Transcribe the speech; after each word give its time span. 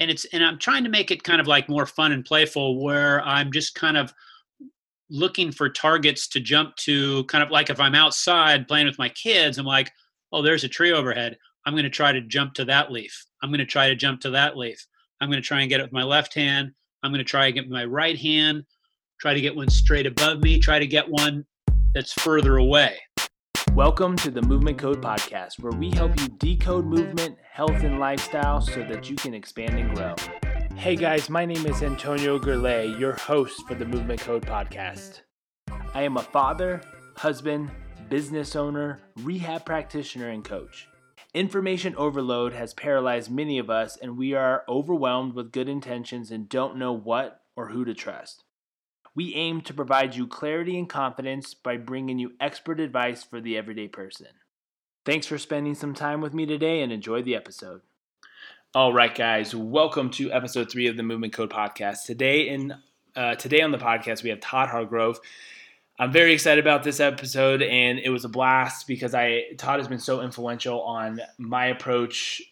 and 0.00 0.10
it's 0.10 0.24
and 0.26 0.44
i'm 0.44 0.58
trying 0.58 0.84
to 0.84 0.90
make 0.90 1.10
it 1.10 1.22
kind 1.22 1.40
of 1.40 1.46
like 1.46 1.68
more 1.68 1.86
fun 1.86 2.12
and 2.12 2.24
playful 2.24 2.82
where 2.82 3.22
i'm 3.24 3.52
just 3.52 3.74
kind 3.74 3.96
of 3.96 4.12
looking 5.08 5.52
for 5.52 5.68
targets 5.68 6.26
to 6.26 6.40
jump 6.40 6.74
to 6.76 7.24
kind 7.24 7.42
of 7.42 7.50
like 7.50 7.70
if 7.70 7.80
i'm 7.80 7.94
outside 7.94 8.66
playing 8.66 8.86
with 8.86 8.98
my 8.98 9.08
kids 9.10 9.58
i'm 9.58 9.66
like 9.66 9.90
oh 10.32 10.42
there's 10.42 10.64
a 10.64 10.68
tree 10.68 10.92
overhead. 10.92 11.38
I'm 11.64 11.74
going 11.74 11.84
to 11.84 11.90
try 11.90 12.12
to 12.12 12.20
jump 12.20 12.54
to 12.54 12.64
that 12.66 12.92
leaf. 12.92 13.24
I'm 13.42 13.50
going 13.50 13.58
to 13.58 13.64
try 13.64 13.88
to 13.88 13.96
jump 13.96 14.20
to 14.20 14.30
that 14.30 14.56
leaf. 14.56 14.86
I'm 15.20 15.28
going 15.28 15.40
to 15.40 15.46
try 15.46 15.60
and 15.60 15.68
get 15.68 15.80
it 15.80 15.84
with 15.84 15.92
my 15.92 16.02
left 16.02 16.34
hand. 16.34 16.72
I'm 17.02 17.10
going 17.10 17.18
to 17.18 17.24
try 17.24 17.46
and 17.46 17.54
get 17.54 17.68
my 17.68 17.84
right 17.84 18.18
hand. 18.18 18.64
Try 19.20 19.34
to 19.34 19.40
get 19.40 19.56
one 19.56 19.70
straight 19.70 20.06
above 20.06 20.42
me. 20.42 20.58
Try 20.58 20.78
to 20.78 20.86
get 20.86 21.08
one 21.08 21.44
that's 21.94 22.12
further 22.12 22.58
away 22.58 22.98
Welcome 23.76 24.16
to 24.16 24.30
the 24.30 24.40
Movement 24.40 24.78
Code 24.78 25.02
Podcast, 25.02 25.58
where 25.60 25.78
we 25.78 25.90
help 25.90 26.18
you 26.18 26.28
decode 26.28 26.86
movement, 26.86 27.36
health, 27.52 27.84
and 27.84 28.00
lifestyle 28.00 28.62
so 28.62 28.82
that 28.84 29.10
you 29.10 29.16
can 29.16 29.34
expand 29.34 29.78
and 29.78 29.94
grow. 29.94 30.14
Hey 30.76 30.96
guys, 30.96 31.28
my 31.28 31.44
name 31.44 31.66
is 31.66 31.82
Antonio 31.82 32.38
Gurley, 32.38 32.96
your 32.98 33.12
host 33.12 33.68
for 33.68 33.74
the 33.74 33.84
Movement 33.84 34.18
Code 34.18 34.46
Podcast. 34.46 35.20
I 35.92 36.04
am 36.04 36.16
a 36.16 36.22
father, 36.22 36.80
husband, 37.18 37.70
business 38.08 38.56
owner, 38.56 38.98
rehab 39.16 39.66
practitioner, 39.66 40.30
and 40.30 40.42
coach. 40.42 40.88
Information 41.34 41.94
overload 41.96 42.54
has 42.54 42.72
paralyzed 42.72 43.30
many 43.30 43.58
of 43.58 43.68
us, 43.68 43.98
and 44.00 44.16
we 44.16 44.32
are 44.32 44.64
overwhelmed 44.70 45.34
with 45.34 45.52
good 45.52 45.68
intentions 45.68 46.30
and 46.30 46.48
don't 46.48 46.78
know 46.78 46.94
what 46.94 47.42
or 47.56 47.68
who 47.68 47.84
to 47.84 47.92
trust. 47.92 48.42
We 49.16 49.34
aim 49.34 49.62
to 49.62 49.72
provide 49.72 50.14
you 50.14 50.26
clarity 50.26 50.78
and 50.78 50.86
confidence 50.86 51.54
by 51.54 51.78
bringing 51.78 52.18
you 52.18 52.32
expert 52.38 52.78
advice 52.78 53.24
for 53.24 53.40
the 53.40 53.56
everyday 53.56 53.88
person. 53.88 54.26
Thanks 55.06 55.26
for 55.26 55.38
spending 55.38 55.74
some 55.74 55.94
time 55.94 56.20
with 56.20 56.34
me 56.34 56.44
today 56.44 56.82
and 56.82 56.92
enjoy 56.92 57.22
the 57.22 57.34
episode. 57.34 57.80
All 58.74 58.92
right, 58.92 59.14
guys, 59.14 59.54
welcome 59.54 60.10
to 60.10 60.30
episode 60.30 60.70
three 60.70 60.86
of 60.86 60.98
the 60.98 61.02
Movement 61.02 61.32
Code 61.32 61.48
podcast. 61.48 62.04
Today 62.04 62.50
in 62.50 62.74
uh, 63.14 63.36
today 63.36 63.62
on 63.62 63.70
the 63.70 63.78
podcast 63.78 64.22
we 64.22 64.28
have 64.28 64.40
Todd 64.40 64.68
Hargrove. 64.68 65.18
I'm 65.98 66.12
very 66.12 66.34
excited 66.34 66.62
about 66.62 66.82
this 66.82 67.00
episode, 67.00 67.62
and 67.62 67.98
it 67.98 68.10
was 68.10 68.26
a 68.26 68.28
blast 68.28 68.86
because 68.86 69.14
I 69.14 69.44
Todd 69.56 69.78
has 69.78 69.88
been 69.88 69.98
so 69.98 70.20
influential 70.20 70.82
on 70.82 71.22
my 71.38 71.68
approach 71.68 72.42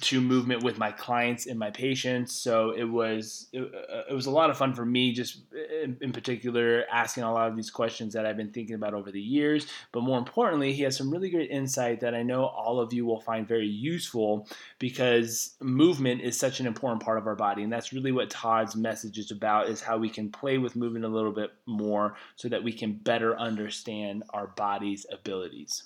to 0.00 0.20
movement 0.20 0.64
with 0.64 0.76
my 0.76 0.90
clients 0.90 1.46
and 1.46 1.56
my 1.56 1.70
patients. 1.70 2.34
So 2.34 2.70
it 2.70 2.84
was 2.84 3.48
it, 3.52 3.62
uh, 3.62 4.02
it 4.10 4.14
was 4.14 4.26
a 4.26 4.30
lot 4.30 4.50
of 4.50 4.56
fun 4.56 4.74
for 4.74 4.84
me, 4.84 5.12
just 5.12 5.42
in, 5.52 5.96
in, 6.00 6.12
particular 6.12 6.84
asking 6.92 7.22
a 7.22 7.32
lot 7.32 7.48
of 7.48 7.54
these 7.54 7.70
questions 7.70 8.12
that 8.14 8.26
I've 8.26 8.36
been 8.36 8.50
thinking 8.50 8.74
about 8.74 8.94
over 8.94 9.12
the 9.12 9.20
years. 9.20 9.68
But 9.92 10.02
more 10.02 10.18
importantly, 10.18 10.72
he 10.72 10.82
has 10.82 10.96
some 10.96 11.10
really 11.10 11.30
great 11.30 11.50
insight 11.50 12.00
that 12.00 12.14
I 12.14 12.24
know 12.24 12.44
all 12.44 12.80
of 12.80 12.92
you 12.92 13.06
will 13.06 13.20
find 13.20 13.46
very 13.46 13.68
useful 13.68 14.48
because 14.80 15.54
movement 15.60 16.22
is 16.22 16.36
such 16.36 16.58
an 16.58 16.66
important 16.66 17.02
part 17.02 17.18
of 17.18 17.26
our 17.28 17.36
body, 17.36 17.62
and 17.62 17.72
that's 17.72 17.92
really 17.92 18.12
what 18.12 18.30
Todd's 18.30 18.74
message 18.74 19.18
is 19.18 19.30
about: 19.30 19.68
is 19.68 19.80
how 19.80 19.96
we 19.96 20.10
can 20.10 20.30
play 20.30 20.58
with 20.58 20.74
movement 20.74 21.04
a 21.04 21.08
little 21.08 21.32
bit 21.32 21.52
more 21.66 22.16
so 22.34 22.48
that 22.48 22.64
we 22.64 22.72
can 22.72 22.94
better 22.94 23.38
understand 23.38 24.24
our 24.30 24.48
body's 24.48 25.06
abilities. 25.12 25.84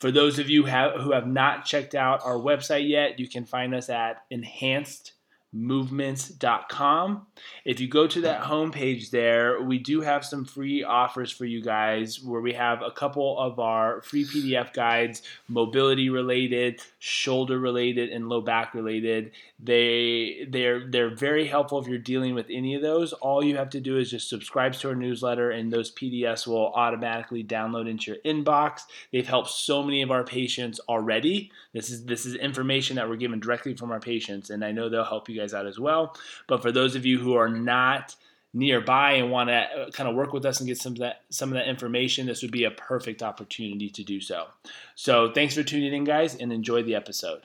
For 0.00 0.10
those 0.10 0.38
of 0.38 0.50
you 0.50 0.66
who 0.66 1.12
have 1.12 1.26
not 1.26 1.64
checked 1.64 1.94
out 1.94 2.20
our 2.24 2.38
website 2.38 2.88
yet, 2.88 3.18
you 3.18 3.28
can 3.28 3.44
find 3.44 3.74
us 3.74 3.88
at 3.88 4.24
enhanced 4.30 5.13
movements.com. 5.54 7.26
If 7.64 7.80
you 7.80 7.88
go 7.88 8.06
to 8.06 8.20
that 8.22 8.42
homepage 8.42 9.10
there, 9.10 9.62
we 9.62 9.78
do 9.78 10.00
have 10.00 10.24
some 10.24 10.44
free 10.44 10.82
offers 10.82 11.30
for 11.30 11.44
you 11.44 11.62
guys 11.62 12.22
where 12.22 12.40
we 12.40 12.52
have 12.54 12.82
a 12.82 12.90
couple 12.90 13.38
of 13.38 13.58
our 13.60 14.02
free 14.02 14.24
PDF 14.24 14.72
guides, 14.72 15.22
mobility 15.48 16.10
related, 16.10 16.80
shoulder 16.98 17.58
related, 17.58 18.10
and 18.10 18.28
low 18.28 18.40
back 18.40 18.74
related. 18.74 19.30
They 19.62 20.46
they're 20.50 20.90
they're 20.90 21.14
very 21.14 21.46
helpful 21.46 21.78
if 21.78 21.86
you're 21.86 21.98
dealing 21.98 22.34
with 22.34 22.46
any 22.50 22.74
of 22.74 22.82
those. 22.82 23.12
All 23.14 23.44
you 23.44 23.56
have 23.56 23.70
to 23.70 23.80
do 23.80 23.98
is 23.98 24.10
just 24.10 24.28
subscribe 24.28 24.74
to 24.74 24.88
our 24.88 24.94
newsletter 24.94 25.52
and 25.52 25.72
those 25.72 25.94
PDFs 25.94 26.46
will 26.46 26.72
automatically 26.72 27.44
download 27.44 27.88
into 27.88 28.12
your 28.12 28.20
inbox. 28.24 28.82
They've 29.12 29.26
helped 29.26 29.50
so 29.50 29.82
many 29.82 30.02
of 30.02 30.10
our 30.10 30.24
patients 30.24 30.80
already. 30.88 31.52
This 31.72 31.90
is 31.90 32.04
this 32.04 32.26
is 32.26 32.34
information 32.34 32.96
that 32.96 33.08
we're 33.08 33.16
given 33.16 33.38
directly 33.38 33.74
from 33.74 33.92
our 33.92 34.00
patients 34.00 34.50
and 34.50 34.64
I 34.64 34.72
know 34.72 34.88
they'll 34.88 35.04
help 35.04 35.28
you 35.28 35.40
guys 35.40 35.43
guys 35.44 35.54
out 35.54 35.66
as 35.66 35.78
well. 35.78 36.16
But 36.48 36.62
for 36.62 36.72
those 36.72 36.96
of 36.96 37.04
you 37.04 37.18
who 37.18 37.34
are 37.34 37.48
not 37.48 38.16
nearby 38.52 39.12
and 39.12 39.30
want 39.30 39.48
to 39.48 39.54
uh, 39.54 39.90
kind 39.90 40.08
of 40.08 40.14
work 40.14 40.32
with 40.32 40.46
us 40.46 40.60
and 40.60 40.68
get 40.68 40.78
some 40.78 40.92
of 40.92 40.98
that 40.98 41.22
some 41.30 41.50
of 41.50 41.54
that 41.54 41.68
information, 41.68 42.26
this 42.26 42.42
would 42.42 42.52
be 42.52 42.64
a 42.64 42.70
perfect 42.70 43.22
opportunity 43.22 43.90
to 43.90 44.02
do 44.02 44.20
so. 44.20 44.46
So 44.94 45.32
thanks 45.32 45.54
for 45.54 45.62
tuning 45.62 45.92
in, 45.92 46.04
guys, 46.04 46.36
and 46.36 46.52
enjoy 46.52 46.82
the 46.82 46.94
episode. 46.94 47.42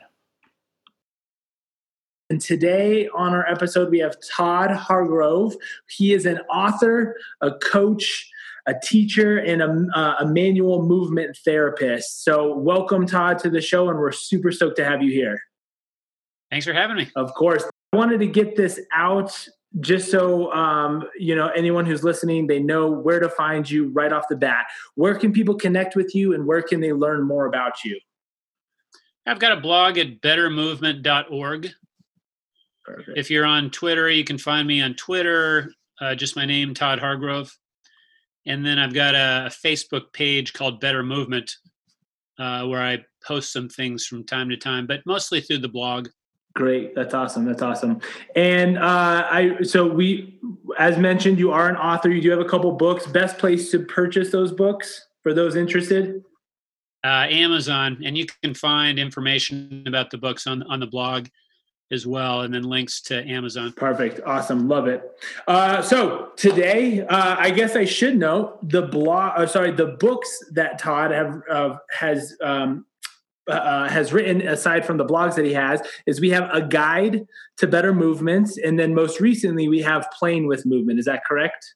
And 2.31 2.39
today 2.39 3.09
on 3.15 3.33
our 3.33 3.47
episode, 3.47 3.89
we 3.89 3.99
have 3.99 4.16
Todd 4.35 4.69
Hargrove. 4.69 5.55
He 5.87 6.13
is 6.13 6.27
an 6.27 6.37
author, 6.41 7.16
a 7.41 7.53
coach, 7.53 8.29
a 8.67 8.75
teacher, 8.83 9.39
and 9.39 9.63
a, 9.63 9.87
uh, 9.97 10.16
a 10.19 10.27
manual 10.27 10.85
movement 10.85 11.35
therapist. 11.43 12.23
So, 12.23 12.55
welcome, 12.55 13.07
Todd, 13.07 13.39
to 13.39 13.49
the 13.49 13.61
show, 13.61 13.89
and 13.89 13.97
we're 13.97 14.11
super 14.11 14.51
stoked 14.51 14.75
to 14.75 14.85
have 14.85 15.01
you 15.01 15.11
here. 15.11 15.41
Thanks 16.51 16.67
for 16.67 16.73
having 16.73 16.97
me. 16.97 17.09
Of 17.16 17.33
course. 17.33 17.63
I 17.99 18.01
wanted 18.01 18.19
to 18.19 18.27
get 18.27 18.55
this 18.55 18.79
out 18.93 19.45
just 19.81 20.09
so 20.09 20.53
um, 20.53 21.03
you 21.17 21.35
know 21.35 21.49
anyone 21.49 21.85
who's 21.85 22.01
listening 22.01 22.47
they 22.47 22.57
know 22.57 22.89
where 22.89 23.19
to 23.19 23.27
find 23.27 23.69
you 23.69 23.89
right 23.89 24.13
off 24.13 24.23
the 24.29 24.37
bat. 24.37 24.67
Where 24.95 25.15
can 25.15 25.33
people 25.33 25.55
connect 25.55 25.97
with 25.97 26.15
you 26.15 26.33
and 26.33 26.45
where 26.47 26.61
can 26.61 26.79
they 26.79 26.93
learn 26.93 27.23
more 27.23 27.45
about 27.45 27.83
you? 27.83 27.99
I've 29.25 29.39
got 29.39 29.51
a 29.51 29.59
blog 29.59 29.97
at 29.97 30.21
bettermovement.org 30.21 31.71
Perfect. 32.85 33.17
if 33.17 33.29
you're 33.29 33.45
on 33.45 33.69
twitter 33.69 34.09
you 34.09 34.23
can 34.23 34.37
find 34.37 34.66
me 34.66 34.81
on 34.81 34.93
twitter 34.93 35.73
uh, 35.99 36.16
just 36.16 36.37
my 36.37 36.45
name 36.45 36.73
todd 36.73 36.99
hargrove. 36.99 37.51
And 38.45 38.66
then 38.66 38.79
i've 38.79 38.93
got 38.93 39.13
a, 39.13 39.51
facebook 39.51 40.13
page 40.13 40.53
called 40.53 40.79
better 40.79 41.03
movement 41.03 41.51
uh, 42.39 42.66
where 42.66 42.81
i 42.81 42.99
post 43.23 43.51
some 43.51 43.67
things 43.67 44.05
from 44.05 44.23
time 44.23 44.49
to 44.49 44.57
time 44.57 44.87
but 44.87 45.01
mostly 45.05 45.41
through 45.41 45.59
the 45.59 45.67
blog 45.67 46.07
Great. 46.55 46.95
That's 46.95 47.13
awesome. 47.13 47.45
That's 47.45 47.61
awesome. 47.61 48.01
And 48.35 48.77
uh, 48.77 49.27
I, 49.29 49.57
so 49.63 49.87
we, 49.87 50.39
as 50.77 50.97
mentioned, 50.97 51.37
you 51.37 51.51
are 51.51 51.69
an 51.69 51.75
author. 51.75 52.09
You 52.09 52.21
do 52.21 52.29
have 52.31 52.39
a 52.39 52.45
couple 52.45 52.71
books. 52.71 53.05
Best 53.05 53.37
place 53.37 53.71
to 53.71 53.79
purchase 53.79 54.31
those 54.31 54.51
books 54.51 55.07
for 55.21 55.33
those 55.33 55.55
interested? 55.55 56.23
Uh, 57.03 57.27
Amazon, 57.29 58.01
and 58.03 58.17
you 58.17 58.25
can 58.43 58.53
find 58.53 58.99
information 58.99 59.83
about 59.87 60.09
the 60.09 60.17
books 60.17 60.47
on 60.47 60.63
on 60.63 60.81
the 60.81 60.87
blog 60.87 61.27
as 61.91 62.05
well, 62.05 62.41
and 62.41 62.53
then 62.53 62.63
links 62.63 63.01
to 63.01 63.23
Amazon. 63.25 63.71
Perfect. 63.73 64.19
Awesome. 64.25 64.67
Love 64.67 64.87
it. 64.87 65.03
Uh, 65.47 65.81
so 65.81 66.31
today, 66.35 67.01
uh, 67.01 67.35
I 67.39 67.51
guess 67.51 67.75
I 67.75 67.85
should 67.85 68.17
note 68.17 68.69
the 68.69 68.81
blog. 68.83 69.39
Uh, 69.39 69.47
sorry, 69.47 69.71
the 69.71 69.97
books 69.99 70.43
that 70.51 70.77
Todd 70.77 71.11
have 71.11 71.41
uh, 71.49 71.77
has 71.89 72.35
um, 72.41 72.85
uh, 73.49 73.89
has 73.89 74.13
written, 74.13 74.41
aside 74.41 74.85
from 74.85 74.97
the 74.97 75.05
blogs 75.05 75.35
that 75.35 75.45
he 75.45 75.53
has, 75.53 75.81
is 76.05 76.21
we 76.21 76.29
have 76.29 76.49
a 76.53 76.61
guide 76.61 77.25
to 77.57 77.67
better 77.67 77.93
movements, 77.93 78.57
and 78.57 78.79
then 78.79 78.93
most 78.93 79.19
recently 79.19 79.67
we 79.67 79.81
have 79.81 80.07
playing 80.17 80.47
with 80.47 80.65
movement. 80.65 80.99
Is 80.99 81.05
that 81.05 81.25
correct? 81.25 81.75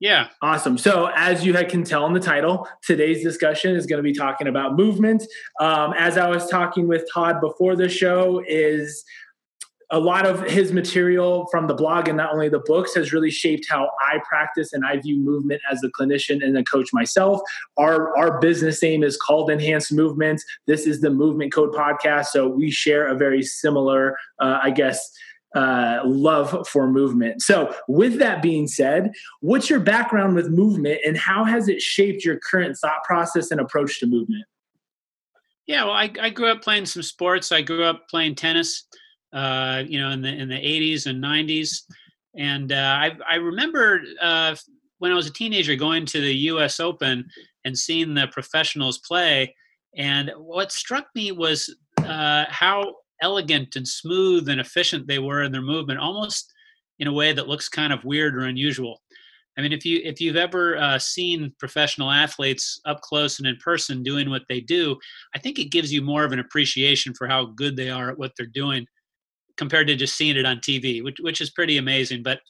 Yeah. 0.00 0.28
Awesome. 0.40 0.78
So, 0.78 1.10
as 1.14 1.44
you 1.44 1.52
can 1.52 1.84
tell 1.84 2.06
in 2.06 2.14
the 2.14 2.20
title, 2.20 2.66
today's 2.82 3.22
discussion 3.22 3.76
is 3.76 3.84
going 3.84 3.98
to 3.98 4.02
be 4.02 4.14
talking 4.14 4.48
about 4.48 4.74
movement. 4.74 5.22
Um, 5.60 5.92
as 5.96 6.16
I 6.16 6.28
was 6.28 6.48
talking 6.48 6.88
with 6.88 7.04
Todd 7.12 7.40
before 7.42 7.76
the 7.76 7.88
show, 7.88 8.42
is 8.48 9.04
a 9.90 9.98
lot 9.98 10.24
of 10.24 10.42
his 10.44 10.72
material 10.72 11.48
from 11.50 11.66
the 11.66 11.74
blog 11.74 12.06
and 12.06 12.16
not 12.16 12.32
only 12.32 12.48
the 12.48 12.60
books 12.60 12.94
has 12.94 13.12
really 13.12 13.30
shaped 13.30 13.66
how 13.68 13.90
I 14.00 14.18
practice 14.28 14.72
and 14.72 14.84
I 14.84 14.98
view 14.98 15.18
movement 15.18 15.60
as 15.70 15.82
a 15.82 15.88
clinician 15.88 16.44
and 16.44 16.56
a 16.56 16.64
coach 16.64 16.92
myself. 16.92 17.40
Our 17.76 18.16
our 18.16 18.38
business 18.40 18.82
name 18.82 19.02
is 19.02 19.16
called 19.16 19.50
Enhanced 19.50 19.92
Movement. 19.92 20.40
This 20.66 20.86
is 20.86 21.00
the 21.00 21.10
Movement 21.10 21.52
Code 21.52 21.74
podcast, 21.74 22.26
so 22.26 22.48
we 22.48 22.70
share 22.70 23.08
a 23.08 23.16
very 23.16 23.42
similar, 23.42 24.16
uh, 24.38 24.60
I 24.62 24.70
guess. 24.70 25.10
Uh, 25.52 25.98
love 26.04 26.68
for 26.68 26.86
movement. 26.88 27.42
So, 27.42 27.74
with 27.88 28.20
that 28.20 28.40
being 28.40 28.68
said, 28.68 29.10
what's 29.40 29.68
your 29.68 29.80
background 29.80 30.36
with 30.36 30.48
movement 30.48 31.00
and 31.04 31.16
how 31.16 31.42
has 31.42 31.68
it 31.68 31.82
shaped 31.82 32.24
your 32.24 32.38
current 32.38 32.76
thought 32.76 33.02
process 33.02 33.50
and 33.50 33.60
approach 33.60 33.98
to 33.98 34.06
movement? 34.06 34.44
Yeah, 35.66 35.82
well, 35.82 35.94
I, 35.94 36.08
I 36.20 36.30
grew 36.30 36.46
up 36.46 36.62
playing 36.62 36.86
some 36.86 37.02
sports. 37.02 37.50
I 37.50 37.62
grew 37.62 37.82
up 37.82 38.08
playing 38.08 38.36
tennis 38.36 38.84
uh, 39.32 39.82
you 39.86 40.00
know, 40.00 40.10
in 40.10 40.22
the 40.22 40.28
in 40.28 40.48
the 40.48 40.56
80s 40.56 41.06
and 41.06 41.22
90s. 41.22 41.82
And 42.36 42.72
uh, 42.72 42.98
I, 43.00 43.12
I 43.28 43.34
remember 43.36 44.00
uh, 44.20 44.54
when 44.98 45.12
I 45.12 45.16
was 45.16 45.26
a 45.26 45.32
teenager 45.32 45.74
going 45.76 46.06
to 46.06 46.20
the 46.20 46.34
U.S. 46.34 46.80
Open 46.80 47.24
and 47.64 47.76
seeing 47.76 48.14
the 48.14 48.28
professionals 48.28 48.98
play. 48.98 49.54
And 49.96 50.30
what 50.36 50.72
struck 50.72 51.06
me 51.14 51.32
was 51.32 51.74
uh, 51.98 52.44
how 52.48 52.94
elegant 53.22 53.76
and 53.76 53.86
smooth 53.86 54.48
and 54.48 54.60
efficient 54.60 55.06
they 55.06 55.18
were 55.18 55.42
in 55.42 55.52
their 55.52 55.62
movement, 55.62 55.98
almost 55.98 56.52
in 56.98 57.08
a 57.08 57.12
way 57.12 57.32
that 57.32 57.48
looks 57.48 57.68
kind 57.68 57.92
of 57.92 58.04
weird 58.04 58.36
or 58.36 58.44
unusual. 58.44 59.00
I 59.58 59.62
mean, 59.62 59.72
if 59.72 59.84
you 59.84 60.00
if 60.04 60.20
you've 60.20 60.36
ever 60.36 60.76
uh, 60.78 60.98
seen 60.98 61.52
professional 61.58 62.10
athletes 62.10 62.80
up 62.86 63.00
close 63.00 63.38
and 63.38 63.48
in 63.48 63.56
person 63.56 64.02
doing 64.02 64.30
what 64.30 64.44
they 64.48 64.60
do, 64.60 64.96
I 65.34 65.38
think 65.38 65.58
it 65.58 65.72
gives 65.72 65.92
you 65.92 66.02
more 66.02 66.24
of 66.24 66.32
an 66.32 66.38
appreciation 66.38 67.12
for 67.14 67.26
how 67.26 67.46
good 67.46 67.76
they 67.76 67.90
are 67.90 68.10
at 68.10 68.18
what 68.18 68.32
they're 68.36 68.46
doing 68.46 68.86
compared 69.60 69.86
to 69.86 69.94
just 69.94 70.16
seeing 70.16 70.38
it 70.38 70.46
on 70.46 70.56
TV, 70.56 71.04
which 71.04 71.18
which 71.20 71.42
is 71.42 71.50
pretty 71.50 71.76
amazing. 71.76 72.22
But 72.22 72.40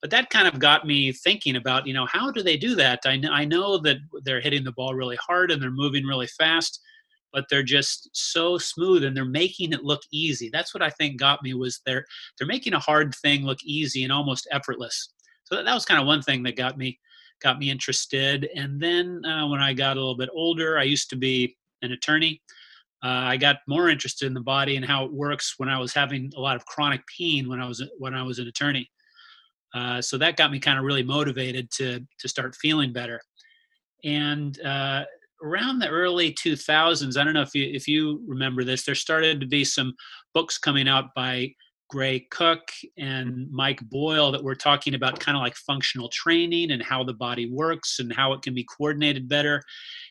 but 0.00 0.10
that 0.12 0.30
kind 0.30 0.46
of 0.46 0.60
got 0.60 0.86
me 0.86 1.10
thinking 1.10 1.56
about 1.56 1.84
you 1.84 1.92
know 1.92 2.06
how 2.06 2.30
do 2.30 2.44
they 2.44 2.56
do 2.56 2.76
that? 2.76 3.00
I 3.04 3.20
I 3.28 3.44
know 3.44 3.76
that 3.78 3.96
they're 4.22 4.40
hitting 4.40 4.62
the 4.62 4.78
ball 4.78 4.94
really 4.94 5.16
hard 5.16 5.50
and 5.50 5.60
they're 5.60 5.72
moving 5.72 6.06
really 6.06 6.28
fast, 6.28 6.80
but 7.32 7.46
they're 7.50 7.64
just 7.64 8.08
so 8.12 8.56
smooth 8.56 9.02
and 9.02 9.16
they're 9.16 9.24
making 9.24 9.72
it 9.72 9.82
look 9.82 10.02
easy. 10.12 10.48
That's 10.48 10.72
what 10.72 10.82
I 10.82 10.90
think 10.90 11.18
got 11.18 11.42
me 11.42 11.54
was 11.54 11.80
they're 11.84 12.04
they're 12.38 12.46
making 12.46 12.74
a 12.74 12.78
hard 12.78 13.16
thing 13.16 13.44
look 13.44 13.58
easy 13.64 14.04
and 14.04 14.12
almost 14.12 14.46
effortless. 14.52 15.12
So 15.42 15.56
that, 15.56 15.64
that 15.64 15.74
was 15.74 15.84
kind 15.84 16.00
of 16.00 16.06
one 16.06 16.22
thing 16.22 16.44
that 16.44 16.56
got 16.56 16.78
me 16.78 17.00
got 17.42 17.58
me 17.58 17.68
interested. 17.68 18.48
And 18.54 18.80
then 18.80 19.24
uh, 19.24 19.48
when 19.48 19.60
I 19.60 19.72
got 19.72 19.96
a 19.96 20.00
little 20.00 20.16
bit 20.16 20.30
older, 20.32 20.78
I 20.78 20.84
used 20.84 21.10
to 21.10 21.16
be 21.16 21.56
an 21.82 21.90
attorney. 21.90 22.40
Uh, 23.02 23.32
I 23.32 23.36
got 23.36 23.58
more 23.66 23.88
interested 23.88 24.26
in 24.26 24.34
the 24.34 24.40
body 24.40 24.76
and 24.76 24.84
how 24.84 25.04
it 25.04 25.12
works 25.12 25.54
when 25.56 25.68
I 25.68 25.78
was 25.78 25.94
having 25.94 26.30
a 26.36 26.40
lot 26.40 26.56
of 26.56 26.66
chronic 26.66 27.00
pain 27.18 27.48
when 27.48 27.60
I 27.60 27.66
was 27.66 27.82
when 27.98 28.14
I 28.14 28.22
was 28.22 28.38
an 28.38 28.46
attorney. 28.46 28.90
Uh, 29.74 30.02
so 30.02 30.18
that 30.18 30.36
got 30.36 30.50
me 30.50 30.58
kind 30.58 30.78
of 30.78 30.84
really 30.84 31.02
motivated 31.02 31.70
to 31.72 32.00
to 32.18 32.28
start 32.28 32.54
feeling 32.56 32.92
better. 32.92 33.20
And 34.04 34.60
uh, 34.62 35.04
around 35.42 35.78
the 35.78 35.88
early 35.88 36.32
2000s, 36.34 37.16
I 37.16 37.24
don't 37.24 37.34
know 37.34 37.42
if 37.42 37.54
you 37.54 37.70
if 37.72 37.88
you 37.88 38.22
remember 38.26 38.64
this, 38.64 38.84
there 38.84 38.94
started 38.94 39.40
to 39.40 39.46
be 39.46 39.64
some 39.64 39.94
books 40.34 40.58
coming 40.58 40.88
out 40.88 41.14
by 41.14 41.54
Gray 41.90 42.26
Cook 42.30 42.60
and 42.98 43.50
Mike 43.50 43.80
Boyle 43.90 44.30
that 44.30 44.44
were 44.44 44.54
talking 44.54 44.94
about 44.94 45.18
kind 45.18 45.36
of 45.36 45.42
like 45.42 45.56
functional 45.56 46.08
training 46.08 46.70
and 46.70 46.82
how 46.82 47.02
the 47.02 47.14
body 47.14 47.50
works 47.50 47.98
and 47.98 48.12
how 48.12 48.32
it 48.32 48.42
can 48.42 48.54
be 48.54 48.64
coordinated 48.64 49.28
better. 49.28 49.60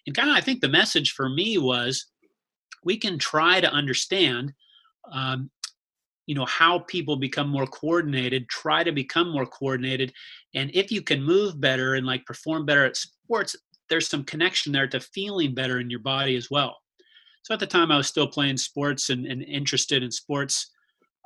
And 0.05 0.15
kind 0.15 0.29
of, 0.29 0.35
I 0.35 0.41
think 0.41 0.59
the 0.59 0.67
message 0.67 1.13
for 1.13 1.29
me 1.29 1.57
was 1.57 2.05
we 2.83 2.97
can 2.97 3.17
try 3.17 3.61
to 3.61 3.71
understand, 3.71 4.53
um, 5.11 5.49
you 6.25 6.35
know, 6.35 6.45
how 6.45 6.79
people 6.79 7.15
become 7.15 7.49
more 7.49 7.67
coordinated, 7.67 8.47
try 8.49 8.83
to 8.83 8.91
become 8.91 9.31
more 9.31 9.45
coordinated. 9.45 10.13
And 10.53 10.69
if 10.73 10.91
you 10.91 11.01
can 11.01 11.23
move 11.23 11.59
better 11.59 11.95
and 11.95 12.05
like 12.05 12.25
perform 12.25 12.65
better 12.65 12.85
at 12.85 12.97
sports, 12.97 13.55
there's 13.89 14.07
some 14.07 14.23
connection 14.23 14.71
there 14.71 14.87
to 14.87 14.99
feeling 14.99 15.55
better 15.55 15.79
in 15.79 15.89
your 15.89 15.99
body 15.99 16.35
as 16.35 16.49
well. 16.51 16.77
So 17.43 17.53
at 17.53 17.59
the 17.59 17.67
time, 17.67 17.91
I 17.91 17.97
was 17.97 18.07
still 18.07 18.27
playing 18.27 18.57
sports 18.57 19.09
and, 19.09 19.25
and 19.25 19.41
interested 19.43 20.03
in 20.03 20.11
sports 20.11 20.71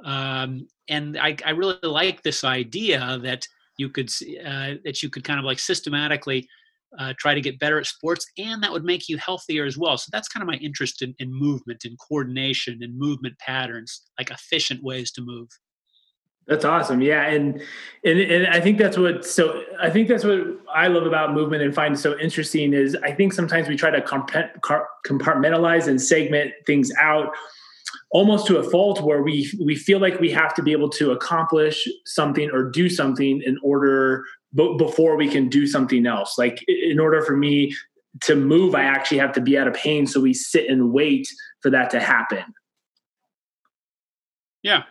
um, 0.04 0.68
and 0.90 1.18
I, 1.18 1.36
I 1.46 1.52
really 1.52 1.78
like 1.84 2.24
this 2.24 2.44
idea 2.44 3.20
that 3.24 3.48
you 3.78 3.90
could 3.90 4.10
uh, 4.46 4.76
that 4.84 5.02
you 5.02 5.10
could 5.10 5.24
kind 5.24 5.40
of 5.40 5.46
like 5.46 5.60
systematically 5.60 6.48
uh, 7.00 7.14
try 7.18 7.34
to 7.34 7.42
get 7.42 7.60
better 7.60 7.80
at 7.80 7.86
sports 7.86 8.26
and 8.38 8.62
that 8.62 8.72
would 8.72 8.84
make 8.84 9.10
you 9.10 9.18
healthier 9.18 9.66
as 9.66 9.78
well 9.78 9.98
so 9.98 10.10
that's 10.12 10.28
kind 10.28 10.42
of 10.42 10.48
my 10.48 10.56
interest 10.56 11.02
in, 11.02 11.14
in 11.20 11.34
movement 11.34 11.84
and 11.86 11.98
coordination 12.00 12.80
and 12.82 12.98
movement 12.98 13.38
patterns 13.40 14.04
like 14.20 14.30
efficient 14.30 14.84
ways 14.84 15.12
to 15.12 15.22
move 15.22 15.48
that's 16.46 16.66
awesome. 16.66 17.02
Yeah. 17.02 17.26
And, 17.26 17.62
and, 18.04 18.20
and 18.20 18.48
I 18.48 18.60
think 18.60 18.78
that's 18.78 18.98
what, 18.98 19.26
so 19.26 19.64
I 19.82 19.90
think 19.90 20.10
that's 20.10 20.26
what 20.26 20.42
I 20.74 20.88
love 20.88 21.06
about 21.06 21.34
movement 21.34 21.64
and 21.64 21.74
find 21.74 21.98
so 21.98 22.20
interesting 22.20 22.74
is 22.74 22.98
I 23.02 23.14
think 23.14 23.32
sometimes 23.32 23.70
we 23.70 23.78
try 23.78 23.92
to 23.92 24.02
compartmentalize 24.02 25.88
and 25.88 26.02
segment 26.02 26.52
things 26.66 26.92
out 27.00 27.34
almost 28.12 28.46
to 28.48 28.58
a 28.58 28.64
fault 28.64 29.02
where 29.02 29.22
we 29.22 29.52
we 29.64 29.76
feel 29.76 30.00
like 30.00 30.20
we 30.20 30.32
have 30.32 30.54
to 30.56 30.64
be 30.64 30.72
able 30.72 30.90
to 30.90 31.12
accomplish 31.12 31.88
something 32.06 32.50
or 32.52 32.70
do 32.70 32.90
something 32.90 33.42
in 33.46 33.58
order 33.64 34.24
b- 34.56 34.76
before 34.78 35.16
we 35.16 35.28
can 35.28 35.50
do 35.50 35.68
something 35.68 36.06
else. 36.06 36.38
Like 36.38 36.64
in 36.68 37.00
order 37.00 37.22
for 37.22 37.36
me 37.36 37.74
to 38.22 38.36
move 38.36 38.76
i 38.76 38.84
actually 38.84 39.18
have 39.18 39.32
to 39.34 39.42
be 39.42 39.58
out 39.58 39.68
of 39.68 39.74
pain 39.74 40.06
so 40.06 40.20
we 40.22 40.34
sit 40.34 40.70
and 40.70 40.92
wait 40.92 41.28
for 41.62 41.70
that 41.70 41.90
to 41.92 42.00
happen. 42.00 42.44
Yeah. 44.62 44.84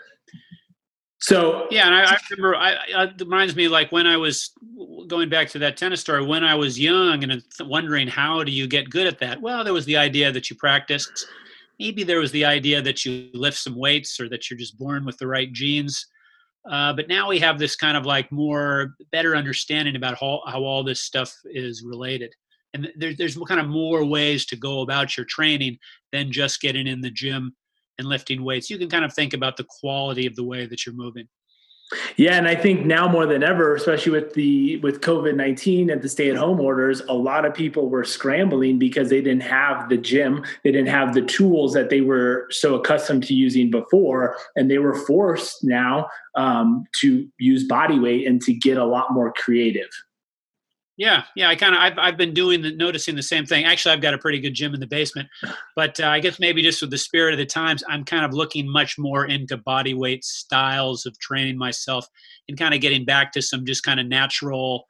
So 1.20 1.69
yeah 1.70 1.87
and 1.87 1.94
i, 1.94 2.12
I 2.12 2.19
remember 2.31 2.56
I, 2.56 3.05
it 3.05 3.20
reminds 3.20 3.55
me 3.55 3.69
like 3.69 3.93
when 3.93 4.06
i 4.06 4.17
was 4.17 4.50
going 5.06 5.29
back 5.29 5.49
to 5.50 5.59
that 5.61 5.76
tennis 5.76 6.00
story 6.00 6.25
when 6.25 6.43
i 6.43 6.55
was 6.55 6.79
young 6.79 7.23
and 7.23 7.43
wondering 7.61 8.09
how 8.09 8.43
do 8.43 8.50
you 8.50 8.67
get 8.67 8.91
good 8.91 9.06
at 9.06 9.19
that? 9.20 9.41
Well 9.41 9.62
there 9.62 9.73
was 9.73 9.87
the 9.87 9.97
idea 9.97 10.32
that 10.32 10.50
you 10.50 10.56
practiced. 10.56 11.26
Maybe 11.79 12.05
there 12.05 12.19
was 12.19 12.32
the 12.32 12.44
idea 12.44 12.82
that 12.82 13.05
you 13.05 13.29
lift 13.35 13.59
some 13.59 13.76
weights 13.76 14.20
or 14.20 14.29
that 14.29 14.50
you're 14.50 14.59
just 14.59 14.79
born 14.79 15.05
with 15.05 15.17
the 15.19 15.26
right 15.26 15.53
genes. 15.53 16.06
Uh, 16.70 16.93
but 16.93 17.09
now 17.09 17.29
we 17.29 17.38
have 17.38 17.59
this 17.59 17.75
kind 17.75 17.97
of 17.97 18.06
like 18.06 18.31
more 18.31 18.94
better 19.11 19.35
understanding 19.35 19.97
about 19.97 20.19
how, 20.19 20.41
how 20.47 20.62
all 20.62 20.85
this 20.85 21.03
stuff 21.03 21.35
is 21.44 21.82
related. 21.82 22.32
And 22.75 22.91
there, 22.97 23.14
there's 23.14 23.37
kind 23.37 23.61
of 23.61 23.69
more 23.69 24.05
ways 24.05 24.47
to 24.47 24.56
go 24.56 24.81
about 24.81 25.17
your 25.17 25.26
training 25.26 25.79
than 26.12 26.32
just 26.32 26.61
getting 26.61 26.87
in 26.87 27.00
the 27.00 27.11
gym 27.11 27.55
and 27.99 28.09
lifting 28.09 28.44
weights. 28.44 28.70
You 28.70 28.79
can 28.79 28.88
kind 28.88 29.05
of 29.05 29.12
think 29.12 29.35
about 29.35 29.56
the 29.56 29.67
quality 29.81 30.26
of 30.26 30.37
the 30.37 30.44
way 30.44 30.67
that 30.67 30.87
you're 30.87 30.94
moving. 30.94 31.29
Yeah, 32.16 32.36
and 32.36 32.48
I 32.48 32.54
think 32.54 32.86
now 32.86 33.08
more 33.08 33.26
than 33.26 33.42
ever, 33.42 33.74
especially 33.74 34.12
with 34.12 34.34
the 34.34 34.76
with 34.78 35.00
COVID 35.00 35.34
nineteen 35.34 35.90
and 35.90 36.02
the 36.02 36.08
stay 36.08 36.30
at 36.30 36.36
home 36.36 36.60
orders, 36.60 37.00
a 37.08 37.14
lot 37.14 37.44
of 37.44 37.54
people 37.54 37.88
were 37.88 38.04
scrambling 38.04 38.78
because 38.78 39.10
they 39.10 39.20
didn't 39.20 39.42
have 39.42 39.88
the 39.88 39.96
gym, 39.96 40.44
they 40.64 40.72
didn't 40.72 40.88
have 40.88 41.14
the 41.14 41.22
tools 41.22 41.72
that 41.74 41.90
they 41.90 42.00
were 42.00 42.46
so 42.50 42.74
accustomed 42.74 43.24
to 43.24 43.34
using 43.34 43.70
before, 43.70 44.36
and 44.56 44.70
they 44.70 44.78
were 44.78 44.94
forced 45.06 45.64
now 45.64 46.08
um, 46.34 46.84
to 47.00 47.26
use 47.38 47.64
body 47.64 47.98
weight 47.98 48.26
and 48.26 48.40
to 48.42 48.54
get 48.54 48.76
a 48.76 48.84
lot 48.84 49.12
more 49.12 49.32
creative. 49.32 49.90
Yeah, 50.98 51.24
yeah, 51.34 51.48
I 51.48 51.56
kind 51.56 51.74
of 51.74 51.80
I've 51.80 51.98
I've 51.98 52.16
been 52.18 52.34
doing 52.34 52.60
the 52.60 52.72
noticing 52.76 53.16
the 53.16 53.22
same 53.22 53.46
thing. 53.46 53.64
Actually, 53.64 53.92
I've 53.94 54.02
got 54.02 54.12
a 54.12 54.18
pretty 54.18 54.38
good 54.40 54.52
gym 54.52 54.74
in 54.74 54.80
the 54.80 54.86
basement, 54.86 55.26
but 55.74 55.98
uh, 55.98 56.06
I 56.08 56.20
guess 56.20 56.38
maybe 56.38 56.60
just 56.62 56.82
with 56.82 56.90
the 56.90 56.98
spirit 56.98 57.32
of 57.32 57.38
the 57.38 57.46
times, 57.46 57.82
I'm 57.88 58.04
kind 58.04 58.26
of 58.26 58.34
looking 58.34 58.70
much 58.70 58.98
more 58.98 59.24
into 59.26 59.56
body 59.56 59.94
weight 59.94 60.22
styles 60.22 61.06
of 61.06 61.18
training 61.18 61.56
myself 61.56 62.06
and 62.48 62.58
kind 62.58 62.74
of 62.74 62.82
getting 62.82 63.06
back 63.06 63.32
to 63.32 63.42
some 63.42 63.64
just 63.64 63.84
kind 63.84 64.00
of 64.00 64.06
natural 64.06 64.84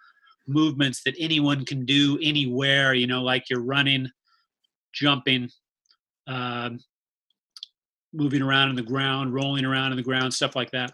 movements 0.48 1.02
that 1.04 1.14
anyone 1.20 1.64
can 1.64 1.84
do 1.84 2.18
anywhere. 2.20 2.94
You 2.94 3.06
know, 3.06 3.22
like 3.22 3.48
you're 3.48 3.62
running, 3.62 4.08
jumping, 4.92 5.50
um, 6.26 6.80
moving 8.12 8.42
around 8.42 8.70
in 8.70 8.76
the 8.76 8.82
ground, 8.82 9.34
rolling 9.34 9.64
around 9.64 9.92
in 9.92 9.96
the 9.96 10.02
ground, 10.02 10.34
stuff 10.34 10.56
like 10.56 10.70
that. 10.72 10.92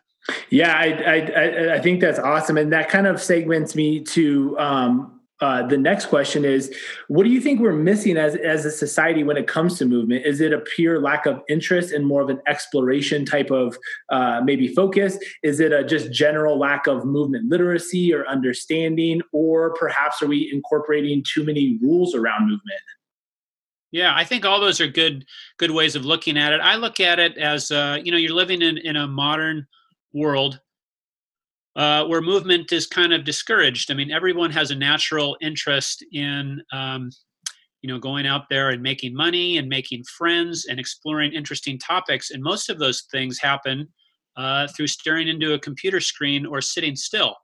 Yeah, 0.51 0.75
I, 0.77 0.87
I, 0.87 1.75
I 1.75 1.81
think 1.81 2.01
that's 2.01 2.19
awesome, 2.19 2.59
and 2.59 2.73
that 2.73 2.89
kind 2.89 3.07
of 3.07 3.21
segments 3.21 3.75
me 3.75 4.01
to 4.05 4.59
um, 4.59 5.21
uh, 5.41 5.67
the 5.67 5.79
next 5.79 6.07
question 6.07 6.45
is: 6.45 6.75
What 7.09 7.25
do 7.25 7.31
you 7.31 7.41
think 7.41 7.61
we're 7.61 7.73
missing 7.73 8.17
as 8.17 8.35
as 8.37 8.65
a 8.65 8.71
society 8.71 9.23
when 9.23 9.37
it 9.37 9.47
comes 9.47 9.79
to 9.79 9.87
movement? 9.87 10.27
Is 10.27 10.41
it 10.41 10.53
a 10.53 10.61
pure 10.61 11.01
lack 11.01 11.27
of 11.27 11.43
interest 11.49 11.93
and 11.93 12.05
more 12.05 12.23
of 12.23 12.29
an 12.29 12.41
exploration 12.47 13.25
type 13.25 13.51
of 13.51 13.77
uh, 14.11 14.41
maybe 14.45 14.69
focus? 14.69 15.19
Is 15.43 15.61
it 15.61 15.73
a 15.73 15.85
just 15.85 16.13
general 16.13 16.59
lack 16.59 16.87
of 16.87 17.05
movement 17.05 17.49
literacy 17.49 18.13
or 18.13 18.27
understanding, 18.27 19.23
or 19.33 19.75
perhaps 19.75 20.21
are 20.23 20.27
we 20.27 20.51
incorporating 20.53 21.23
too 21.23 21.45
many 21.45 21.79
rules 21.81 22.15
around 22.15 22.43
movement? 22.43 22.81
Yeah, 23.93 24.13
I 24.15 24.25
think 24.25 24.45
all 24.45 24.61
those 24.61 24.81
are 24.81 24.89
good 24.89 25.25
good 25.57 25.71
ways 25.71 25.95
of 25.95 26.05
looking 26.05 26.37
at 26.37 26.53
it. 26.53 26.61
I 26.61 26.75
look 26.75 27.01
at 27.01 27.19
it 27.21 27.39
as 27.39 27.71
uh, 27.71 27.99
you 28.03 28.11
know 28.11 28.19
you're 28.19 28.35
living 28.35 28.61
in 28.61 28.79
in 28.79 28.97
a 28.97 29.07
modern 29.07 29.67
world 30.13 30.61
uh, 31.79 32.05
where 32.05 32.21
movement 32.21 32.73
is 32.73 32.87
kind 32.87 33.13
of 33.13 33.25
discouraged. 33.25 33.91
I 33.91 33.95
mean, 33.95 34.11
everyone 34.11 34.51
has 34.51 34.73
a 34.73 34.75
natural 34.75 35.37
interest 35.41 36.05
in, 36.13 36.61
um, 36.73 37.11
you 37.83 37.89
know, 37.89 38.01
going 38.01 38.27
out 38.27 38.43
there 38.51 38.71
and 38.71 38.83
making 38.83 39.15
money 39.15 39.59
and 39.59 39.69
making 39.69 40.03
friends 40.05 40.67
and 40.69 40.81
exploring 40.81 41.33
interesting 41.33 41.79
topics. 41.79 42.33
And 42.33 42.43
most 42.43 42.69
of 42.69 42.81
those 42.81 43.05
things 43.13 43.39
happen 43.39 43.87
uh, 44.37 44.67
through 44.77 44.89
staring 44.89 45.29
into 45.29 45.55
a 45.55 45.59
computer 45.59 46.01
screen 46.01 46.47
or 46.47 46.61
sitting 46.61 46.97
still. 46.97 47.37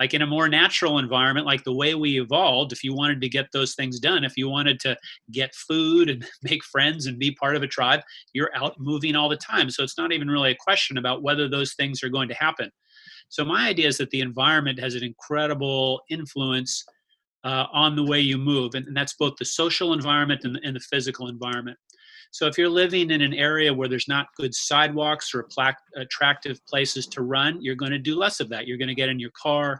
Like 0.00 0.14
in 0.14 0.22
a 0.22 0.26
more 0.26 0.48
natural 0.48 0.98
environment, 0.98 1.46
like 1.46 1.62
the 1.64 1.74
way 1.74 1.94
we 1.94 2.20
evolved, 2.20 2.72
if 2.72 2.82
you 2.82 2.94
wanted 2.94 3.20
to 3.20 3.28
get 3.28 3.46
those 3.52 3.74
things 3.74 4.00
done, 4.00 4.24
if 4.24 4.36
you 4.36 4.48
wanted 4.48 4.80
to 4.80 4.96
get 5.30 5.54
food 5.54 6.10
and 6.10 6.26
make 6.42 6.64
friends 6.64 7.06
and 7.06 7.18
be 7.18 7.32
part 7.32 7.56
of 7.56 7.62
a 7.62 7.68
tribe, 7.68 8.00
you're 8.32 8.50
out 8.56 8.74
moving 8.78 9.14
all 9.14 9.28
the 9.28 9.36
time. 9.36 9.70
So 9.70 9.82
it's 9.82 9.98
not 9.98 10.12
even 10.12 10.28
really 10.28 10.50
a 10.50 10.56
question 10.56 10.98
about 10.98 11.22
whether 11.22 11.48
those 11.48 11.74
things 11.74 12.02
are 12.02 12.08
going 12.08 12.28
to 12.28 12.34
happen. 12.34 12.70
So 13.28 13.44
my 13.44 13.68
idea 13.68 13.88
is 13.88 13.96
that 13.98 14.10
the 14.10 14.20
environment 14.20 14.78
has 14.80 14.94
an 14.94 15.04
incredible 15.04 16.02
influence 16.10 16.84
uh, 17.44 17.66
on 17.72 17.96
the 17.96 18.04
way 18.04 18.20
you 18.20 18.38
move, 18.38 18.74
and, 18.74 18.86
and, 18.86 18.96
that's 18.96 19.14
both 19.14 19.34
the 19.36 19.44
social 19.44 19.92
environment 19.92 20.44
and, 20.44 20.60
and, 20.62 20.76
the 20.76 20.80
physical 20.80 21.28
environment. 21.28 21.76
So 22.32 22.46
if 22.46 22.58
you're 22.58 22.68
living 22.68 23.10
in 23.10 23.20
an 23.20 23.34
area 23.34 23.72
where 23.72 23.88
there's 23.88 24.08
not 24.08 24.26
good 24.36 24.54
sidewalks 24.54 25.34
or 25.34 25.46
attractive 25.96 26.64
places 26.66 27.06
to 27.08 27.22
run, 27.22 27.62
you're 27.62 27.76
going 27.76 27.92
to 27.92 27.98
do 27.98 28.16
less 28.16 28.40
of 28.40 28.48
that. 28.48 28.66
You're 28.66 28.78
going 28.78 28.88
to 28.88 28.94
get 28.94 29.10
in 29.10 29.18
your 29.18 29.32
car, 29.40 29.78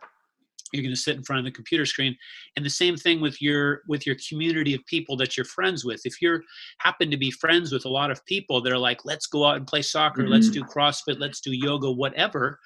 you're 0.73 0.83
going 0.83 0.95
to 0.95 1.01
sit 1.01 1.17
in 1.17 1.23
front 1.23 1.39
of 1.39 1.45
the 1.45 1.51
computer 1.51 1.87
screen 1.87 2.17
and 2.57 2.65
the 2.65 2.71
same 2.71 2.97
thing 2.97 3.21
with 3.21 3.41
your 3.41 3.83
with 3.89 4.07
your 4.07 4.17
community 4.29 4.75
of 4.75 4.85
people 4.87 5.17
that 5.17 5.37
you're 5.37 5.45
friends 5.45 5.85
with 5.85 6.01
if 6.05 6.21
you're 6.21 6.43
happen 6.79 7.11
to 7.11 7.17
be 7.17 7.31
friends 7.31 7.73
with 7.73 7.85
a 7.85 7.89
lot 7.89 8.11
of 8.11 8.25
people 8.27 8.61
that 8.61 8.73
are 8.73 8.79
like 8.79 9.05
let's 9.05 9.27
go 9.27 9.45
out 9.45 9.57
and 9.57 9.67
play 9.67 9.83
soccer 9.83 10.23
mm-hmm. 10.23 10.33
let's 10.33 10.49
do 10.49 10.65
crossfit 10.65 11.21
let's 11.21 11.41
do 11.41 11.53
yoga 11.53 11.91
whatever 11.91 12.59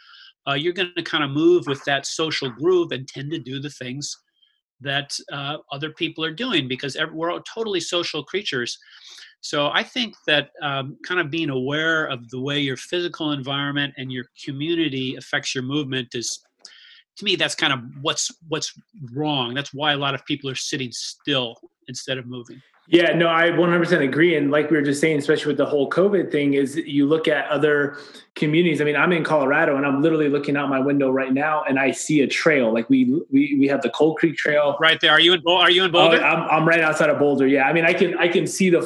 uh, 0.48 0.54
you're 0.54 0.72
going 0.72 0.92
to 0.96 1.02
kind 1.02 1.24
of 1.24 1.30
move 1.30 1.66
with 1.66 1.82
that 1.84 2.06
social 2.06 2.48
groove 2.50 2.92
and 2.92 3.08
tend 3.08 3.30
to 3.30 3.38
do 3.38 3.60
the 3.60 3.70
things 3.70 4.16
that 4.80 5.16
uh, 5.32 5.56
other 5.72 5.90
people 5.90 6.24
are 6.24 6.32
doing 6.32 6.68
because 6.68 6.96
we're 7.12 7.32
all 7.32 7.40
totally 7.40 7.80
social 7.80 8.22
creatures 8.22 8.78
So 9.40 9.70
I 9.72 9.82
think 9.82 10.14
that 10.26 10.50
um, 10.62 10.96
kind 11.06 11.20
of 11.20 11.30
being 11.30 11.50
aware 11.50 12.06
of 12.06 12.28
the 12.30 12.40
way 12.40 12.58
your 12.58 12.76
physical 12.76 13.32
environment 13.32 13.94
and 13.96 14.10
your 14.10 14.24
community 14.44 15.16
affects 15.16 15.54
your 15.54 15.62
movement 15.62 16.14
is, 16.14 16.40
to 17.18 17.24
me, 17.24 17.36
that's 17.36 17.54
kind 17.54 17.72
of 17.72 17.80
what's 18.02 18.30
what's 18.48 18.72
wrong. 19.14 19.54
That's 19.54 19.72
why 19.72 19.92
a 19.92 19.96
lot 19.96 20.14
of 20.14 20.24
people 20.26 20.50
are 20.50 20.56
sitting 20.56 20.90
still 20.92 21.56
instead 21.88 22.18
of 22.18 22.26
moving. 22.26 22.60
Yeah, 22.88 23.14
no, 23.14 23.28
I 23.28 23.50
100% 23.50 24.02
agree. 24.02 24.36
And 24.36 24.50
like 24.50 24.70
we 24.70 24.76
were 24.76 24.82
just 24.82 25.00
saying, 25.00 25.18
especially 25.18 25.48
with 25.48 25.56
the 25.56 25.66
whole 25.66 25.90
COVID 25.90 26.30
thing, 26.30 26.54
is 26.54 26.76
you 26.76 27.06
look 27.06 27.26
at 27.26 27.48
other 27.48 27.96
communities. 28.36 28.82
I 28.82 28.84
mean, 28.84 28.96
I'm 28.96 29.12
in 29.12 29.24
Colorado 29.24 29.76
and 29.76 29.86
I'm 29.86 30.02
literally 30.02 30.28
looking 30.28 30.56
out 30.56 30.68
my 30.68 30.78
window 30.78 31.10
right 31.10 31.32
now 31.32 31.64
and 31.64 31.78
I 31.78 31.90
see 31.90 32.20
a 32.20 32.26
trail. 32.26 32.72
Like 32.72 32.88
we 32.88 33.22
we 33.32 33.56
we 33.58 33.66
have 33.66 33.80
the 33.80 33.90
Coal 33.90 34.14
Creek 34.14 34.36
Trail 34.36 34.76
right 34.78 35.00
there. 35.00 35.10
Are 35.10 35.20
you 35.20 35.32
in 35.32 35.42
Are 35.48 35.70
you 35.70 35.84
in 35.84 35.90
Boulder? 35.90 36.20
Oh, 36.20 36.24
I'm, 36.24 36.48
I'm 36.50 36.68
right 36.68 36.80
outside 36.80 37.08
of 37.08 37.18
Boulder. 37.18 37.46
Yeah, 37.46 37.64
I 37.64 37.72
mean, 37.72 37.86
I 37.86 37.94
can 37.94 38.16
I 38.18 38.28
can 38.28 38.46
see 38.46 38.70
the 38.70 38.78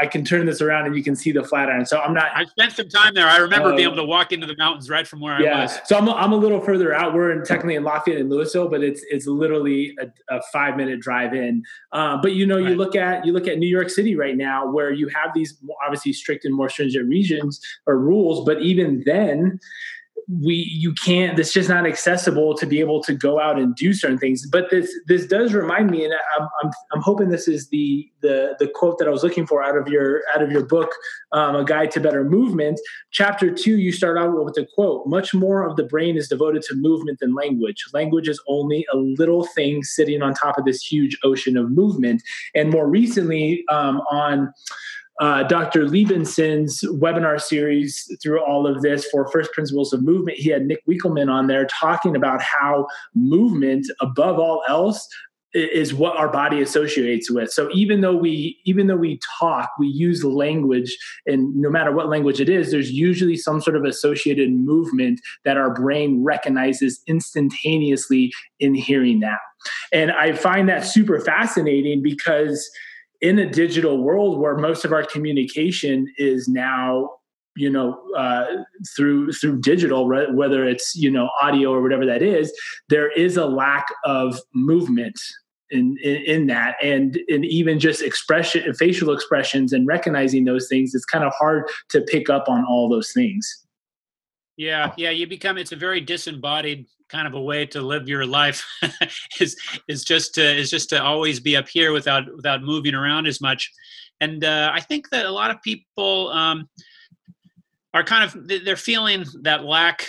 I 0.00 0.06
can 0.06 0.24
turn 0.24 0.46
this 0.46 0.60
around 0.60 0.86
and 0.86 0.96
you 0.96 1.02
can 1.02 1.14
see 1.14 1.30
the 1.30 1.44
Flatiron. 1.44 1.86
So 1.86 2.00
I'm 2.00 2.12
not. 2.12 2.26
I 2.34 2.44
spent 2.44 2.72
some 2.72 2.88
time 2.88 3.14
there. 3.14 3.28
I 3.28 3.38
remember 3.38 3.72
uh, 3.72 3.76
being 3.76 3.86
able 3.86 3.96
to 3.96 4.04
walk 4.04 4.32
into 4.32 4.46
the 4.46 4.56
mountains 4.56 4.90
right 4.90 5.06
from 5.06 5.20
where 5.20 5.40
yeah. 5.40 5.58
I 5.58 5.62
was. 5.62 5.78
So 5.84 5.96
I'm 5.96 6.08
I'm 6.08 6.32
a 6.32 6.36
little 6.36 6.60
further 6.60 6.92
out. 6.92 7.14
We're 7.14 7.30
in, 7.30 7.44
technically 7.44 7.76
in 7.76 7.84
Lafayette 7.84 8.18
and 8.18 8.28
Louisville, 8.28 8.68
but 8.68 8.82
it's 8.82 9.04
it's 9.10 9.26
literally 9.26 9.96
a, 10.00 10.36
a 10.36 10.42
five 10.52 10.76
minute 10.76 11.00
drive 11.00 11.34
in. 11.34 11.62
Uh, 11.92 12.20
but 12.20 12.32
you 12.32 12.46
know, 12.46 12.58
right. 12.58 12.70
you 12.70 12.74
look 12.74 12.96
at 12.96 13.24
you 13.24 13.32
look 13.32 13.37
at 13.46 13.58
New 13.58 13.68
York 13.68 13.90
City 13.90 14.16
right 14.16 14.36
now, 14.36 14.66
where 14.66 14.92
you 14.92 15.08
have 15.08 15.32
these 15.34 15.56
obviously 15.84 16.12
strict 16.12 16.44
and 16.44 16.54
more 16.54 16.68
stringent 16.68 17.08
regions 17.08 17.60
or 17.86 17.98
rules, 17.98 18.44
but 18.44 18.60
even 18.62 19.02
then 19.04 19.60
we 20.28 20.54
you 20.54 20.92
can't 20.92 21.38
this 21.38 21.54
just 21.54 21.70
not 21.70 21.86
accessible 21.86 22.54
to 22.54 22.66
be 22.66 22.80
able 22.80 23.02
to 23.02 23.14
go 23.14 23.40
out 23.40 23.58
and 23.58 23.74
do 23.76 23.94
certain 23.94 24.18
things. 24.18 24.46
But 24.46 24.68
this 24.70 24.92
this 25.06 25.26
does 25.26 25.54
remind 25.54 25.90
me 25.90 26.04
and 26.04 26.12
i'm 26.38 26.48
i'm, 26.62 26.70
I'm 26.92 27.00
hoping 27.00 27.30
this 27.30 27.48
is 27.48 27.68
the 27.70 28.10
the 28.20 28.54
the 28.58 28.68
quote 28.68 28.98
that 28.98 29.08
i 29.08 29.10
was 29.10 29.22
looking 29.22 29.46
for 29.46 29.62
out 29.62 29.76
of 29.76 29.88
your 29.88 30.20
out 30.34 30.42
of 30.42 30.52
your 30.52 30.64
book 30.66 30.92
um, 31.32 31.56
a 31.56 31.64
guide 31.64 31.90
to 31.92 32.00
better 32.00 32.24
movement. 32.24 32.78
Chapter 33.10 33.50
two 33.50 33.78
you 33.78 33.90
start 33.90 34.18
out 34.18 34.44
with 34.44 34.58
a 34.58 34.66
quote 34.74 35.06
much 35.06 35.32
more 35.32 35.66
of 35.66 35.76
the 35.76 35.84
brain 35.84 36.16
is 36.16 36.28
devoted 36.28 36.62
to 36.62 36.74
movement 36.74 37.20
than 37.20 37.34
language. 37.34 37.84
Language 37.94 38.28
is 38.28 38.40
only 38.48 38.86
a 38.92 38.96
little 38.96 39.44
thing 39.44 39.82
sitting 39.82 40.20
on 40.20 40.34
top 40.34 40.58
of 40.58 40.64
this 40.66 40.82
huge 40.82 41.16
ocean 41.24 41.56
of 41.56 41.70
movement. 41.70 42.22
And 42.54 42.70
more 42.70 42.88
recently 42.88 43.64
um, 43.70 44.00
on 44.10 44.52
uh, 45.20 45.42
Dr. 45.44 45.86
Leibson's 45.86 46.82
webinar 46.82 47.40
series 47.40 48.08
through 48.22 48.40
all 48.44 48.66
of 48.66 48.82
this 48.82 49.06
for 49.06 49.28
First 49.28 49.52
Principles 49.52 49.92
of 49.92 50.02
Movement. 50.02 50.38
He 50.38 50.50
had 50.50 50.66
Nick 50.66 50.84
Winkelman 50.86 51.30
on 51.30 51.48
there 51.48 51.66
talking 51.66 52.14
about 52.14 52.40
how 52.40 52.86
movement, 53.14 53.86
above 54.00 54.38
all 54.38 54.62
else, 54.68 55.08
is 55.54 55.94
what 55.94 56.16
our 56.16 56.30
body 56.30 56.60
associates 56.60 57.30
with 57.30 57.50
so 57.50 57.70
even 57.72 58.02
though 58.02 58.14
we 58.14 58.60
even 58.66 58.86
though 58.86 58.96
we 58.96 59.18
talk 59.40 59.70
we 59.78 59.86
use 59.86 60.22
language 60.22 60.94
and 61.24 61.56
no 61.56 61.70
matter 61.70 61.90
what 61.90 62.10
language 62.10 62.38
it 62.38 62.50
is 62.50 62.70
there's 62.70 62.90
usually 62.90 63.34
some 63.34 63.58
sort 63.58 63.74
of 63.74 63.82
associated 63.84 64.52
movement 64.52 65.18
that 65.46 65.56
our 65.56 65.72
brain 65.72 66.22
recognizes 66.22 67.00
instantaneously 67.06 68.30
in 68.60 68.74
hearing 68.74 69.20
that 69.20 69.38
and 69.90 70.12
i 70.12 70.32
find 70.32 70.68
that 70.68 70.84
super 70.84 71.18
fascinating 71.18 72.02
because 72.02 72.70
in 73.20 73.38
a 73.38 73.48
digital 73.48 74.02
world 74.02 74.38
where 74.38 74.56
most 74.56 74.84
of 74.84 74.92
our 74.92 75.04
communication 75.04 76.12
is 76.18 76.48
now 76.48 77.10
you 77.56 77.70
know 77.70 78.00
uh, 78.16 78.46
through 78.96 79.32
through 79.32 79.60
digital 79.60 80.08
whether 80.34 80.64
it's 80.64 80.94
you 80.94 81.10
know 81.10 81.28
audio 81.40 81.72
or 81.72 81.82
whatever 81.82 82.06
that 82.06 82.22
is 82.22 82.52
there 82.88 83.10
is 83.12 83.36
a 83.36 83.46
lack 83.46 83.86
of 84.04 84.38
movement 84.54 85.18
in, 85.70 85.96
in, 86.02 86.16
in 86.16 86.46
that. 86.46 86.76
And 86.82 87.18
and 87.28 87.44
even 87.44 87.78
just 87.78 88.02
expression 88.02 88.72
facial 88.74 89.12
expressions 89.12 89.72
and 89.72 89.86
recognizing 89.86 90.44
those 90.44 90.68
things 90.68 90.94
it's 90.94 91.04
kind 91.04 91.24
of 91.24 91.32
hard 91.38 91.64
to 91.90 92.00
pick 92.00 92.30
up 92.30 92.48
on 92.48 92.64
all 92.64 92.88
those 92.88 93.12
things. 93.12 93.64
Yeah 94.56 94.92
yeah 94.96 95.10
you 95.10 95.26
become 95.26 95.58
it's 95.58 95.72
a 95.72 95.76
very 95.76 96.00
disembodied 96.00 96.86
kind 97.08 97.26
of 97.26 97.34
a 97.34 97.40
way 97.40 97.66
to 97.66 97.80
live 97.80 98.08
your 98.08 98.26
life 98.26 98.64
is 99.40 99.56
is 99.88 100.04
just 100.04 100.34
to 100.34 100.56
is 100.56 100.70
just 100.70 100.88
to 100.90 101.02
always 101.02 101.40
be 101.40 101.56
up 101.56 101.68
here 101.68 101.92
without 101.92 102.24
without 102.36 102.62
moving 102.62 102.94
around 102.94 103.26
as 103.26 103.40
much. 103.40 103.72
And 104.20 104.44
uh, 104.44 104.70
i 104.74 104.80
think 104.80 105.10
that 105.10 105.26
a 105.26 105.30
lot 105.30 105.50
of 105.50 105.62
people 105.62 106.30
um, 106.30 106.68
are 107.94 108.02
kind 108.02 108.24
of 108.24 108.48
they're 108.64 108.76
feeling 108.76 109.24
that 109.42 109.64
lack 109.64 110.06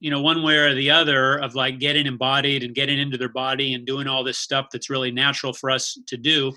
you 0.00 0.10
know 0.10 0.20
one 0.22 0.42
way 0.42 0.56
or 0.56 0.74
the 0.74 0.90
other 0.90 1.38
of 1.38 1.54
like 1.54 1.78
getting 1.78 2.06
embodied 2.06 2.62
and 2.62 2.74
getting 2.74 2.98
into 2.98 3.18
their 3.18 3.28
body 3.28 3.74
and 3.74 3.86
doing 3.86 4.06
all 4.06 4.24
this 4.24 4.38
stuff 4.38 4.66
that's 4.72 4.90
really 4.90 5.10
natural 5.10 5.52
for 5.52 5.70
us 5.70 5.98
to 6.06 6.16
do 6.16 6.52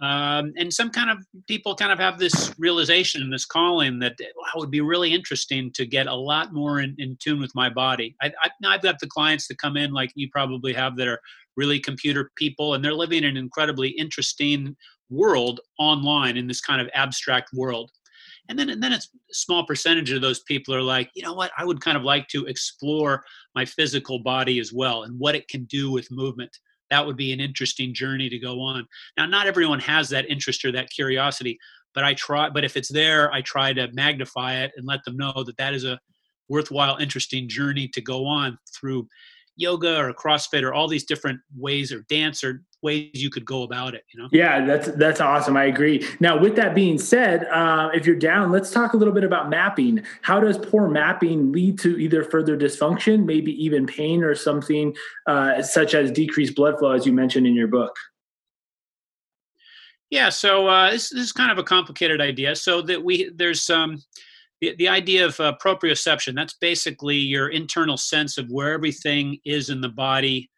um, 0.00 0.52
and 0.56 0.72
some 0.72 0.90
kind 0.90 1.10
of 1.10 1.18
people 1.48 1.74
kind 1.74 1.90
of 1.90 1.98
have 1.98 2.18
this 2.18 2.54
realization 2.58 3.20
and 3.20 3.32
this 3.32 3.44
calling 3.44 3.98
that 3.98 4.14
wow, 4.36 4.44
it 4.54 4.60
would 4.60 4.70
be 4.70 4.80
really 4.80 5.12
interesting 5.12 5.72
to 5.72 5.86
get 5.86 6.06
a 6.06 6.14
lot 6.14 6.52
more 6.52 6.80
in, 6.80 6.94
in 6.98 7.16
tune 7.20 7.40
with 7.40 7.50
my 7.54 7.68
body. 7.68 8.14
I, 8.22 8.32
I've 8.64 8.82
got 8.82 9.00
the 9.00 9.08
clients 9.08 9.48
that 9.48 9.58
come 9.58 9.76
in 9.76 9.92
like 9.92 10.12
you 10.14 10.28
probably 10.30 10.72
have 10.72 10.96
that 10.96 11.08
are 11.08 11.20
really 11.56 11.80
computer 11.80 12.30
people 12.36 12.74
and 12.74 12.84
they're 12.84 12.94
living 12.94 13.24
in 13.24 13.30
an 13.30 13.36
incredibly 13.36 13.88
interesting 13.90 14.76
world 15.10 15.60
online 15.80 16.36
in 16.36 16.46
this 16.46 16.60
kind 16.60 16.80
of 16.80 16.88
abstract 16.94 17.50
world. 17.52 17.90
And 18.48 18.58
then, 18.58 18.70
and 18.70 18.82
then 18.82 18.92
it's 18.92 19.10
a 19.30 19.34
small 19.34 19.66
percentage 19.66 20.10
of 20.10 20.22
those 20.22 20.40
people 20.44 20.74
are 20.74 20.82
like, 20.82 21.10
you 21.14 21.22
know 21.22 21.34
what, 21.34 21.50
I 21.58 21.64
would 21.64 21.80
kind 21.80 21.96
of 21.96 22.04
like 22.04 22.28
to 22.28 22.46
explore 22.46 23.24
my 23.54 23.64
physical 23.64 24.20
body 24.20 24.60
as 24.60 24.72
well 24.72 25.02
and 25.02 25.18
what 25.18 25.34
it 25.34 25.48
can 25.48 25.64
do 25.64 25.90
with 25.90 26.10
movement 26.10 26.56
that 26.90 27.06
would 27.06 27.16
be 27.16 27.32
an 27.32 27.40
interesting 27.40 27.94
journey 27.94 28.28
to 28.28 28.38
go 28.38 28.60
on. 28.60 28.86
Now, 29.16 29.26
not 29.26 29.46
everyone 29.46 29.80
has 29.80 30.08
that 30.10 30.28
interest 30.30 30.64
or 30.64 30.72
that 30.72 30.90
curiosity, 30.90 31.58
but 31.94 32.04
I 32.04 32.14
try. 32.14 32.50
But 32.50 32.64
if 32.64 32.76
it's 32.76 32.90
there, 32.90 33.32
I 33.32 33.42
try 33.42 33.72
to 33.72 33.88
magnify 33.92 34.56
it 34.56 34.72
and 34.76 34.86
let 34.86 35.04
them 35.04 35.16
know 35.16 35.44
that 35.44 35.56
that 35.56 35.74
is 35.74 35.84
a 35.84 35.98
worthwhile, 36.48 36.96
interesting 36.96 37.48
journey 37.48 37.88
to 37.88 38.00
go 38.00 38.24
on 38.24 38.58
through 38.74 39.06
yoga 39.56 39.98
or 39.98 40.12
CrossFit 40.14 40.62
or 40.62 40.72
all 40.72 40.88
these 40.88 41.04
different 41.04 41.40
ways 41.56 41.92
or 41.92 42.04
dance 42.08 42.42
or 42.44 42.62
ways 42.82 43.10
you 43.14 43.30
could 43.30 43.44
go 43.44 43.62
about 43.62 43.94
it 43.94 44.04
you 44.12 44.20
know? 44.20 44.28
Yeah 44.32 44.64
that's 44.64 44.88
that's 44.92 45.20
awesome. 45.20 45.56
I 45.56 45.64
agree. 45.64 46.06
Now 46.20 46.38
with 46.38 46.56
that 46.56 46.74
being 46.74 46.98
said 46.98 47.44
uh, 47.46 47.90
if 47.92 48.06
you're 48.06 48.16
down 48.16 48.52
let's 48.52 48.70
talk 48.70 48.92
a 48.92 48.96
little 48.96 49.14
bit 49.14 49.24
about 49.24 49.50
mapping. 49.50 50.02
How 50.22 50.40
does 50.40 50.58
poor 50.58 50.88
mapping 50.88 51.52
lead 51.52 51.78
to 51.80 51.98
either 51.98 52.22
further 52.22 52.56
dysfunction 52.56 53.24
maybe 53.24 53.52
even 53.64 53.86
pain 53.86 54.22
or 54.22 54.34
something 54.34 54.94
uh, 55.26 55.62
such 55.62 55.94
as 55.94 56.10
decreased 56.10 56.54
blood 56.54 56.78
flow 56.78 56.92
as 56.92 57.06
you 57.06 57.12
mentioned 57.12 57.46
in 57.46 57.54
your 57.54 57.68
book? 57.68 57.96
Yeah 60.10 60.28
so 60.28 60.68
uh, 60.68 60.90
this, 60.90 61.10
this 61.10 61.22
is 61.22 61.32
kind 61.32 61.50
of 61.50 61.58
a 61.58 61.64
complicated 61.64 62.20
idea. 62.20 62.54
So 62.56 62.82
that 62.82 63.02
we 63.02 63.30
there's 63.34 63.68
um 63.70 64.00
the, 64.60 64.74
the 64.76 64.88
idea 64.88 65.24
of 65.24 65.38
uh, 65.40 65.54
proprioception 65.62 66.34
that's 66.34 66.54
basically 66.54 67.16
your 67.16 67.48
internal 67.48 67.96
sense 67.96 68.38
of 68.38 68.50
where 68.50 68.72
everything 68.72 69.38
is 69.44 69.70
in 69.70 69.80
the 69.80 69.88
body 69.88 70.50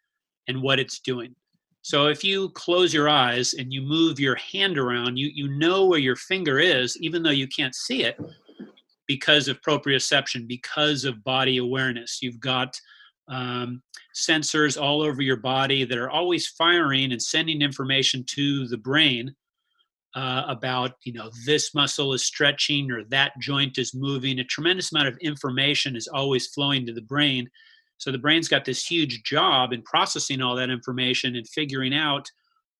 and 0.47 0.61
what 0.61 0.79
it's 0.79 0.99
doing 0.99 1.35
so 1.81 2.07
if 2.07 2.23
you 2.23 2.49
close 2.49 2.93
your 2.93 3.09
eyes 3.09 3.53
and 3.53 3.73
you 3.73 3.81
move 3.81 4.19
your 4.19 4.35
hand 4.35 4.77
around, 4.77 5.17
you, 5.17 5.31
you 5.33 5.47
know 5.47 5.85
where 5.85 5.99
your 5.99 6.15
finger 6.15 6.59
is, 6.59 6.95
even 7.01 7.23
though 7.23 7.31
you 7.31 7.47
can't 7.47 7.73
see 7.73 8.03
it, 8.03 8.19
because 9.07 9.47
of 9.47 9.61
proprioception, 9.61 10.47
because 10.47 11.05
of 11.05 11.23
body 11.23 11.57
awareness. 11.57 12.19
You've 12.21 12.39
got 12.39 12.79
um, 13.27 13.81
sensors 14.15 14.81
all 14.81 15.01
over 15.01 15.21
your 15.21 15.37
body 15.37 15.83
that 15.83 15.97
are 15.97 16.09
always 16.09 16.47
firing 16.47 17.11
and 17.11 17.21
sending 17.21 17.61
information 17.61 18.23
to 18.27 18.67
the 18.67 18.77
brain 18.77 19.33
uh, 20.15 20.43
about, 20.47 20.91
you 21.03 21.13
know, 21.13 21.31
this 21.45 21.73
muscle 21.73 22.13
is 22.13 22.25
stretching 22.25 22.91
or 22.91 23.03
that 23.05 23.31
joint 23.39 23.77
is 23.77 23.95
moving. 23.95 24.39
A 24.39 24.43
tremendous 24.43 24.91
amount 24.91 25.07
of 25.07 25.17
information 25.17 25.95
is 25.95 26.07
always 26.07 26.47
flowing 26.47 26.85
to 26.85 26.93
the 26.93 27.01
brain 27.01 27.49
so 28.01 28.11
the 28.11 28.17
brain's 28.17 28.47
got 28.47 28.65
this 28.65 28.83
huge 28.83 29.21
job 29.21 29.73
in 29.73 29.83
processing 29.83 30.41
all 30.41 30.55
that 30.55 30.71
information 30.71 31.35
and 31.35 31.47
figuring 31.47 31.93
out 31.93 32.27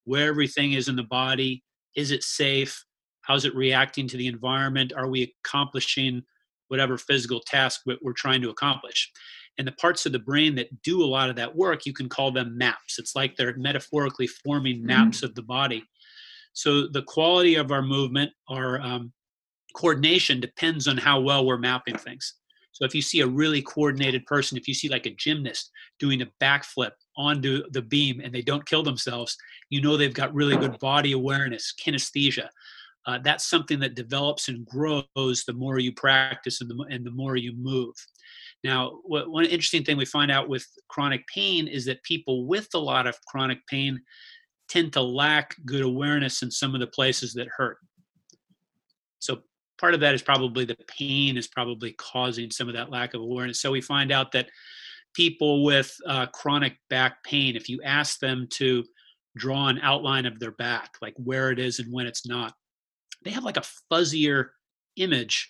where 0.06 0.28
everything 0.28 0.74
is 0.74 0.88
in 0.88 0.96
the 0.96 1.04
body. 1.04 1.64
Is 1.96 2.10
it 2.10 2.24
safe? 2.24 2.84
How's 3.22 3.46
it 3.46 3.56
reacting 3.56 4.08
to 4.08 4.18
the 4.18 4.26
environment? 4.26 4.94
Are 4.98 5.08
we 5.08 5.32
accomplishing 5.46 6.24
whatever 6.70 6.98
physical 6.98 7.40
task 7.40 7.82
we're 7.86 8.14
trying 8.14 8.42
to 8.42 8.50
accomplish? 8.50 9.12
And 9.60 9.68
the 9.68 9.74
parts 9.74 10.08
of 10.08 10.12
the 10.12 10.18
brain 10.18 10.56
that 10.56 10.82
do 10.82 11.04
a 11.04 11.06
lot 11.06 11.30
of 11.30 11.36
that 11.36 11.56
work, 11.56 11.86
you 11.86 11.94
can 11.94 12.10
call 12.10 12.32
them 12.32 12.58
maps. 12.58 12.98
It's 12.98 13.16
like 13.16 13.36
they're 13.36 13.56
metaphorically 13.58 14.26
forming 14.26 14.78
mm-hmm. 14.78 14.88
maps 14.88 15.18
mm-hmm. 15.18 15.28
of 15.28 15.36
the 15.36 15.44
body. 15.44 15.84
So 16.54 16.88
the 16.88 17.04
quality 17.04 17.56
of 17.56 17.72
our 17.72 17.84
movement, 17.84 18.32
our 18.50 18.82
um, 18.82 19.14
coordination 19.76 20.40
depends 20.40 20.88
on 20.88 20.98
how 20.98 21.20
well 21.20 21.46
we're 21.46 21.60
mapping 21.60 22.00
things. 22.00 22.34
So 22.72 22.86
if 22.86 22.96
you 22.96 23.02
see 23.02 23.22
a 23.22 23.28
really 23.28 23.62
coordinated 23.62 24.26
person, 24.26 24.58
if 24.58 24.68
you 24.68 24.74
see 24.74 24.90
like 24.90 25.06
a 25.06 25.16
gymnast 25.16 25.72
doing 26.00 26.22
a 26.22 26.32
backflip 26.42 26.92
onto 27.18 27.64
the 27.72 27.82
beam 27.82 28.22
and 28.24 28.34
they 28.34 28.42
don't 28.42 28.66
kill 28.66 28.84
themselves, 28.84 29.36
you 29.70 29.82
know 29.82 29.98
they've 29.98 30.14
got 30.14 30.34
really 30.34 30.56
good 30.58 30.80
body 30.80 31.12
awareness, 31.12 31.74
kinesthesia. 31.86 32.48
Uh, 33.08 33.18
that's 33.24 33.50
something 33.50 33.80
that 33.80 33.96
develops 33.96 34.48
and 34.48 34.66
grows 34.66 35.44
the 35.44 35.54
more 35.54 35.80
you 35.80 35.92
practice 35.92 36.62
and 36.62 36.70
the, 36.70 36.86
and 36.90 37.06
the 37.06 37.12
more 37.12 37.36
you 37.36 37.52
move. 37.58 37.96
Now, 38.64 39.00
what, 39.04 39.30
one 39.30 39.46
interesting 39.46 39.84
thing 39.84 39.98
we 39.98 40.06
find 40.06 40.32
out 40.32 40.48
with 40.48 40.66
chronic 40.88 41.26
pain 41.28 41.68
is 41.68 41.86
that 41.86 42.04
people 42.04 42.46
with 42.46 42.68
a 42.76 42.80
lot 42.80 43.08
of 43.08 43.18
chronic 43.26 43.66
pain 43.68 44.00
tend 44.70 44.94
to 44.94 45.02
lack 45.02 45.56
good 45.66 45.82
awareness 45.82 46.44
in 46.44 46.52
some 46.52 46.76
of 46.76 46.80
the 46.80 46.88
places 46.88 47.34
that 47.34 47.48
hurt. 47.58 47.78
So 49.20 49.42
part 49.82 49.96
of 49.96 50.00
that 50.00 50.14
is 50.14 50.22
probably 50.22 50.64
the 50.64 50.78
pain 50.88 51.36
is 51.36 51.48
probably 51.48 51.92
causing 51.94 52.52
some 52.52 52.70
of 52.70 52.76
that 52.76 52.92
lack 52.92 53.16
of 53.16 53.22
awareness. 53.22 53.60
So 53.60 53.72
we 53.72 53.82
find 53.82 54.12
out 54.12 54.32
that 54.32 54.50
people 55.14 55.66
with 55.66 55.94
uh, 56.08 56.28
chronic 56.28 56.78
back 56.90 57.24
pain, 57.24 57.56
if 57.56 57.68
you 57.68 57.82
ask 57.84 58.20
them 58.20 58.48
to 58.52 58.86
draw 59.36 59.68
an 59.68 59.80
outline 59.82 60.28
of 60.28 60.40
their 60.40 60.52
back, 60.52 60.92
like 61.02 61.16
where 61.18 61.52
it 61.52 61.60
is 61.60 61.80
and 61.80 61.92
when 61.92 62.06
it's 62.06 62.28
not, 62.28 62.54
they 63.26 63.32
have 63.32 63.44
like 63.44 63.58
a 63.58 63.64
fuzzier 63.92 64.50
image 64.98 65.50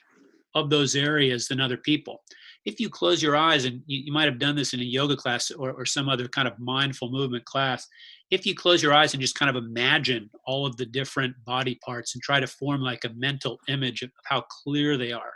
of 0.55 0.69
those 0.69 0.95
areas 0.95 1.47
than 1.47 1.59
other 1.59 1.77
people. 1.77 2.21
If 2.65 2.79
you 2.79 2.89
close 2.89 3.23
your 3.23 3.35
eyes, 3.35 3.65
and 3.65 3.81
you, 3.87 4.01
you 4.05 4.13
might 4.13 4.25
have 4.25 4.39
done 4.39 4.55
this 4.55 4.73
in 4.73 4.79
a 4.79 4.83
yoga 4.83 5.15
class 5.15 5.51
or, 5.51 5.71
or 5.71 5.85
some 5.85 6.09
other 6.09 6.27
kind 6.27 6.47
of 6.47 6.59
mindful 6.59 7.11
movement 7.11 7.45
class, 7.45 7.87
if 8.29 8.45
you 8.45 8.55
close 8.55 8.81
your 8.81 8.93
eyes 8.93 9.13
and 9.13 9.21
just 9.21 9.37
kind 9.37 9.55
of 9.55 9.61
imagine 9.61 10.29
all 10.45 10.65
of 10.65 10.77
the 10.77 10.85
different 10.85 11.35
body 11.45 11.79
parts 11.83 12.15
and 12.15 12.23
try 12.23 12.39
to 12.39 12.47
form 12.47 12.81
like 12.81 13.03
a 13.03 13.13
mental 13.15 13.59
image 13.67 14.01
of 14.03 14.11
how 14.25 14.41
clear 14.63 14.97
they 14.97 15.11
are, 15.11 15.33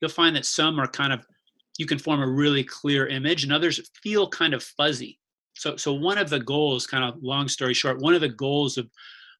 you'll 0.00 0.10
find 0.10 0.36
that 0.36 0.44
some 0.44 0.78
are 0.78 0.86
kind 0.86 1.12
of 1.12 1.24
you 1.78 1.86
can 1.86 1.98
form 1.98 2.20
a 2.20 2.30
really 2.30 2.62
clear 2.62 3.06
image 3.06 3.44
and 3.44 3.52
others 3.52 3.80
feel 4.02 4.28
kind 4.28 4.52
of 4.52 4.62
fuzzy. 4.62 5.18
So 5.54 5.76
so 5.76 5.94
one 5.94 6.18
of 6.18 6.28
the 6.28 6.40
goals 6.40 6.86
kind 6.86 7.04
of 7.04 7.22
long 7.22 7.48
story 7.48 7.72
short 7.74 8.00
one 8.00 8.14
of 8.14 8.20
the 8.20 8.28
goals 8.28 8.76
of 8.76 8.90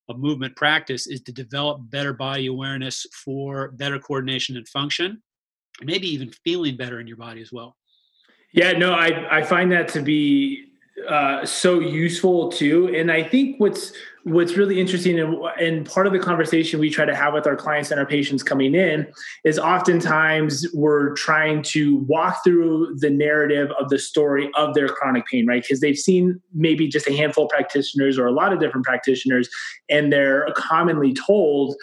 of 0.08 0.18
movement 0.18 0.56
practice 0.56 1.06
is 1.06 1.20
to 1.22 1.32
develop 1.32 1.78
better 1.90 2.12
body 2.12 2.46
awareness 2.46 3.06
for 3.24 3.72
better 3.72 3.98
coordination 3.98 4.56
and 4.56 4.68
function 4.68 5.22
maybe 5.82 6.06
even 6.08 6.30
feeling 6.44 6.76
better 6.76 7.00
in 7.00 7.06
your 7.06 7.16
body 7.16 7.40
as 7.40 7.52
well 7.52 7.76
yeah 8.52 8.72
no 8.72 8.92
i 8.92 9.38
i 9.38 9.42
find 9.42 9.72
that 9.72 9.88
to 9.88 10.00
be 10.00 10.72
uh, 11.08 11.44
so 11.44 11.80
useful 11.80 12.50
too. 12.50 12.94
And 12.94 13.10
I 13.10 13.22
think 13.22 13.58
what's 13.58 13.92
what's 14.24 14.56
really 14.56 14.78
interesting 14.78 15.18
and, 15.18 15.34
and 15.60 15.84
part 15.84 16.06
of 16.06 16.12
the 16.12 16.18
conversation 16.18 16.78
we 16.78 16.90
try 16.90 17.04
to 17.04 17.14
have 17.14 17.34
with 17.34 17.44
our 17.44 17.56
clients 17.56 17.90
and 17.90 17.98
our 17.98 18.06
patients 18.06 18.40
coming 18.44 18.72
in 18.72 19.04
is 19.44 19.58
oftentimes 19.58 20.64
we're 20.72 21.12
trying 21.14 21.60
to 21.60 21.96
walk 22.06 22.44
through 22.44 22.94
the 23.00 23.10
narrative 23.10 23.72
of 23.80 23.88
the 23.88 23.98
story 23.98 24.48
of 24.54 24.74
their 24.74 24.86
chronic 24.86 25.26
pain, 25.26 25.44
right? 25.44 25.62
Because 25.62 25.80
they've 25.80 25.98
seen 25.98 26.40
maybe 26.54 26.86
just 26.86 27.08
a 27.08 27.16
handful 27.16 27.46
of 27.46 27.50
practitioners 27.50 28.16
or 28.16 28.26
a 28.26 28.32
lot 28.32 28.52
of 28.52 28.60
different 28.60 28.86
practitioners, 28.86 29.48
and 29.88 30.12
they're 30.12 30.46
commonly 30.54 31.14
told 31.14 31.74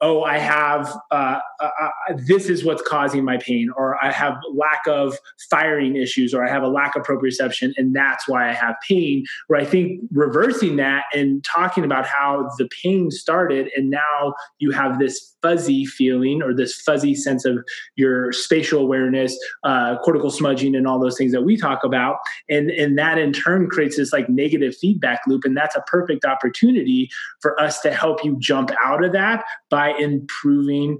oh, 0.00 0.22
I 0.22 0.38
have 0.38 0.94
uh, 1.10 1.38
uh, 1.60 1.70
uh, 1.80 1.88
this 2.16 2.48
is 2.48 2.64
what's 2.64 2.82
causing 2.82 3.24
my 3.24 3.38
pain, 3.38 3.70
or 3.76 4.02
I 4.04 4.12
have 4.12 4.34
lack 4.54 4.86
of 4.86 5.16
firing 5.50 5.96
issues, 5.96 6.34
or 6.34 6.46
I 6.46 6.50
have 6.50 6.62
a 6.62 6.68
lack 6.68 6.96
of 6.96 7.02
proprioception, 7.02 7.72
and 7.76 7.94
that's 7.94 8.28
why 8.28 8.48
I 8.48 8.52
have 8.52 8.74
pain. 8.86 9.24
Where 9.46 9.60
I 9.60 9.64
think 9.64 10.02
reversing 10.12 10.76
that 10.76 11.04
and 11.14 11.42
talking 11.44 11.84
about 11.84 12.06
how 12.06 12.50
the 12.58 12.68
pain 12.82 13.10
started, 13.10 13.70
and 13.76 13.90
now 13.90 14.34
you 14.58 14.70
have 14.70 14.98
this 14.98 15.34
fuzzy 15.42 15.84
feeling 15.86 16.42
or 16.42 16.54
this 16.54 16.74
fuzzy 16.80 17.14
sense 17.14 17.44
of 17.44 17.58
your 17.94 18.32
spatial 18.32 18.80
awareness, 18.80 19.38
uh, 19.64 19.96
cortical 19.98 20.30
smudging, 20.30 20.74
and 20.74 20.86
all 20.86 20.98
those 20.98 21.16
things 21.16 21.32
that 21.32 21.42
we 21.42 21.56
talk 21.56 21.84
about, 21.84 22.18
and 22.50 22.70
and 22.70 22.98
that 22.98 23.18
in 23.18 23.32
turn 23.32 23.68
creates 23.68 23.96
this 23.96 24.12
like 24.12 24.28
negative 24.28 24.76
feedback 24.76 25.20
loop, 25.26 25.44
and 25.44 25.56
that's 25.56 25.76
a 25.76 25.82
perfect 25.82 26.24
opportunity 26.24 27.08
for 27.40 27.58
us 27.60 27.80
to 27.80 27.92
help 27.92 28.22
you 28.24 28.36
jump 28.38 28.70
out 28.84 29.04
of 29.04 29.12
that 29.12 29.44
by 29.70 29.85
improving 29.90 30.98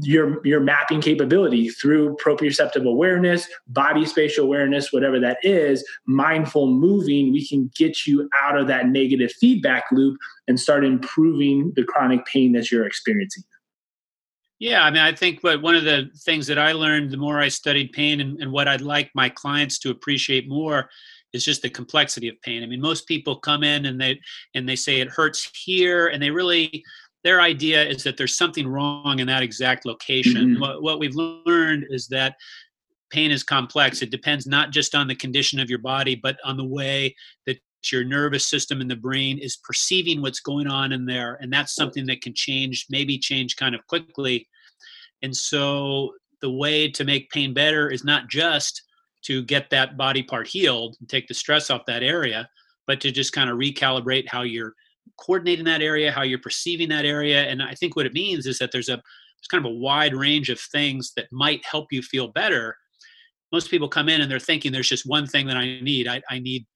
your 0.00 0.44
your 0.44 0.58
mapping 0.58 1.00
capability 1.00 1.68
through 1.68 2.16
proprioceptive 2.16 2.84
awareness 2.84 3.48
body 3.68 4.04
spatial 4.04 4.44
awareness 4.44 4.92
whatever 4.92 5.20
that 5.20 5.38
is 5.44 5.84
mindful 6.04 6.66
moving 6.66 7.32
we 7.32 7.46
can 7.46 7.70
get 7.76 8.04
you 8.04 8.28
out 8.42 8.58
of 8.58 8.66
that 8.66 8.88
negative 8.88 9.30
feedback 9.30 9.84
loop 9.92 10.18
and 10.48 10.58
start 10.58 10.84
improving 10.84 11.72
the 11.76 11.84
chronic 11.84 12.26
pain 12.26 12.50
that 12.50 12.72
you're 12.72 12.86
experiencing 12.86 13.44
yeah, 14.58 14.84
I 14.84 14.92
mean, 14.92 15.02
I 15.02 15.12
think 15.12 15.42
what 15.42 15.60
one 15.60 15.74
of 15.74 15.82
the 15.82 16.08
things 16.18 16.46
that 16.46 16.56
I 16.56 16.70
learned 16.70 17.10
the 17.10 17.16
more 17.16 17.40
I 17.40 17.48
studied 17.48 17.90
pain 17.90 18.20
and, 18.20 18.40
and, 18.40 18.52
what 18.52 18.68
I'd 18.68 18.80
like 18.80 19.10
my 19.12 19.28
clients 19.28 19.76
to 19.80 19.90
appreciate 19.90 20.48
more 20.48 20.88
is 21.32 21.44
just 21.44 21.62
the 21.62 21.68
complexity 21.68 22.28
of 22.28 22.40
pain. 22.42 22.62
I 22.62 22.66
mean, 22.66 22.80
most 22.80 23.08
people 23.08 23.34
come 23.34 23.64
in 23.64 23.86
and 23.86 24.00
they 24.00 24.20
and 24.54 24.68
they 24.68 24.76
say 24.76 25.00
it 25.00 25.08
hurts 25.08 25.50
here, 25.52 26.06
and 26.06 26.22
they 26.22 26.30
really 26.30 26.84
their 27.24 27.40
idea 27.40 27.84
is 27.84 28.02
that 28.02 28.16
there's 28.16 28.36
something 28.36 28.66
wrong 28.66 29.20
in 29.20 29.26
that 29.28 29.42
exact 29.42 29.86
location. 29.86 30.52
Mm-hmm. 30.52 30.60
What, 30.60 30.82
what 30.82 30.98
we've 30.98 31.14
learned 31.14 31.86
is 31.90 32.08
that 32.08 32.36
pain 33.10 33.30
is 33.30 33.44
complex. 33.44 34.02
It 34.02 34.10
depends 34.10 34.46
not 34.46 34.70
just 34.70 34.94
on 34.94 35.06
the 35.06 35.14
condition 35.14 35.60
of 35.60 35.70
your 35.70 35.78
body, 35.78 36.14
but 36.14 36.36
on 36.44 36.56
the 36.56 36.64
way 36.64 37.14
that 37.46 37.58
your 37.90 38.04
nervous 38.04 38.46
system 38.46 38.80
and 38.80 38.90
the 38.90 38.96
brain 38.96 39.38
is 39.38 39.56
perceiving 39.56 40.22
what's 40.22 40.40
going 40.40 40.68
on 40.68 40.92
in 40.92 41.04
there 41.04 41.38
and 41.40 41.52
that's 41.52 41.74
something 41.74 42.06
that 42.06 42.20
can 42.20 42.32
change 42.32 42.86
maybe 42.90 43.18
change 43.18 43.56
kind 43.56 43.74
of 43.74 43.84
quickly 43.88 44.46
and 45.22 45.34
so 45.34 46.12
the 46.42 46.50
way 46.50 46.88
to 46.88 47.04
make 47.04 47.30
pain 47.30 47.52
better 47.52 47.88
is 47.88 48.04
not 48.04 48.28
just 48.28 48.82
to 49.22 49.42
get 49.42 49.70
that 49.70 49.96
body 49.96 50.22
part 50.22 50.46
healed 50.46 50.96
and 51.00 51.08
take 51.08 51.26
the 51.26 51.34
stress 51.34 51.70
off 51.70 51.86
that 51.86 52.04
area 52.04 52.48
but 52.86 53.00
to 53.00 53.10
just 53.10 53.32
kind 53.32 53.50
of 53.50 53.58
recalibrate 53.58 54.28
how 54.28 54.42
you're 54.42 54.74
coordinating 55.18 55.64
that 55.64 55.82
area 55.82 56.10
how 56.10 56.22
you're 56.22 56.38
perceiving 56.38 56.88
that 56.88 57.04
area 57.04 57.42
and 57.42 57.62
i 57.62 57.74
think 57.74 57.96
what 57.96 58.06
it 58.06 58.12
means 58.12 58.46
is 58.46 58.58
that 58.58 58.72
there's 58.72 58.88
a 58.88 58.96
there's 58.96 59.48
kind 59.50 59.64
of 59.64 59.70
a 59.70 59.74
wide 59.74 60.14
range 60.14 60.48
of 60.48 60.60
things 60.60 61.12
that 61.16 61.26
might 61.30 61.64
help 61.64 61.92
you 61.92 62.02
feel 62.02 62.28
better 62.28 62.76
most 63.50 63.70
people 63.70 63.88
come 63.88 64.08
in 64.08 64.20
and 64.20 64.30
they're 64.30 64.38
thinking 64.38 64.72
there's 64.72 64.88
just 64.88 65.06
one 65.06 65.26
thing 65.26 65.46
that 65.46 65.56
i 65.56 65.80
need 65.80 66.08
i, 66.08 66.20
I 66.30 66.38
need 66.38 66.66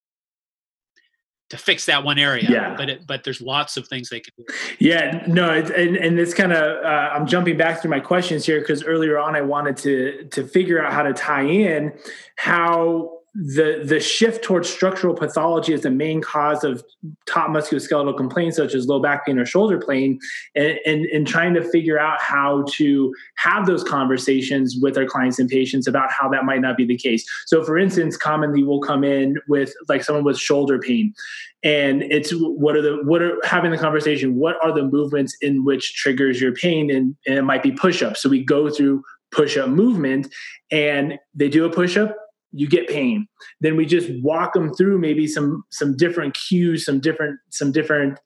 to 1.51 1.57
fix 1.57 1.87
that 1.87 2.03
one 2.03 2.19
area. 2.19 2.47
Yeah. 2.49 2.75
But 2.77 2.91
it, 2.91 3.07
but 3.07 3.23
there's 3.23 3.41
lots 3.41 3.77
of 3.77 3.87
things 3.87 4.09
they 4.09 4.21
can 4.21 4.33
do. 4.37 4.45
Yeah. 4.79 5.25
No. 5.29 5.51
and 5.51 5.97
and 5.97 6.19
this 6.19 6.35
kind 6.35 6.53
of 6.53 6.85
uh, 6.85 7.11
I'm 7.12 7.27
jumping 7.27 7.57
back 7.57 7.81
through 7.81 7.91
my 7.91 8.01
questions 8.01 8.45
here 8.45 8.61
because 8.61 8.83
earlier 8.83 9.19
on 9.19 9.37
I 9.37 9.43
wanted 9.43 9.77
to 9.79 10.25
to 10.33 10.47
figure 10.47 10.85
out 10.85 10.93
how 10.93 11.03
to 11.03 11.12
tie 11.12 11.45
in 11.45 11.93
how 12.37 13.15
the 13.38 13.83
the 13.85 14.01
shift 14.01 14.42
towards 14.42 14.66
structural 14.66 15.14
pathology 15.14 15.75
as 15.75 15.83
the 15.83 15.90
main 15.90 16.22
cause 16.22 16.64
of 16.64 16.83
top 17.27 17.51
musculoskeletal 17.51 18.16
complaints 18.16 18.57
such 18.57 18.75
as 18.75 18.87
low 18.87 18.99
back 18.99 19.27
pain 19.27 19.38
or 19.38 19.44
shoulder 19.44 19.79
pain 19.79 20.18
and, 20.55 20.79
and, 20.87 21.05
and 21.07 21.27
trying 21.27 21.53
to 21.53 21.62
figure 21.62 21.99
out 21.99 22.18
how 22.22 22.64
to 22.72 23.14
have 23.37 23.66
those 23.66 23.85
conversations 23.85 24.77
with 24.81 24.96
our 24.96 25.05
clients 25.05 25.38
and 25.38 25.51
patients 25.51 25.87
about 25.87 26.11
how 26.11 26.31
that 26.31 26.44
might 26.46 26.62
not 26.62 26.79
be 26.79 26.87
the 26.87 26.96
case. 26.96 27.29
So 27.46 27.62
for 27.62 27.77
instance 27.77 28.16
commonly 28.16 28.62
we'll 28.64 28.81
come 28.81 29.05
in 29.05 29.37
with 29.49 29.75
like 29.87 30.03
someone 30.03 30.25
with 30.25 30.38
shoulder 30.38 30.79
pain 30.79 31.12
and 31.62 32.05
it's 32.05 32.31
what 32.31 32.75
are 32.75 32.83
the 32.83 33.01
what 33.05 33.20
are 33.20 33.37
having 33.44 33.70
the 33.70 33.77
conversation 33.79 34.37
what 34.37 34.57
are 34.64 34.72
the 34.72 34.85
movements 34.85 35.37
in 35.42 35.62
which 35.62 35.94
triggers 35.94 36.40
your 36.40 36.55
pain 36.55 36.90
and, 36.90 37.14
and 37.27 37.37
it 37.37 37.42
might 37.42 37.62
be 37.62 37.72
push-ups. 37.72 38.22
So 38.22 38.31
we 38.31 38.42
go 38.42 38.70
through 38.70 39.03
push-up 39.31 39.68
movement 39.68 40.33
and 40.70 41.18
they 41.35 41.51
do 41.51 41.66
a 41.66 41.70
push-up 41.70 42.16
you 42.57 42.69
get 42.69 42.88
pain. 42.88 43.27
Then 43.61 43.77
we 43.77 43.87
just 43.87 44.11
walk 44.23 44.55
them 44.55 44.73
through 44.75 44.99
maybe 44.99 45.27
some 45.27 45.64
some 45.71 45.97
different 45.97 46.35
cues 46.35 46.85
some 46.85 47.01
different 47.01 47.38
some 47.51 47.73
different 47.73 48.19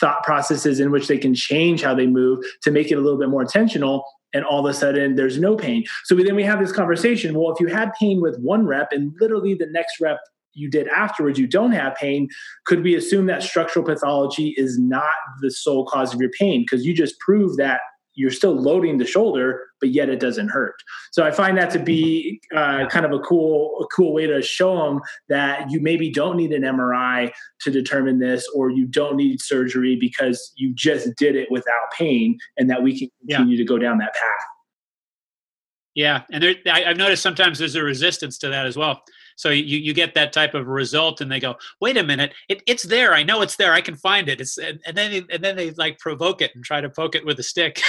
thought 0.00 0.22
processes 0.22 0.80
in 0.80 0.90
which 0.90 1.08
they 1.08 1.18
can 1.18 1.34
change 1.34 1.82
how 1.82 1.94
they 1.94 2.06
move 2.06 2.44
to 2.62 2.70
make 2.70 2.90
it 2.90 2.94
a 2.94 3.00
little 3.00 3.18
bit 3.18 3.28
more 3.28 3.42
intentional 3.42 4.04
and 4.34 4.44
all 4.44 4.64
of 4.64 4.70
a 4.70 4.74
sudden 4.74 5.16
there's 5.16 5.38
no 5.38 5.56
pain. 5.56 5.84
So 6.04 6.14
we, 6.14 6.22
then 6.22 6.36
we 6.36 6.44
have 6.44 6.60
this 6.60 6.72
conversation 6.72 7.38
well 7.38 7.52
if 7.52 7.60
you 7.60 7.68
had 7.68 7.92
pain 7.98 8.20
with 8.20 8.38
one 8.40 8.66
rep 8.66 8.88
and 8.92 9.14
literally 9.20 9.54
the 9.54 9.68
next 9.70 10.00
rep 10.00 10.18
you 10.54 10.68
did 10.68 10.88
afterwards 10.88 11.38
you 11.38 11.46
don't 11.46 11.72
have 11.72 11.94
pain 11.94 12.28
could 12.66 12.82
we 12.82 12.94
assume 12.94 13.26
that 13.26 13.42
structural 13.42 13.84
pathology 13.84 14.54
is 14.56 14.78
not 14.78 15.14
the 15.40 15.50
sole 15.50 15.86
cause 15.86 16.12
of 16.12 16.20
your 16.20 16.30
pain? 16.38 16.62
Because 16.62 16.84
you 16.84 16.94
just 16.94 17.18
proved 17.20 17.56
that 17.58 17.80
you're 18.18 18.32
still 18.32 18.60
loading 18.60 18.98
the 18.98 19.06
shoulder, 19.06 19.62
but 19.80 19.90
yet 19.90 20.08
it 20.08 20.18
doesn't 20.18 20.48
hurt. 20.48 20.74
So 21.12 21.24
I 21.24 21.30
find 21.30 21.56
that 21.56 21.70
to 21.70 21.78
be 21.78 22.40
uh, 22.54 22.86
kind 22.88 23.06
of 23.06 23.12
a 23.12 23.20
cool, 23.20 23.78
a 23.80 23.86
cool 23.94 24.12
way 24.12 24.26
to 24.26 24.42
show 24.42 24.76
them 24.76 25.00
that 25.28 25.70
you 25.70 25.80
maybe 25.80 26.10
don't 26.10 26.36
need 26.36 26.52
an 26.52 26.62
MRI 26.62 27.30
to 27.60 27.70
determine 27.70 28.18
this, 28.18 28.44
or 28.54 28.70
you 28.70 28.86
don't 28.86 29.16
need 29.16 29.40
surgery 29.40 29.96
because 29.96 30.52
you 30.56 30.74
just 30.74 31.14
did 31.16 31.36
it 31.36 31.48
without 31.48 31.92
pain, 31.96 32.36
and 32.56 32.68
that 32.68 32.82
we 32.82 32.98
can 32.98 33.08
continue 33.20 33.56
yeah. 33.56 33.62
to 33.62 33.64
go 33.64 33.78
down 33.78 33.98
that 33.98 34.14
path. 34.14 34.46
Yeah, 35.94 36.22
and 36.32 36.42
there, 36.42 36.54
I, 36.66 36.84
I've 36.84 36.96
noticed 36.96 37.22
sometimes 37.22 37.60
there's 37.60 37.76
a 37.76 37.82
resistance 37.82 38.36
to 38.38 38.48
that 38.48 38.66
as 38.66 38.76
well. 38.76 39.02
So 39.38 39.50
you, 39.50 39.78
you 39.78 39.94
get 39.94 40.14
that 40.14 40.32
type 40.32 40.54
of 40.54 40.66
result, 40.66 41.20
and 41.20 41.30
they 41.30 41.38
go, 41.38 41.54
"Wait 41.80 41.96
a 41.96 42.02
minute, 42.02 42.34
it, 42.48 42.60
it's 42.66 42.82
there. 42.82 43.14
I 43.14 43.22
know 43.22 43.40
it's 43.40 43.54
there. 43.54 43.72
I 43.72 43.80
can 43.80 43.94
find 43.94 44.28
it." 44.28 44.40
It's 44.40 44.58
and, 44.58 44.80
and 44.84 44.96
then 44.96 45.24
and 45.30 45.42
then 45.42 45.54
they 45.54 45.70
like 45.70 46.00
provoke 46.00 46.42
it 46.42 46.50
and 46.56 46.64
try 46.64 46.80
to 46.80 46.90
poke 46.90 47.14
it 47.14 47.24
with 47.24 47.38
a 47.38 47.44
stick 47.44 47.80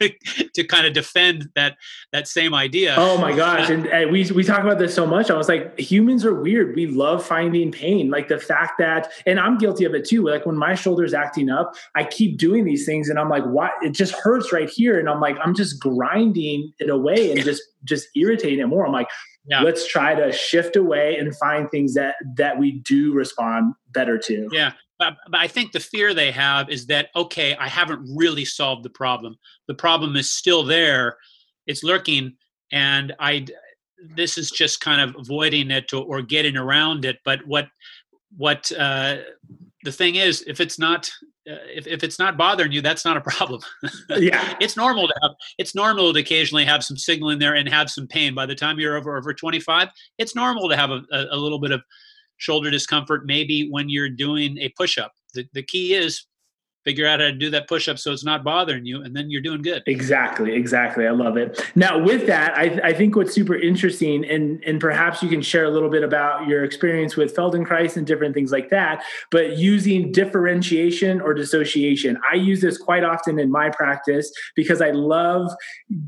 to 0.00 0.64
kind 0.64 0.86
of 0.86 0.92
defend 0.92 1.48
that 1.54 1.78
that 2.12 2.28
same 2.28 2.52
idea. 2.52 2.96
Oh 2.98 3.16
my 3.16 3.34
gosh! 3.34 3.70
Uh, 3.70 3.72
and, 3.72 3.86
and 3.86 4.12
we 4.12 4.30
we 4.32 4.44
talk 4.44 4.60
about 4.60 4.78
this 4.78 4.94
so 4.94 5.06
much. 5.06 5.30
I 5.30 5.38
was 5.38 5.48
like, 5.48 5.78
humans 5.78 6.22
are 6.22 6.34
weird. 6.34 6.76
We 6.76 6.86
love 6.86 7.24
finding 7.24 7.72
pain. 7.72 8.10
Like 8.10 8.28
the 8.28 8.38
fact 8.38 8.74
that, 8.78 9.10
and 9.24 9.40
I'm 9.40 9.56
guilty 9.56 9.86
of 9.86 9.94
it 9.94 10.04
too. 10.04 10.28
Like 10.28 10.44
when 10.44 10.56
my 10.56 10.74
shoulder's 10.74 11.14
acting 11.14 11.48
up, 11.48 11.74
I 11.94 12.04
keep 12.04 12.36
doing 12.36 12.66
these 12.66 12.84
things, 12.84 13.08
and 13.08 13.18
I'm 13.18 13.30
like, 13.30 13.44
"Why?" 13.44 13.70
It 13.82 13.92
just 13.92 14.12
hurts 14.12 14.52
right 14.52 14.68
here." 14.68 15.00
And 15.00 15.08
I'm 15.08 15.20
like, 15.20 15.38
I'm 15.42 15.54
just 15.54 15.80
grinding 15.80 16.74
it 16.78 16.90
away 16.90 17.32
and 17.32 17.42
just 17.42 17.62
just 17.84 18.08
irritating 18.14 18.60
it 18.60 18.66
more. 18.66 18.86
I'm 18.86 18.92
like, 18.92 19.08
yeah. 19.46 19.62
let's 19.62 19.86
try 19.86 20.14
to 20.14 20.32
shift 20.32 20.76
away 20.76 21.16
and 21.16 21.36
find 21.36 21.70
things 21.70 21.94
that 21.94 22.16
that 22.36 22.58
we 22.58 22.80
do 22.80 23.12
respond 23.12 23.74
better 23.92 24.18
to 24.18 24.48
yeah 24.52 24.72
but, 24.98 25.16
but 25.28 25.40
I 25.40 25.48
think 25.48 25.72
the 25.72 25.80
fear 25.80 26.14
they 26.14 26.30
have 26.30 26.70
is 26.70 26.86
that 26.86 27.08
okay, 27.16 27.56
I 27.56 27.68
haven't 27.68 28.08
really 28.14 28.44
solved 28.44 28.84
the 28.84 28.90
problem. 28.90 29.36
The 29.66 29.74
problem 29.74 30.16
is 30.16 30.32
still 30.32 30.64
there. 30.64 31.16
It's 31.66 31.82
lurking, 31.82 32.36
and 32.70 33.14
I 33.18 33.46
this 34.16 34.38
is 34.38 34.50
just 34.50 34.80
kind 34.80 35.00
of 35.00 35.16
avoiding 35.18 35.70
it 35.70 35.92
or, 35.92 36.04
or 36.04 36.22
getting 36.22 36.56
around 36.56 37.04
it. 37.04 37.18
But 37.24 37.46
what 37.46 37.68
what 38.36 38.70
uh, 38.72 39.18
the 39.82 39.92
thing 39.92 40.14
is, 40.14 40.42
if 40.46 40.60
it's 40.60 40.78
not 40.78 41.10
Uh, 41.48 41.56
if, 41.74 41.86
if 41.86 42.02
it's 42.02 42.18
not 42.18 42.38
bothering 42.38 42.72
you, 42.72 42.80
that's 42.80 43.04
not 43.04 43.16
a 43.16 43.20
problem. 43.20 43.60
yeah, 44.16 44.54
it's 44.60 44.76
normal 44.76 45.06
to 45.06 45.14
have 45.22 45.32
it's 45.58 45.74
normal 45.74 46.12
to 46.12 46.18
occasionally 46.18 46.64
have 46.64 46.82
some 46.82 46.96
signal 46.96 47.30
in 47.30 47.38
there 47.38 47.54
and 47.54 47.68
have 47.68 47.90
some 47.90 48.06
pain. 48.06 48.34
By 48.34 48.46
the 48.46 48.54
time 48.54 48.78
you're 48.78 48.96
over 48.96 49.16
over 49.16 49.34
25, 49.34 49.88
it's 50.18 50.34
normal 50.34 50.68
to 50.68 50.76
have 50.76 50.90
a, 50.90 51.02
a, 51.12 51.26
a 51.32 51.36
little 51.36 51.58
bit 51.58 51.70
of 51.70 51.82
shoulder 52.38 52.70
discomfort. 52.70 53.26
Maybe 53.26 53.68
when 53.70 53.88
you're 53.88 54.08
doing 54.08 54.58
a 54.58 54.70
push 54.70 54.96
up. 54.96 55.12
The 55.34 55.46
the 55.52 55.62
key 55.62 55.94
is 55.94 56.24
figure 56.84 57.06
out 57.06 57.20
how 57.20 57.26
to 57.26 57.32
do 57.32 57.50
that 57.50 57.68
push 57.68 57.88
up 57.88 57.98
so 57.98 58.12
it's 58.12 58.24
not 58.24 58.44
bothering 58.44 58.84
you 58.84 59.02
and 59.02 59.14
then 59.16 59.30
you're 59.30 59.40
doing 59.42 59.62
good. 59.62 59.82
Exactly 59.86 60.54
exactly. 60.54 61.06
I 61.06 61.10
love 61.10 61.36
it. 61.36 61.60
Now 61.74 61.98
with 61.98 62.26
that 62.26 62.56
i, 62.56 62.80
I 62.82 62.92
think 62.92 63.16
what's 63.16 63.34
super 63.34 63.56
interesting 63.56 64.24
and 64.24 64.62
and 64.64 64.80
perhaps 64.80 65.22
you 65.22 65.28
can 65.28 65.42
share 65.42 65.64
a 65.64 65.70
little 65.70 65.90
bit 65.90 66.02
about 66.02 66.46
your 66.46 66.64
experience 66.64 67.16
with 67.16 67.34
feldenkrais 67.34 67.96
and 67.96 68.06
different 68.06 68.34
things 68.34 68.52
like 68.52 68.70
that 68.70 69.02
but 69.30 69.56
using 69.58 70.12
differentiation 70.12 71.20
or 71.20 71.34
dissociation. 71.34 72.18
I 72.30 72.36
use 72.36 72.60
this 72.60 72.78
quite 72.78 73.04
often 73.04 73.38
in 73.38 73.50
my 73.50 73.70
practice 73.70 74.30
because 74.54 74.80
i 74.80 74.90
love 74.90 75.50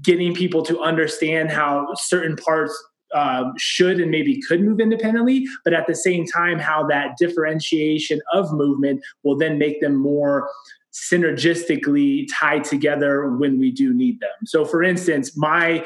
getting 0.03 0.35
people 0.35 0.63
to 0.65 0.81
understand 0.81 1.51
how 1.51 1.87
certain 1.95 2.37
parts 2.37 2.73
um, 3.15 3.53
should 3.57 4.01
and 4.01 4.11
maybe 4.11 4.41
could 4.49 4.61
move 4.61 4.81
independently, 4.81 5.47
but 5.65 5.73
at 5.73 5.87
the 5.87 5.95
same 5.95 6.27
time, 6.27 6.59
how 6.59 6.87
that 6.87 7.17
differentiation 7.19 8.21
of 8.33 8.53
movement 8.53 9.01
will 9.23 9.37
then 9.37 9.59
make 9.59 9.81
them 9.81 9.97
more 9.97 10.49
synergistically 10.93 12.27
tied 12.33 12.65
together 12.65 13.31
when 13.37 13.59
we 13.59 13.71
do 13.71 13.93
need 13.93 14.19
them. 14.21 14.31
So, 14.45 14.65
for 14.65 14.83
instance, 14.83 15.37
my 15.37 15.85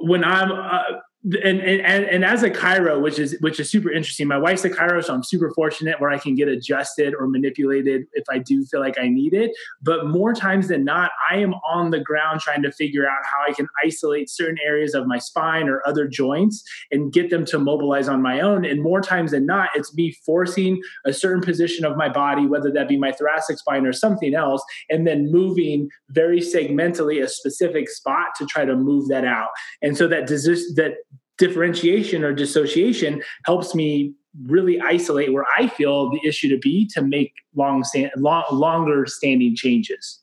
when 0.00 0.24
I'm 0.24 0.52
uh, 0.52 0.98
and, 1.24 1.60
and 1.60 2.04
and 2.04 2.24
as 2.24 2.42
a 2.42 2.50
chiro, 2.50 3.00
which 3.00 3.18
is 3.18 3.36
which 3.40 3.60
is 3.60 3.70
super 3.70 3.90
interesting. 3.92 4.26
My 4.26 4.38
wife's 4.38 4.64
a 4.64 4.70
chiro, 4.70 5.02
so 5.04 5.14
I'm 5.14 5.22
super 5.22 5.52
fortunate 5.54 6.00
where 6.00 6.10
I 6.10 6.18
can 6.18 6.34
get 6.34 6.48
adjusted 6.48 7.14
or 7.14 7.28
manipulated 7.28 8.06
if 8.14 8.24
I 8.28 8.38
do 8.38 8.64
feel 8.64 8.80
like 8.80 8.98
I 8.98 9.08
need 9.08 9.32
it. 9.32 9.52
But 9.80 10.06
more 10.06 10.32
times 10.32 10.66
than 10.66 10.84
not, 10.84 11.12
I 11.30 11.36
am 11.36 11.54
on 11.54 11.90
the 11.90 12.00
ground 12.00 12.40
trying 12.40 12.62
to 12.62 12.72
figure 12.72 13.06
out 13.06 13.20
how 13.24 13.38
I 13.48 13.52
can 13.52 13.68
isolate 13.84 14.30
certain 14.30 14.58
areas 14.64 14.94
of 14.94 15.06
my 15.06 15.18
spine 15.18 15.68
or 15.68 15.80
other 15.86 16.08
joints 16.08 16.64
and 16.90 17.12
get 17.12 17.30
them 17.30 17.44
to 17.46 17.58
mobilize 17.58 18.08
on 18.08 18.20
my 18.20 18.40
own. 18.40 18.64
And 18.64 18.82
more 18.82 19.00
times 19.00 19.30
than 19.30 19.46
not, 19.46 19.70
it's 19.76 19.94
me 19.94 20.16
forcing 20.26 20.80
a 21.06 21.12
certain 21.12 21.40
position 21.40 21.84
of 21.84 21.96
my 21.96 22.08
body, 22.08 22.46
whether 22.46 22.72
that 22.72 22.88
be 22.88 22.96
my 22.96 23.12
thoracic 23.12 23.58
spine 23.58 23.86
or 23.86 23.92
something 23.92 24.34
else, 24.34 24.64
and 24.90 25.06
then 25.06 25.30
moving 25.30 25.88
very 26.10 26.40
segmentally 26.40 27.22
a 27.22 27.28
specific 27.28 27.88
spot 27.88 28.28
to 28.38 28.46
try 28.46 28.64
to 28.64 28.74
move 28.74 29.06
that 29.08 29.24
out. 29.24 29.50
And 29.82 29.96
so 29.96 30.08
that 30.08 30.26
does 30.26 30.42
that 30.74 30.94
differentiation 31.42 32.22
or 32.22 32.32
dissociation 32.32 33.20
helps 33.46 33.74
me 33.74 34.14
really 34.46 34.80
isolate 34.80 35.32
where 35.32 35.44
I 35.58 35.66
feel 35.66 36.08
the 36.08 36.20
issue 36.24 36.48
to 36.50 36.58
be 36.58 36.86
to 36.94 37.02
make 37.02 37.32
long, 37.56 37.82
stand, 37.82 38.12
long 38.16 38.44
longer 38.52 39.06
standing 39.06 39.56
changes. 39.56 40.20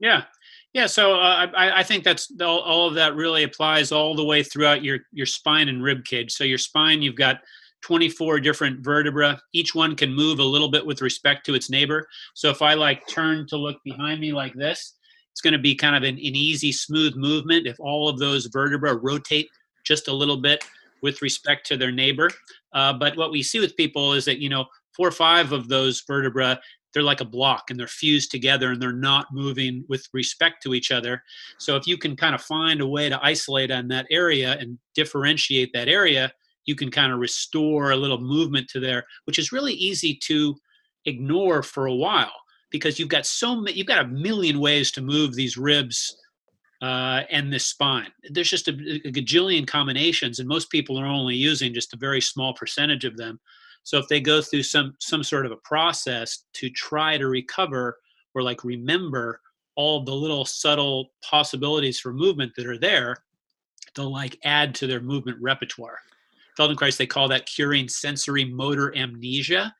Yeah. 0.00 0.24
Yeah, 0.74 0.86
so 0.86 1.20
uh, 1.20 1.48
I, 1.54 1.80
I, 1.80 1.82
think 1.82 2.02
that's 2.02 2.32
all, 2.40 2.60
all, 2.60 2.88
of 2.88 2.94
that 2.94 3.14
really 3.14 3.42
applies 3.42 3.92
all 3.92 4.14
the 4.14 4.24
way 4.24 4.42
throughout 4.42 4.82
your 4.82 5.00
your 5.12 5.26
spine 5.26 5.68
and 5.68 5.82
rib 5.82 6.02
cage. 6.06 6.32
So 6.32 6.44
your 6.44 6.56
spine, 6.56 7.02
you've 7.02 7.14
got 7.14 7.40
24 7.82 8.40
different 8.40 8.82
vertebra. 8.82 9.38
Each 9.52 9.74
one 9.74 9.94
can 9.94 10.14
move 10.14 10.38
a 10.38 10.44
little 10.44 10.70
bit 10.70 10.86
with 10.86 11.02
respect 11.02 11.44
to 11.44 11.54
its 11.54 11.68
neighbor. 11.68 12.08
So 12.32 12.48
if 12.48 12.62
I 12.62 12.72
like 12.72 13.06
turn 13.06 13.46
to 13.48 13.58
look 13.58 13.76
behind 13.84 14.18
me 14.18 14.32
like 14.32 14.54
this, 14.54 14.94
it's 15.30 15.42
going 15.42 15.52
to 15.52 15.58
be 15.58 15.74
kind 15.74 15.94
of 15.94 16.04
an, 16.04 16.14
an 16.14 16.20
easy, 16.20 16.72
smooth 16.72 17.16
movement. 17.16 17.66
If 17.66 17.78
all 17.78 18.08
of 18.08 18.18
those 18.18 18.46
vertebra 18.46 18.96
rotate 18.96 19.50
just 19.84 20.08
a 20.08 20.12
little 20.12 20.36
bit 20.36 20.64
with 21.02 21.22
respect 21.22 21.66
to 21.66 21.76
their 21.76 21.92
neighbor. 21.92 22.30
Uh, 22.72 22.92
but 22.92 23.16
what 23.16 23.30
we 23.30 23.42
see 23.42 23.60
with 23.60 23.76
people 23.76 24.12
is 24.12 24.24
that, 24.24 24.38
you 24.38 24.48
know, 24.48 24.64
four 24.96 25.08
or 25.08 25.12
five 25.12 25.52
of 25.52 25.68
those 25.68 26.02
vertebra, 26.06 26.58
they're 26.92 27.02
like 27.02 27.20
a 27.20 27.26
block 27.26 27.70
and 27.70 27.80
they're 27.80 27.86
fused 27.86 28.30
together 28.30 28.72
and 28.72 28.82
they're 28.82 28.92
not 28.92 29.26
moving 29.32 29.84
with 29.88 30.06
respect 30.12 30.62
to 30.62 30.74
each 30.74 30.90
other. 30.90 31.22
So 31.58 31.76
if 31.76 31.86
you 31.86 31.96
can 31.96 32.16
kind 32.16 32.34
of 32.34 32.42
find 32.42 32.80
a 32.80 32.86
way 32.86 33.08
to 33.08 33.24
isolate 33.24 33.70
on 33.70 33.88
that 33.88 34.06
area 34.10 34.56
and 34.58 34.78
differentiate 34.94 35.72
that 35.72 35.88
area, 35.88 36.32
you 36.66 36.76
can 36.76 36.90
kind 36.90 37.12
of 37.12 37.18
restore 37.18 37.90
a 37.90 37.96
little 37.96 38.20
movement 38.20 38.68
to 38.68 38.80
there, 38.80 39.04
which 39.24 39.38
is 39.38 39.52
really 39.52 39.72
easy 39.72 40.14
to 40.24 40.54
ignore 41.06 41.62
for 41.62 41.86
a 41.86 41.94
while 41.94 42.32
because 42.70 42.98
you've 42.98 43.08
got 43.08 43.26
so 43.26 43.56
many, 43.56 43.76
you've 43.76 43.86
got 43.86 44.04
a 44.04 44.08
million 44.08 44.60
ways 44.60 44.90
to 44.92 45.02
move 45.02 45.34
these 45.34 45.56
ribs 45.56 46.21
uh, 46.82 47.22
and 47.30 47.52
the 47.52 47.60
spine. 47.60 48.10
There's 48.28 48.50
just 48.50 48.66
a, 48.66 48.72
a 48.72 49.12
gajillion 49.12 49.66
combinations, 49.66 50.40
and 50.40 50.48
most 50.48 50.68
people 50.68 50.98
are 50.98 51.06
only 51.06 51.36
using 51.36 51.72
just 51.72 51.94
a 51.94 51.96
very 51.96 52.20
small 52.20 52.52
percentage 52.52 53.04
of 53.04 53.16
them. 53.16 53.40
So 53.84 53.98
if 53.98 54.08
they 54.08 54.20
go 54.20 54.42
through 54.42 54.64
some 54.64 54.94
some 54.98 55.22
sort 55.22 55.46
of 55.46 55.52
a 55.52 55.56
process 55.56 56.44
to 56.54 56.68
try 56.70 57.16
to 57.18 57.28
recover 57.28 57.98
or 58.34 58.42
like 58.42 58.64
remember 58.64 59.40
all 59.76 60.04
the 60.04 60.14
little 60.14 60.44
subtle 60.44 61.12
possibilities 61.22 62.00
for 62.00 62.12
movement 62.12 62.52
that 62.56 62.66
are 62.66 62.78
there, 62.78 63.16
they'll 63.94 64.12
like 64.12 64.38
add 64.44 64.74
to 64.74 64.86
their 64.86 65.00
movement 65.00 65.38
repertoire. 65.40 65.98
Feldenkrais, 66.58 66.96
they 66.96 67.06
call 67.06 67.28
that 67.28 67.46
curing 67.46 67.88
sensory 67.88 68.44
motor 68.44 68.94
amnesia. 68.96 69.74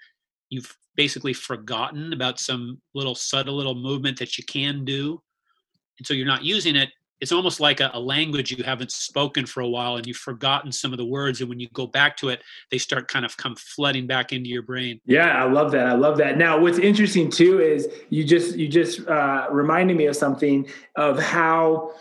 You've 0.50 0.74
basically 0.96 1.32
forgotten 1.32 2.12
about 2.12 2.38
some 2.38 2.80
little 2.94 3.14
subtle 3.14 3.56
little 3.56 3.74
movement 3.74 4.18
that 4.18 4.38
you 4.38 4.44
can 4.44 4.84
do 4.84 5.20
and 5.98 6.06
so 6.06 6.14
you're 6.14 6.26
not 6.26 6.44
using 6.44 6.76
it 6.76 6.90
it's 7.20 7.30
almost 7.30 7.60
like 7.60 7.78
a, 7.78 7.88
a, 7.94 8.00
language 8.00 8.50
you 8.50 8.64
haven't 8.64 8.90
spoken 8.90 9.46
for 9.46 9.60
a 9.60 9.68
while 9.68 9.96
and 9.96 10.08
you've 10.08 10.16
forgotten 10.16 10.72
some 10.72 10.92
of 10.92 10.98
the 10.98 11.04
words 11.04 11.40
and 11.40 11.48
when 11.48 11.60
you 11.60 11.68
go 11.72 11.86
back 11.86 12.16
to 12.16 12.28
it 12.28 12.42
they 12.70 12.78
start 12.78 13.06
kind 13.06 13.24
of 13.24 13.36
come 13.36 13.54
flooding 13.54 14.06
back 14.06 14.32
into 14.32 14.50
your 14.50 14.62
brain. 14.62 15.00
Yeah 15.06 15.42
i 15.42 15.48
love 15.48 15.70
that 15.72 15.86
i 15.86 15.94
love 15.94 16.18
that. 16.18 16.36
Now 16.36 16.58
what's 16.58 16.78
interesting 16.78 17.30
too 17.30 17.60
is 17.60 17.88
you 18.10 18.24
just 18.24 18.56
you 18.56 18.68
just 18.68 19.06
uh, 19.06 19.46
reminded 19.50 19.96
me 19.96 20.06
of 20.06 20.16
something 20.16 20.66
of 20.96 21.18
how 21.18 21.92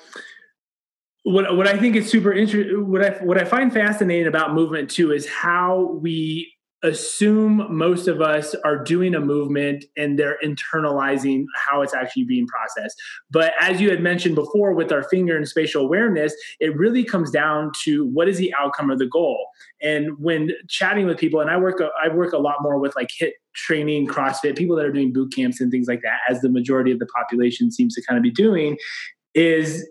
what 1.23 1.55
what 1.55 1.67
I 1.67 1.77
think 1.77 1.95
is 1.95 2.09
super 2.09 2.33
interesting, 2.33 2.89
what 2.89 3.05
I 3.05 3.09
what 3.23 3.37
I 3.37 3.45
find 3.45 3.71
fascinating 3.71 4.27
about 4.27 4.53
movement 4.53 4.89
too 4.89 5.11
is 5.11 5.27
how 5.27 5.97
we 6.01 6.51
assume 6.83 7.67
most 7.69 8.07
of 8.07 8.21
us 8.21 8.55
are 8.65 8.77
doing 8.83 9.13
a 9.13 9.19
movement 9.19 9.85
and 9.95 10.17
they're 10.17 10.37
internalizing 10.43 11.45
how 11.55 11.81
it's 11.81 11.93
actually 11.93 12.23
being 12.23 12.47
processed. 12.47 12.99
But 13.29 13.53
as 13.59 13.79
you 13.79 13.91
had 13.91 14.01
mentioned 14.01 14.35
before 14.35 14.73
with 14.73 14.91
our 14.91 15.03
finger 15.03 15.37
and 15.37 15.47
spatial 15.47 15.83
awareness, 15.83 16.33
it 16.59 16.75
really 16.75 17.03
comes 17.03 17.29
down 17.29 17.71
to 17.83 18.07
what 18.07 18.27
is 18.27 18.37
the 18.37 18.53
outcome 18.59 18.89
or 18.89 18.97
the 18.97 19.05
goal. 19.05 19.47
And 19.81 20.17
when 20.17 20.51
chatting 20.69 21.05
with 21.05 21.17
people, 21.17 21.39
and 21.39 21.51
I 21.51 21.57
work 21.57 21.79
I 22.03 22.09
work 22.09 22.33
a 22.33 22.39
lot 22.39 22.57
more 22.61 22.79
with 22.79 22.95
like 22.95 23.09
HIIT 23.19 23.31
training, 23.53 24.07
CrossFit, 24.07 24.57
people 24.57 24.75
that 24.75 24.85
are 24.85 24.91
doing 24.91 25.13
boot 25.13 25.33
camps 25.35 25.61
and 25.61 25.71
things 25.71 25.87
like 25.87 26.01
that, 26.01 26.19
as 26.29 26.41
the 26.41 26.49
majority 26.49 26.91
of 26.91 26.99
the 26.99 27.07
population 27.07 27.71
seems 27.71 27.93
to 27.95 28.01
kind 28.03 28.17
of 28.17 28.23
be 28.23 28.31
doing, 28.31 28.77
is 29.35 29.87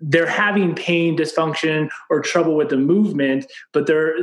they're 0.00 0.26
having 0.26 0.74
pain, 0.74 1.16
dysfunction, 1.16 1.88
or 2.10 2.20
trouble 2.20 2.56
with 2.56 2.70
the 2.70 2.76
movement, 2.76 3.46
but 3.72 3.86
they're 3.86 4.16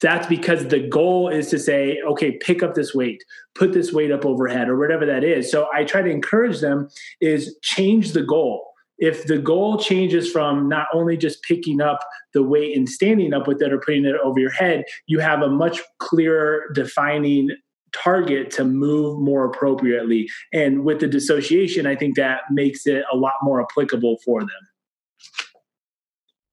that's 0.00 0.26
because 0.26 0.68
the 0.68 0.80
goal 0.80 1.28
is 1.28 1.48
to 1.48 1.58
say, 1.58 1.98
okay, 2.06 2.32
pick 2.32 2.62
up 2.62 2.74
this 2.74 2.94
weight, 2.94 3.22
put 3.54 3.72
this 3.72 3.92
weight 3.92 4.12
up 4.12 4.26
overhead, 4.26 4.68
or 4.68 4.78
whatever 4.78 5.06
that 5.06 5.24
is. 5.24 5.50
So 5.50 5.68
I 5.74 5.84
try 5.84 6.02
to 6.02 6.10
encourage 6.10 6.60
them 6.60 6.88
is 7.20 7.56
change 7.62 8.12
the 8.12 8.22
goal. 8.22 8.72
If 8.98 9.26
the 9.26 9.38
goal 9.38 9.78
changes 9.78 10.30
from 10.30 10.68
not 10.68 10.86
only 10.92 11.16
just 11.16 11.42
picking 11.42 11.80
up 11.80 12.00
the 12.32 12.42
weight 12.42 12.76
and 12.76 12.88
standing 12.88 13.34
up 13.34 13.46
with 13.46 13.60
it 13.60 13.72
or 13.72 13.78
putting 13.78 14.06
it 14.06 14.16
over 14.22 14.40
your 14.40 14.50
head, 14.50 14.84
you 15.06 15.18
have 15.18 15.42
a 15.42 15.50
much 15.50 15.80
clearer 15.98 16.70
defining 16.74 17.50
target 17.92 18.50
to 18.52 18.64
move 18.64 19.18
more 19.18 19.44
appropriately. 19.44 20.28
And 20.52 20.84
with 20.84 21.00
the 21.00 21.08
dissociation, 21.08 21.86
I 21.86 21.94
think 21.94 22.16
that 22.16 22.42
makes 22.50 22.86
it 22.86 23.04
a 23.12 23.16
lot 23.16 23.34
more 23.42 23.62
applicable 23.62 24.18
for 24.24 24.40
them. 24.40 24.50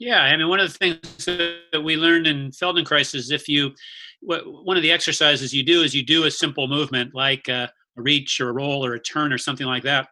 Yeah, 0.03 0.21
I 0.21 0.35
mean, 0.35 0.49
one 0.49 0.59
of 0.59 0.69
the 0.69 0.77
things 0.77 1.25
that 1.71 1.81
we 1.81 1.95
learned 1.95 2.27
in 2.27 2.51
Feldenkrais 2.51 3.15
is 3.15 3.31
if 3.31 3.47
you, 3.47 3.71
one 4.21 4.75
of 4.75 4.83
the 4.83 4.91
exercises 4.91 5.53
you 5.53 5.63
do 5.63 5.81
is 5.81 5.95
you 5.95 6.03
do 6.03 6.25
a 6.25 6.31
simple 6.31 6.67
movement 6.67 7.15
like 7.15 7.47
a, 7.47 7.71
reach 7.95 8.41
or 8.41 8.49
a 8.49 8.53
roll 8.53 8.83
or 8.83 8.95
a 8.95 8.99
turn 8.99 9.31
or 9.31 9.37
something 9.37 9.67
like 9.67 9.83
that, 9.83 10.07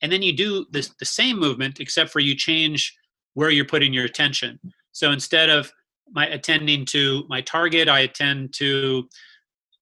and 0.00 0.10
then 0.10 0.22
you 0.22 0.32
do 0.32 0.64
the 0.70 0.88
the 0.98 1.04
same 1.04 1.38
movement 1.38 1.80
except 1.80 2.10
for 2.10 2.18
you 2.18 2.34
change 2.34 2.96
where 3.34 3.50
you're 3.50 3.66
putting 3.66 3.92
your 3.92 4.06
attention. 4.06 4.58
So 4.92 5.12
instead 5.12 5.50
of 5.50 5.70
my 6.12 6.26
attending 6.28 6.86
to 6.86 7.24
my 7.28 7.42
target, 7.42 7.88
I 7.88 8.00
attend 8.00 8.54
to 8.54 9.06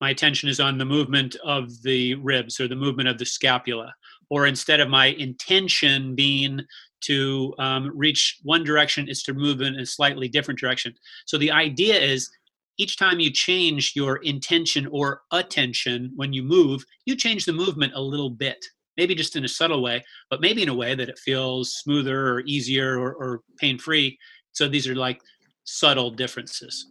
my 0.01 0.11
attention 0.11 0.49
is 0.49 0.59
on 0.59 0.79
the 0.79 0.85
movement 0.85 1.37
of 1.45 1.81
the 1.85 2.17
ribs 2.17 2.59
or 2.59 2.67
the 2.67 2.75
movement 2.75 3.09
of 3.09 3.19
the 3.19 3.25
scapula. 3.25 3.95
Or 4.31 4.47
instead 4.47 4.81
of 4.81 4.89
my 4.89 5.07
intention 5.07 6.17
being 6.17 6.61
to 7.07 7.55
um, 7.59 7.91
reach 7.95 8.39
one 8.43 8.65
direction 8.65 9.09
is 9.09 9.23
to 9.25 9.35
move 9.35 9.61
in 9.61 9.75
a 9.77 9.87
slightly 9.87 10.29
different 10.29 10.61
direction. 10.61 10.95
So 11.27 11.39
the 11.39 11.51
idea 11.51 12.01
is 12.01 12.31
each 12.79 12.97
time 12.97 13.21
you 13.21 13.31
change 13.31 13.93
your 13.95 14.17
intention 14.19 14.87
or 14.91 15.23
attention 15.33 16.13
when 16.17 16.33
you 16.33 16.43
move, 16.43 16.85
you 17.07 17.15
change 17.17 17.45
the 17.45 17.53
movement 17.53 17.93
a 17.95 18.01
little 18.01 18.31
bit. 18.31 18.65
Maybe 18.97 19.15
just 19.15 19.37
in 19.37 19.45
a 19.45 19.49
subtle 19.49 19.83
way, 19.83 20.05
but 20.31 20.41
maybe 20.41 20.63
in 20.63 20.69
a 20.69 20.75
way 20.75 20.95
that 20.95 21.09
it 21.09 21.19
feels 21.19 21.75
smoother 21.75 22.29
or 22.31 22.41
easier 22.47 22.99
or, 22.99 23.15
or 23.15 23.41
pain 23.59 23.79
free. 23.79 24.19
So 24.53 24.69
these 24.69 24.87
are 24.87 24.95
like 24.95 25.21
subtle 25.65 26.11
differences. 26.11 26.87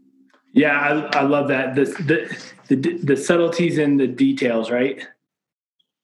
Yeah, 0.54 1.10
I, 1.13 1.19
I 1.19 1.23
love 1.23 1.47
that. 1.47 1.76
The, 1.76 1.86
the, 1.86 2.76
the, 2.76 2.97
the 2.97 3.17
subtleties 3.17 3.78
and 3.78 3.99
the 3.99 4.08
details, 4.08 4.69
right? 4.69 5.08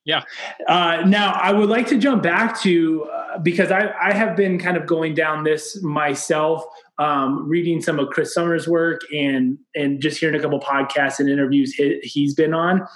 Yeah. 0.05 0.23
Uh, 0.67 1.03
now, 1.05 1.33
I 1.33 1.51
would 1.51 1.69
like 1.69 1.85
to 1.87 1.97
jump 1.97 2.23
back 2.23 2.59
to 2.61 3.03
uh, 3.03 3.37
because 3.39 3.69
I, 3.69 3.93
I 4.01 4.13
have 4.13 4.35
been 4.35 4.57
kind 4.57 4.77
of 4.77 4.85
going 4.85 5.13
down 5.13 5.43
this 5.43 5.81
myself, 5.83 6.63
um, 6.97 7.47
reading 7.47 7.81
some 7.81 7.99
of 7.99 8.09
Chris 8.09 8.33
Sommer's 8.33 8.67
work 8.67 9.01
and 9.13 9.57
and 9.75 10.01
just 10.01 10.19
hearing 10.19 10.35
a 10.35 10.41
couple 10.41 10.59
podcasts 10.59 11.19
and 11.19 11.29
interviews 11.29 11.73
he, 11.73 11.99
he's 12.01 12.33
been 12.33 12.53
on 12.53 12.87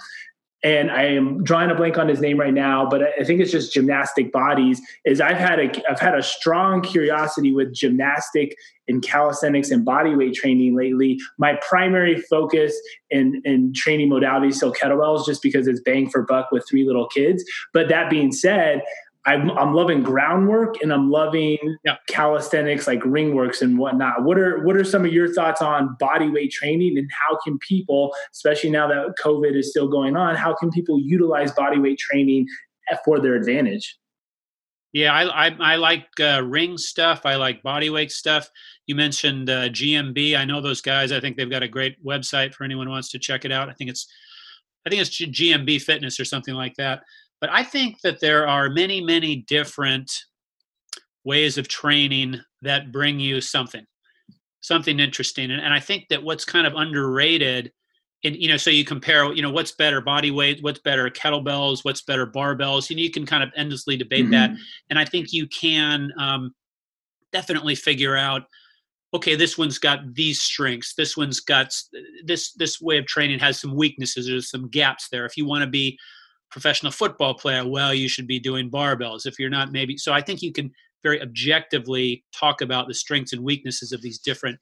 and 0.64 0.90
I 0.90 1.04
am 1.08 1.44
drawing 1.44 1.70
a 1.70 1.76
blank 1.76 1.98
on 1.98 2.08
his 2.08 2.22
name 2.22 2.40
right 2.40 2.54
now, 2.54 2.88
but 2.90 3.02
I 3.20 3.24
think 3.26 3.42
it's 3.42 3.52
just 3.52 3.74
gymnastic 3.74 4.32
bodies. 4.32 4.82
Is 5.04 5.20
I've 5.20 5.38
had 5.38 5.60
a 5.60 5.92
I've 5.92 6.00
had 6.00 6.18
a 6.18 6.24
strong 6.24 6.82
curiosity 6.82 7.52
with 7.52 7.74
gymnastic 7.74 8.56
and 8.88 9.02
calisthenics 9.02 9.72
and 9.72 9.84
body 9.84 10.16
weight 10.16 10.34
training 10.36 10.76
lately. 10.76 11.20
My 11.38 11.60
primary 11.68 12.20
focus 12.22 12.76
in 13.10 13.42
in 13.44 13.74
training 13.76 14.10
modalities 14.10 14.56
still 14.56 14.74
kettlebells, 14.74 15.26
just 15.26 15.42
because 15.42 15.68
it's 15.68 15.82
bang 15.82 16.10
for 16.10 16.22
buck 16.22 16.50
with 16.52 16.66
three 16.68 16.86
little 16.86 17.08
kids. 17.08 17.44
But 17.74 17.90
that 17.90 18.10
being 18.10 18.32
said, 18.32 18.82
I'm, 19.26 19.52
I'm 19.52 19.74
loving 19.74 20.04
groundwork 20.04 20.82
and 20.82 20.92
I'm 20.92 21.10
loving 21.10 21.58
yeah. 21.86 21.96
calisthenics 22.08 22.88
like 22.88 23.00
ringworks 23.06 23.62
and 23.62 23.78
whatnot. 23.78 24.24
What 24.24 24.38
are 24.38 24.64
what 24.64 24.76
are 24.76 24.84
some 24.84 25.06
of 25.06 25.14
your 25.14 25.34
thoughts 25.34 25.62
on 25.62 25.96
body 26.00 26.30
weight 26.30 26.52
training 26.52 26.98
and 26.98 27.10
how 27.12 27.38
can 27.44 27.58
people, 27.60 28.14
especially 28.34 28.70
now 28.70 28.88
that 28.88 29.16
COVID 29.24 29.56
is 29.56 29.70
still 29.70 29.88
going 29.88 30.18
on, 30.18 30.36
how 30.36 30.54
can 30.54 30.72
people 30.72 31.00
utilize 31.00 31.52
body 31.54 31.80
weight 31.80 32.00
training 32.00 32.48
for 33.06 33.20
their 33.20 33.36
advantage? 33.36 33.98
Yeah, 34.92 35.14
I 35.14 35.48
I, 35.48 35.56
I 35.60 35.76
like 35.78 36.08
uh, 36.20 36.44
ring 36.44 36.78
stuff. 36.78 37.26
I 37.26 37.36
like 37.36 37.64
body 37.64 37.90
weight 37.90 38.12
stuff. 38.12 38.50
You 38.88 38.96
mentioned 38.96 39.50
uh, 39.50 39.70
GMB. 39.70 40.38
I 40.38 40.46
know 40.46 40.60
those 40.60 40.82
guys. 40.82 41.12
I 41.12 41.20
think 41.20 41.38
they've 41.38 41.50
got 41.50 41.64
a 41.64 41.68
great 41.68 42.04
website 42.06 42.54
for 42.54 42.64
anyone 42.66 42.88
who 42.88 42.94
wants 42.94 43.10
to 43.12 43.20
check 43.20 43.46
it 43.46 43.52
out. 43.52 43.70
I 43.70 43.74
think 43.74 43.90
it's 43.90 44.08
I 44.86 44.90
think 44.90 45.02
it's 45.02 45.18
GMB 45.18 45.82
Fitness 45.82 46.20
or 46.20 46.26
something 46.26 46.54
like 46.54 46.76
that. 46.76 47.04
But 47.44 47.52
I 47.52 47.62
think 47.62 48.00
that 48.04 48.22
there 48.22 48.48
are 48.48 48.70
many, 48.70 49.02
many 49.02 49.44
different 49.50 50.10
ways 51.26 51.58
of 51.58 51.68
training 51.68 52.40
that 52.62 52.94
bring 52.94 53.20
you 53.20 53.42
something, 53.42 53.86
something 54.62 54.98
interesting. 54.98 55.52
And, 55.52 55.60
and 55.60 55.74
I 55.74 55.82
think 55.82 56.06
that 56.10 56.24
what's 56.24 56.46
kind 56.46 56.66
of 56.66 56.76
underrated 56.76 57.74
and 58.24 58.38
you 58.38 58.48
know, 58.48 58.56
so 58.56 58.70
you 58.70 58.86
compare, 58.86 59.34
you 59.34 59.42
know, 59.42 59.52
what's 59.52 59.74
better 59.74 60.00
body 60.00 60.32
weight, 60.32 60.60
what's 60.64 60.80
better 60.80 61.10
kettlebells, 61.10 61.84
what's 61.84 62.04
better 62.04 62.26
barbells, 62.26 62.90
you 62.90 62.96
know, 62.96 63.02
you 63.02 63.12
can 63.12 63.26
kind 63.26 63.44
of 63.44 63.52
endlessly 63.58 63.98
debate 63.98 64.22
mm-hmm. 64.22 64.32
that. 64.32 64.52
And 64.90 64.98
I 64.98 65.04
think 65.04 65.34
you 65.34 65.46
can 65.48 66.14
um, 66.18 66.56
definitely 67.34 67.76
figure 67.76 68.16
out, 68.16 68.44
okay, 69.14 69.36
this 69.36 69.58
one's 69.58 69.80
got 69.80 70.14
these 70.14 70.42
strengths. 70.42 70.94
This 70.96 71.18
one's 71.18 71.42
got 71.42 71.76
this, 72.24 72.54
this 72.54 72.80
way 72.80 73.00
of 73.00 73.06
training 73.06 73.40
has 73.40 73.60
some 73.60 73.76
weaknesses. 73.76 74.28
There's 74.28 74.50
some 74.50 74.70
gaps 74.70 75.10
there. 75.12 75.26
If 75.26 75.36
you 75.36 75.46
want 75.46 75.66
to 75.66 75.70
be 75.70 76.00
professional 76.54 76.92
football 76.92 77.34
player, 77.34 77.68
well, 77.68 77.94
you 77.94 78.08
should 78.08 78.28
be 78.28 78.40
doing 78.40 78.70
barbells. 78.70 79.26
If 79.26 79.40
you're 79.40 79.50
not, 79.50 79.72
maybe. 79.72 79.98
So 79.98 80.14
I 80.14 80.22
think 80.22 80.44
you 80.44 80.54
can 80.54 80.72
very 81.02 81.20
objectively 81.22 82.24
talk 82.34 82.62
about 82.62 82.88
the 82.88 82.94
strengths 82.94 83.34
and 83.34 83.44
weaknesses 83.44 83.92
of 83.92 84.02
these 84.04 84.20
different 84.20 84.60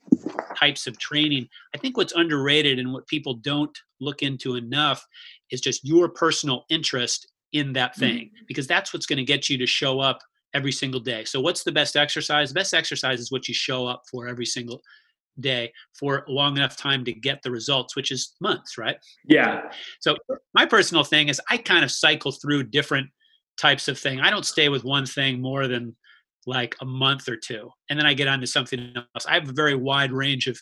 types 0.58 0.88
of 0.88 0.98
training. 0.98 1.48
I 1.76 1.78
think 1.78 1.98
what's 1.98 2.14
underrated 2.14 2.80
and 2.80 2.94
what 2.94 3.06
people 3.08 3.36
don't 3.36 3.78
look 4.00 4.24
into 4.24 4.56
enough 4.56 5.06
is 5.52 5.60
just 5.60 5.84
your 5.84 6.08
personal 6.08 6.64
interest 6.70 7.30
in 7.52 7.74
that 7.74 7.96
thing, 7.98 8.28
mm-hmm. 8.28 8.46
because 8.48 8.66
that's 8.66 8.94
what's 8.94 9.06
going 9.06 9.18
to 9.18 9.24
get 9.24 9.50
you 9.50 9.58
to 9.58 9.68
show 9.68 10.00
up 10.00 10.20
every 10.54 10.72
single 10.72 11.02
day. 11.02 11.26
So, 11.26 11.42
what's 11.42 11.64
the 11.64 11.74
best 11.74 11.98
exercise? 11.98 12.50
The 12.50 12.60
best 12.60 12.74
exercise 12.74 13.20
is 13.20 13.32
what 13.32 13.50
you 13.50 13.54
show 13.54 13.86
up 13.86 14.04
for 14.10 14.30
every 14.30 14.46
single 14.46 14.82
day 15.40 15.72
for 15.98 16.26
a 16.28 16.32
long 16.32 16.58
enough 16.58 16.78
time 16.78 17.06
to 17.06 17.14
get 17.14 17.42
the 17.42 17.52
results, 17.52 17.96
which 17.96 18.12
is 18.12 18.36
months, 18.42 18.78
right? 18.78 18.98
Yeah. 19.26 19.72
So 20.00 20.16
my 20.54 20.66
personal 20.66 21.04
thing 21.04 21.30
is 21.30 21.42
I 21.50 21.58
kind 21.58 21.84
of 21.84 21.92
cycle 21.92 22.32
through 22.32 22.64
different 22.64 23.10
types 23.58 23.88
of 23.88 23.98
thing. 23.98 24.20
I 24.20 24.30
don't 24.30 24.46
stay 24.46 24.70
with 24.70 24.84
one 24.84 25.06
thing 25.06 25.42
more 25.42 25.68
than 25.68 25.96
like 26.46 26.76
a 26.82 26.86
month 26.86 27.30
or 27.30 27.36
two, 27.38 27.70
and 27.90 27.98
then 27.98 28.06
I 28.06 28.14
get 28.14 28.28
on 28.28 28.42
to 28.42 28.48
something 28.48 28.94
else. 28.96 29.26
I 29.28 29.36
have 29.36 29.50
a 29.50 29.54
very 29.54 29.76
wide 29.76 30.12
range 30.12 30.48
of 30.48 30.60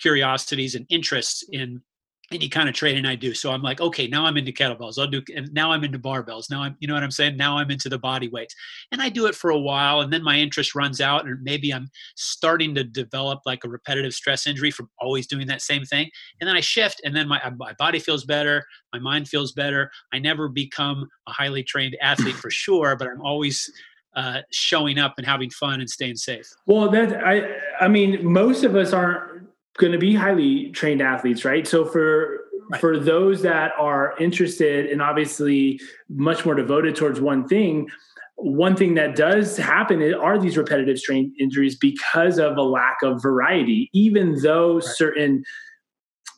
curiosities 0.00 0.74
and 0.74 0.86
interests 0.88 1.44
in 1.50 1.82
any 2.30 2.48
kind 2.48 2.68
of 2.68 2.74
training 2.74 3.06
I 3.06 3.14
do. 3.14 3.32
So 3.32 3.50
I'm 3.50 3.62
like, 3.62 3.80
okay, 3.80 4.06
now 4.06 4.26
I'm 4.26 4.36
into 4.36 4.52
kettlebells. 4.52 4.98
I'll 4.98 5.06
do, 5.06 5.22
and 5.34 5.52
now 5.54 5.72
I'm 5.72 5.82
into 5.82 5.98
barbells. 5.98 6.50
Now 6.50 6.62
I'm, 6.62 6.76
you 6.78 6.86
know 6.86 6.94
what 6.94 7.02
I'm 7.02 7.10
saying? 7.10 7.36
Now 7.36 7.56
I'm 7.56 7.70
into 7.70 7.88
the 7.88 7.98
body 7.98 8.28
weights. 8.28 8.54
And 8.92 9.00
I 9.00 9.08
do 9.08 9.26
it 9.26 9.34
for 9.34 9.50
a 9.50 9.58
while, 9.58 10.00
and 10.00 10.12
then 10.12 10.22
my 10.22 10.36
interest 10.36 10.74
runs 10.74 11.00
out, 11.00 11.26
and 11.26 11.42
maybe 11.42 11.72
I'm 11.72 11.88
starting 12.16 12.74
to 12.74 12.84
develop 12.84 13.40
like 13.46 13.64
a 13.64 13.68
repetitive 13.68 14.12
stress 14.12 14.46
injury 14.46 14.70
from 14.70 14.90
always 15.00 15.26
doing 15.26 15.46
that 15.46 15.62
same 15.62 15.84
thing. 15.84 16.10
And 16.40 16.48
then 16.48 16.56
I 16.56 16.60
shift, 16.60 17.00
and 17.04 17.16
then 17.16 17.28
my, 17.28 17.40
my 17.56 17.72
body 17.78 17.98
feels 17.98 18.24
better, 18.24 18.64
my 18.92 18.98
mind 18.98 19.28
feels 19.28 19.52
better. 19.52 19.90
I 20.12 20.18
never 20.18 20.48
become 20.48 21.08
a 21.26 21.32
highly 21.32 21.62
trained 21.62 21.96
athlete 22.02 22.34
for 22.36 22.50
sure, 22.50 22.94
but 22.96 23.08
I'm 23.08 23.22
always 23.22 23.70
uh, 24.16 24.40
showing 24.50 24.98
up 24.98 25.14
and 25.16 25.26
having 25.26 25.48
fun 25.48 25.80
and 25.80 25.88
staying 25.88 26.16
safe. 26.16 26.50
Well, 26.66 26.90
that 26.90 27.24
I, 27.24 27.56
I 27.80 27.88
mean, 27.88 28.24
most 28.24 28.64
of 28.64 28.74
us 28.76 28.92
aren't 28.92 29.47
going 29.78 29.92
to 29.92 29.98
be 29.98 30.14
highly 30.14 30.70
trained 30.70 31.00
athletes, 31.00 31.44
right? 31.44 31.66
So 31.66 31.84
for 31.84 32.40
right. 32.70 32.80
for 32.80 32.98
those 32.98 33.42
that 33.42 33.72
are 33.78 34.14
interested 34.18 34.86
and 34.86 35.00
obviously 35.00 35.80
much 36.08 36.44
more 36.44 36.54
devoted 36.54 36.96
towards 36.96 37.20
one 37.20 37.48
thing, 37.48 37.88
one 38.36 38.76
thing 38.76 38.94
that 38.94 39.16
does 39.16 39.56
happen 39.56 40.02
are 40.14 40.38
these 40.38 40.56
repetitive 40.56 40.98
strain 40.98 41.34
injuries 41.40 41.76
because 41.76 42.38
of 42.38 42.56
a 42.56 42.62
lack 42.62 42.98
of 43.02 43.22
variety. 43.22 43.90
Even 43.92 44.40
though 44.42 44.74
right. 44.74 44.84
certain 44.84 45.42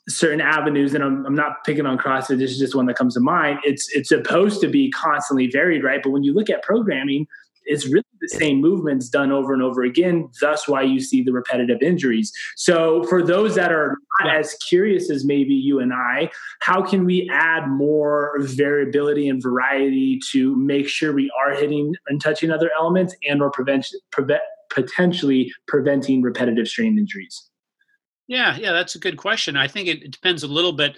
certain 0.08 0.40
avenues, 0.40 0.94
and 0.94 1.04
I'm, 1.04 1.24
I'm 1.26 1.34
not 1.34 1.62
picking 1.64 1.86
on 1.86 1.98
CrossFit. 1.98 2.38
This 2.38 2.50
is 2.50 2.58
just 2.58 2.74
one 2.74 2.86
that 2.86 2.96
comes 2.96 3.14
to 3.14 3.20
mind. 3.20 3.58
It's 3.64 3.88
it's 3.94 4.08
supposed 4.08 4.60
to 4.62 4.68
be 4.68 4.90
constantly 4.90 5.48
varied, 5.48 5.84
right? 5.84 6.00
But 6.02 6.10
when 6.10 6.22
you 6.22 6.32
look 6.32 6.50
at 6.50 6.62
programming, 6.62 7.26
it's 7.70 7.86
really 7.86 8.04
the 8.20 8.28
same 8.28 8.60
movements 8.60 9.08
done 9.08 9.30
over 9.30 9.54
and 9.54 9.62
over 9.62 9.84
again. 9.84 10.28
Thus, 10.40 10.66
why 10.66 10.82
you 10.82 11.00
see 11.00 11.22
the 11.22 11.32
repetitive 11.32 11.80
injuries. 11.80 12.32
So, 12.56 13.04
for 13.04 13.22
those 13.22 13.54
that 13.54 13.72
are 13.72 13.96
not 14.18 14.36
as 14.36 14.54
curious 14.68 15.08
as 15.08 15.24
maybe 15.24 15.54
you 15.54 15.78
and 15.78 15.92
I, 15.94 16.30
how 16.60 16.82
can 16.82 17.04
we 17.04 17.30
add 17.32 17.68
more 17.68 18.36
variability 18.40 19.28
and 19.28 19.40
variety 19.40 20.18
to 20.32 20.56
make 20.56 20.88
sure 20.88 21.12
we 21.12 21.30
are 21.40 21.54
hitting 21.54 21.94
and 22.08 22.20
touching 22.20 22.50
other 22.50 22.70
elements 22.76 23.14
and 23.28 23.40
or 23.40 23.50
prevent, 23.50 23.86
prevent 24.10 24.42
potentially 24.68 25.52
preventing 25.68 26.22
repetitive 26.22 26.66
strain 26.66 26.98
injuries? 26.98 27.48
Yeah, 28.26 28.56
yeah, 28.56 28.72
that's 28.72 28.96
a 28.96 29.00
good 29.00 29.16
question. 29.16 29.56
I 29.56 29.68
think 29.68 29.86
it, 29.86 30.02
it 30.02 30.10
depends 30.10 30.42
a 30.42 30.48
little 30.48 30.72
bit 30.72 30.96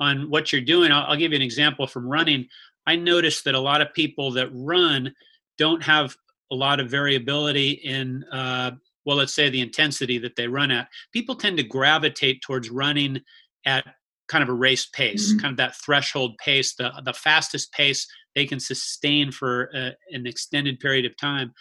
on 0.00 0.30
what 0.30 0.52
you're 0.52 0.62
doing. 0.62 0.90
I'll, 0.90 1.12
I'll 1.12 1.16
give 1.16 1.30
you 1.30 1.36
an 1.36 1.42
example 1.42 1.86
from 1.86 2.08
running. 2.08 2.48
I 2.88 2.96
noticed 2.96 3.44
that 3.44 3.54
a 3.54 3.60
lot 3.60 3.80
of 3.82 3.94
people 3.94 4.32
that 4.32 4.48
run 4.52 5.14
don't 5.58 5.82
have 5.82 6.16
a 6.50 6.54
lot 6.54 6.80
of 6.80 6.90
variability 6.90 7.72
in 7.72 8.24
uh, 8.32 8.70
well 9.04 9.16
let's 9.16 9.34
say 9.34 9.50
the 9.50 9.60
intensity 9.60 10.18
that 10.18 10.36
they 10.36 10.48
run 10.48 10.70
at. 10.70 10.88
People 11.12 11.34
tend 11.34 11.58
to 11.58 11.62
gravitate 11.62 12.40
towards 12.42 12.70
running 12.70 13.20
at 13.66 13.84
kind 14.28 14.42
of 14.42 14.48
a 14.48 14.54
race 14.54 14.86
pace 14.86 15.30
mm-hmm. 15.30 15.40
kind 15.40 15.52
of 15.52 15.56
that 15.56 15.74
threshold 15.76 16.36
pace 16.38 16.74
the, 16.74 16.92
the 17.04 17.12
fastest 17.12 17.72
pace 17.72 18.06
they 18.34 18.44
can 18.44 18.60
sustain 18.60 19.32
for 19.32 19.70
uh, 19.74 19.90
an 20.10 20.26
extended 20.26 20.78
period 20.80 21.04
of 21.04 21.16
time. 21.16 21.52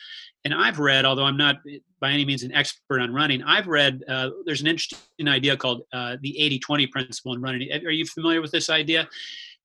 And 0.46 0.54
i've 0.54 0.80
read 0.80 1.04
although 1.04 1.26
i'm 1.26 1.38
not 1.38 1.58
by 2.00 2.12
any 2.12 2.24
means 2.24 2.44
an 2.44 2.54
expert 2.54 3.02
on 3.02 3.14
running 3.14 3.44
i've 3.44 3.68
read 3.68 4.02
uh, 4.08 4.30
there's 4.46 4.62
an 4.62 4.68
interesting 4.68 5.28
idea 5.28 5.58
called 5.58 5.82
uh, 5.92 6.18
the 6.22 6.38
80-20 6.70 6.92
principle 6.92 7.34
in 7.34 7.42
running. 7.42 7.70
Are 7.86 7.92
you 7.92 8.06
familiar 8.06 8.42
with 8.42 8.52
this 8.52 8.70
idea 8.70 9.10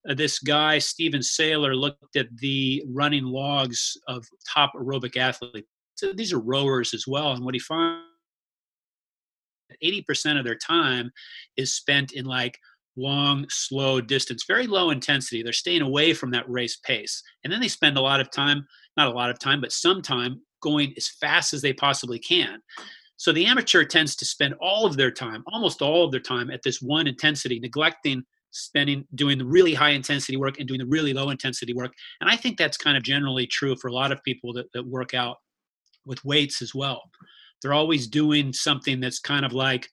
uh, 0.09 0.15
this 0.15 0.38
guy 0.38 0.79
Stephen 0.79 1.23
Seiler 1.23 1.75
looked 1.75 2.17
at 2.17 2.27
the 2.38 2.83
running 2.88 3.25
logs 3.25 3.97
of 4.09 4.25
top 4.53 4.73
aerobic 4.75 5.17
athletes. 5.17 5.69
So 5.95 6.12
these 6.12 6.33
are 6.33 6.41
rowers 6.41 6.95
as 6.95 7.07
well, 7.07 7.33
and 7.33 7.45
what 7.45 7.55
he 7.55 7.61
found 7.61 8.03
80% 9.83 10.38
of 10.38 10.45
their 10.45 10.57
time 10.57 11.11
is 11.57 11.75
spent 11.75 12.12
in 12.12 12.25
like 12.25 12.59
long, 12.97 13.47
slow 13.49 14.01
distance, 14.01 14.45
very 14.47 14.67
low 14.67 14.91
intensity. 14.91 15.43
They're 15.43 15.53
staying 15.53 15.83
away 15.83 16.12
from 16.12 16.31
that 16.33 16.49
race 16.49 16.77
pace. 16.77 17.23
And 17.45 17.53
then 17.53 17.61
they 17.61 17.69
spend 17.69 17.97
a 17.97 18.03
lot 18.03 18.21
of 18.21 18.31
time, 18.31 18.67
not 18.97 19.09
a 19.09 19.12
lot 19.12 19.31
of 19.31 19.38
time, 19.38 19.61
but 19.61 19.73
some 19.73 20.03
time 20.03 20.41
going 20.62 20.93
as 20.97 21.09
fast 21.09 21.55
as 21.55 21.62
they 21.62 21.73
possibly 21.73 22.19
can. 22.19 22.61
So 23.17 23.33
the 23.33 23.47
amateur 23.47 23.85
tends 23.85 24.17
to 24.17 24.25
spend 24.25 24.55
all 24.61 24.85
of 24.85 24.97
their 24.97 25.11
time, 25.11 25.45
almost 25.47 25.81
all 25.81 26.05
of 26.05 26.11
their 26.11 26.21
time 26.21 26.51
at 26.51 26.62
this 26.62 26.83
one 26.83 27.07
intensity, 27.07 27.61
neglecting 27.61 28.25
spending 28.53 29.05
doing 29.15 29.38
the 29.38 29.45
really 29.45 29.75
high 29.75 29.91
intensity 29.91 30.37
work 30.37 30.59
and 30.59 30.69
doing 30.69 30.79
the 30.79 30.87
really 30.87 31.12
low 31.12 31.31
intensity 31.31 31.75
work. 31.75 31.93
And 32.21 32.31
i 32.31 32.37
think 32.37 32.57
that's 32.57 32.77
kind 32.77 32.97
of 32.97 33.03
generally 33.03 33.47
true 33.47 33.75
for 33.77 33.88
a 33.88 33.93
lot 33.93 34.12
of 34.12 34.23
people 34.23 34.53
that, 34.55 34.67
that 34.75 34.87
work 34.87 35.15
out 35.15 35.37
with 36.05 36.25
weights 36.25 36.62
as 36.62 36.75
well. 36.75 37.03
They're 37.61 37.75
always 37.75 38.07
doing 38.09 38.53
something 38.53 39.01
that's 39.01 39.21
kind 39.21 39.45
of 39.45 39.53
like 39.53 39.88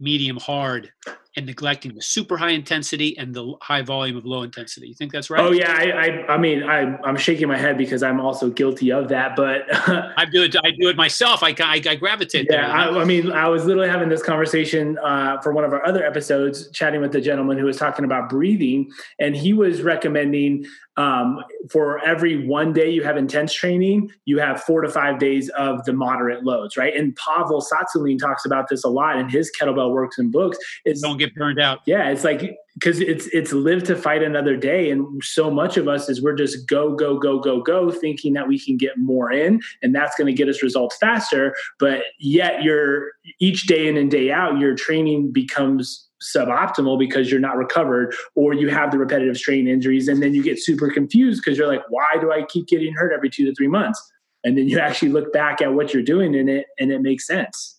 medium 0.00 0.38
hard 0.38 0.90
and 1.38 1.46
neglecting 1.46 1.94
the 1.94 2.02
super 2.02 2.36
high 2.36 2.50
intensity 2.50 3.16
and 3.16 3.32
the 3.32 3.54
high 3.62 3.80
volume 3.80 4.16
of 4.16 4.26
low 4.26 4.42
intensity. 4.42 4.88
You 4.88 4.94
think 4.94 5.12
that's 5.12 5.30
right? 5.30 5.40
Oh 5.40 5.52
yeah, 5.52 5.72
I, 5.72 5.84
I, 5.84 6.34
I 6.34 6.36
mean, 6.36 6.64
I, 6.64 6.98
I'm 7.04 7.16
shaking 7.16 7.46
my 7.46 7.56
head 7.56 7.78
because 7.78 8.02
I'm 8.02 8.20
also 8.20 8.50
guilty 8.50 8.90
of 8.90 9.08
that. 9.10 9.36
But 9.36 9.62
I 9.70 10.24
do 10.30 10.42
it. 10.42 10.56
I 10.64 10.72
do 10.72 10.88
it 10.88 10.96
myself. 10.96 11.44
I, 11.44 11.54
I, 11.60 11.80
I 11.88 11.94
gravitate. 11.94 12.48
Yeah, 12.50 12.72
I, 12.72 13.02
I, 13.02 13.04
mean, 13.04 13.30
I 13.30 13.48
was 13.48 13.64
literally 13.64 13.88
having 13.88 14.08
this 14.08 14.20
conversation 14.20 14.98
uh, 14.98 15.40
for 15.40 15.52
one 15.52 15.62
of 15.62 15.72
our 15.72 15.86
other 15.86 16.04
episodes, 16.04 16.70
chatting 16.72 17.00
with 17.00 17.12
the 17.12 17.20
gentleman 17.20 17.56
who 17.56 17.66
was 17.66 17.76
talking 17.76 18.04
about 18.04 18.28
breathing, 18.28 18.90
and 19.20 19.36
he 19.36 19.52
was 19.52 19.82
recommending 19.82 20.66
um, 20.98 21.44
for 21.70 22.04
every 22.04 22.44
one 22.46 22.72
day 22.72 22.90
you 22.90 23.04
have 23.04 23.16
intense 23.16 23.54
training, 23.54 24.10
you 24.24 24.40
have 24.40 24.60
four 24.60 24.80
to 24.80 24.88
five 24.88 25.20
days 25.20 25.48
of 25.50 25.84
the 25.84 25.92
moderate 25.92 26.42
loads, 26.42 26.76
right? 26.76 26.94
And 26.94 27.14
Pavel 27.14 27.62
Tsatsouline 27.62 28.18
talks 28.18 28.44
about 28.44 28.68
this 28.68 28.82
a 28.82 28.88
lot 28.88 29.16
in 29.16 29.28
his 29.28 29.50
kettlebell 29.58 29.92
works 29.92 30.18
and 30.18 30.32
books. 30.32 30.58
Is 30.84 31.00
don't 31.00 31.16
get 31.16 31.36
burned 31.36 31.60
out. 31.60 31.80
Yeah, 31.86 32.10
it's 32.10 32.24
like 32.24 32.58
because 32.74 32.98
it's 32.98 33.28
it's 33.28 33.52
live 33.52 33.84
to 33.84 33.94
fight 33.94 34.24
another 34.24 34.56
day, 34.56 34.90
and 34.90 35.22
so 35.22 35.52
much 35.52 35.76
of 35.76 35.86
us 35.86 36.08
is 36.08 36.20
we're 36.20 36.34
just 36.34 36.68
go 36.68 36.96
go 36.96 37.16
go 37.16 37.38
go 37.38 37.62
go, 37.62 37.92
thinking 37.92 38.32
that 38.32 38.48
we 38.48 38.58
can 38.58 38.76
get 38.76 38.98
more 38.98 39.30
in, 39.30 39.60
and 39.84 39.94
that's 39.94 40.16
going 40.16 40.26
to 40.26 40.32
get 40.32 40.48
us 40.48 40.64
results 40.64 40.96
faster. 40.96 41.54
But 41.78 42.02
yet, 42.18 42.64
you're 42.64 43.12
each 43.38 43.68
day 43.68 43.86
in 43.86 43.96
and 43.96 44.10
day 44.10 44.32
out, 44.32 44.58
your 44.58 44.74
training 44.74 45.30
becomes 45.30 46.07
suboptimal 46.22 46.98
because 46.98 47.30
you're 47.30 47.40
not 47.40 47.56
recovered 47.56 48.14
or 48.34 48.54
you 48.54 48.68
have 48.68 48.90
the 48.90 48.98
repetitive 48.98 49.36
strain 49.36 49.68
injuries 49.68 50.08
and 50.08 50.22
then 50.22 50.34
you 50.34 50.42
get 50.42 50.58
super 50.58 50.90
confused 50.90 51.42
because 51.44 51.56
you're 51.56 51.68
like 51.68 51.82
why 51.90 52.08
do 52.20 52.32
i 52.32 52.42
keep 52.42 52.66
getting 52.66 52.92
hurt 52.94 53.12
every 53.12 53.30
two 53.30 53.44
to 53.44 53.54
three 53.54 53.68
months? 53.68 54.00
And 54.44 54.56
then 54.56 54.68
you 54.68 54.78
actually 54.78 55.10
look 55.10 55.32
back 55.32 55.60
at 55.60 55.74
what 55.74 55.92
you're 55.92 56.02
doing 56.02 56.34
in 56.34 56.48
it 56.48 56.66
and 56.78 56.92
it 56.92 57.02
makes 57.02 57.26
sense 57.26 57.77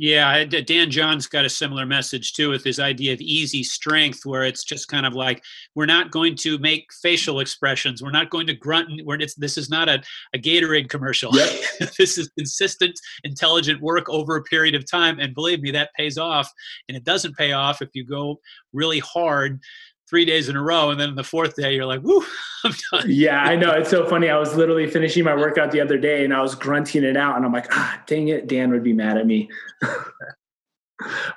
yeah, 0.00 0.44
Dan 0.44 0.92
John's 0.92 1.26
got 1.26 1.44
a 1.44 1.50
similar 1.50 1.84
message 1.84 2.32
too 2.32 2.50
with 2.50 2.62
his 2.62 2.78
idea 2.78 3.12
of 3.12 3.20
easy 3.20 3.64
strength, 3.64 4.24
where 4.24 4.44
it's 4.44 4.62
just 4.62 4.86
kind 4.86 5.04
of 5.04 5.14
like 5.14 5.42
we're 5.74 5.86
not 5.86 6.12
going 6.12 6.36
to 6.36 6.56
make 6.58 6.86
facial 7.02 7.40
expressions, 7.40 8.00
we're 8.00 8.12
not 8.12 8.30
going 8.30 8.46
to 8.46 8.54
grunt. 8.54 8.88
We're, 9.04 9.18
this 9.36 9.58
is 9.58 9.68
not 9.68 9.88
a, 9.88 10.00
a 10.34 10.38
Gatorade 10.38 10.88
commercial. 10.88 11.36
Yep. 11.36 11.50
this 11.98 12.16
is 12.16 12.30
consistent, 12.38 12.98
intelligent 13.24 13.80
work 13.80 14.08
over 14.08 14.36
a 14.36 14.42
period 14.44 14.76
of 14.76 14.88
time, 14.88 15.18
and 15.18 15.34
believe 15.34 15.62
me, 15.62 15.72
that 15.72 15.90
pays 15.96 16.16
off. 16.16 16.48
And 16.88 16.96
it 16.96 17.02
doesn't 17.02 17.36
pay 17.36 17.50
off 17.50 17.82
if 17.82 17.88
you 17.94 18.04
go 18.04 18.38
really 18.72 19.00
hard 19.00 19.60
three 20.08 20.24
days 20.24 20.48
in 20.48 20.56
a 20.56 20.62
row, 20.62 20.90
and 20.90 20.98
then 20.98 21.14
the 21.14 21.24
fourth 21.24 21.56
day 21.56 21.74
you're 21.74 21.86
like, 21.86 22.02
"Woo, 22.02 22.24
I'm 22.64 22.74
done." 22.90 23.04
Yeah, 23.06 23.42
I 23.42 23.56
know. 23.56 23.72
It's 23.72 23.90
so 23.90 24.06
funny. 24.06 24.28
I 24.28 24.38
was 24.38 24.54
literally 24.56 24.88
finishing 24.88 25.24
my 25.24 25.34
workout 25.34 25.70
the 25.70 25.80
other 25.80 25.98
day, 25.98 26.24
and 26.24 26.34
I 26.34 26.40
was 26.40 26.54
grunting 26.54 27.04
it 27.04 27.16
out, 27.16 27.36
and 27.36 27.44
I'm 27.44 27.52
like, 27.52 27.68
"Ah, 27.70 28.02
dang 28.06 28.28
it, 28.28 28.46
Dan 28.46 28.70
would 28.70 28.82
be 28.82 28.92
mad 28.92 29.18
at 29.18 29.26
me." 29.26 29.50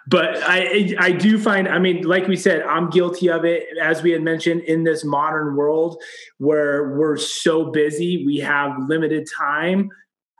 but 0.07 0.37
I 0.43 0.95
I 0.97 1.11
do 1.11 1.37
find 1.37 1.67
I 1.67 1.77
mean 1.77 2.03
like 2.03 2.27
we 2.27 2.35
said 2.35 2.63
I'm 2.63 2.89
guilty 2.89 3.29
of 3.29 3.45
it 3.45 3.65
as 3.79 4.01
we 4.01 4.11
had 4.11 4.23
mentioned 4.23 4.61
in 4.61 4.83
this 4.83 5.03
modern 5.03 5.55
world 5.55 6.01
where 6.39 6.97
we're 6.97 7.17
so 7.17 7.65
busy 7.71 8.25
we 8.25 8.37
have 8.37 8.71
limited 8.87 9.27
time 9.37 9.89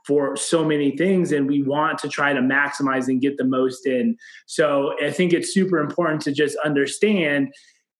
for 0.04 0.36
so 0.36 0.64
many 0.64 0.96
things 0.96 1.30
and 1.30 1.46
we 1.46 1.62
want 1.62 1.98
to 1.98 2.08
try 2.08 2.32
to 2.32 2.40
maximize 2.40 3.06
and 3.06 3.20
get 3.20 3.36
the 3.36 3.44
most 3.44 3.86
in 3.86 4.16
so 4.46 4.96
I 5.00 5.12
think 5.12 5.32
it's 5.32 5.54
super 5.54 5.78
important 5.78 6.20
to 6.22 6.32
just 6.32 6.56
understand 6.64 7.52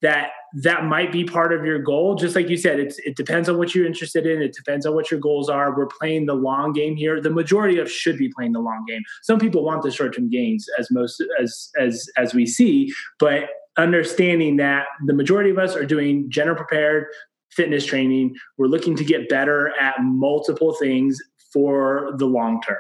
that 0.03 0.31
that 0.55 0.85
might 0.85 1.11
be 1.11 1.25
part 1.25 1.53
of 1.53 1.65
your 1.65 1.79
goal. 1.79 2.15
Just 2.15 2.37
like 2.37 2.49
you 2.49 2.57
said 2.57 2.79
it's 2.79 2.99
it 2.99 3.17
depends 3.17 3.49
on 3.49 3.57
what 3.57 3.75
you're 3.75 3.87
interested 3.87 4.27
in. 4.27 4.43
It 4.43 4.55
depends 4.55 4.85
on 4.85 4.95
what 4.95 5.11
your 5.11 5.21
goals 5.21 5.49
are. 5.49 5.77
We're 5.77 5.87
playing 5.87 6.27
the 6.27 6.35
long 6.35 6.73
game 6.73 6.97
here. 6.97 7.21
The 7.21 7.31
majority 7.31 7.79
of 7.79 7.91
should 7.91 8.19
be 8.19 8.29
playing 8.29 8.53
the 8.53 8.61
long 8.61 8.85
game. 8.87 9.03
Some 9.23 9.39
people 9.39 9.65
want 9.65 9.83
the 9.83 9.91
short-term 9.91 10.29
gains 10.29 10.69
as 10.79 10.91
most 10.91 11.23
as 11.41 11.71
as 11.79 12.07
as 12.17 12.35
we 12.35 12.47
see 12.47 12.93
but 13.19 13.49
understanding 13.79 14.57
that 14.57 14.85
the 15.07 15.15
majority 15.15 15.49
of 15.49 15.59
us 15.59 15.75
are 15.75 15.87
doing 15.87 16.29
general 16.29 16.57
prepared 16.57 17.07
fitness 17.51 17.87
training. 17.87 18.35
We're 18.59 18.67
looking 18.67 18.97
to 18.97 19.05
get 19.05 19.29
better 19.29 19.73
at 19.81 19.95
multiple 20.03 20.75
things 20.75 21.19
for 21.53 22.13
the 22.17 22.27
long 22.27 22.61
term 22.63 22.79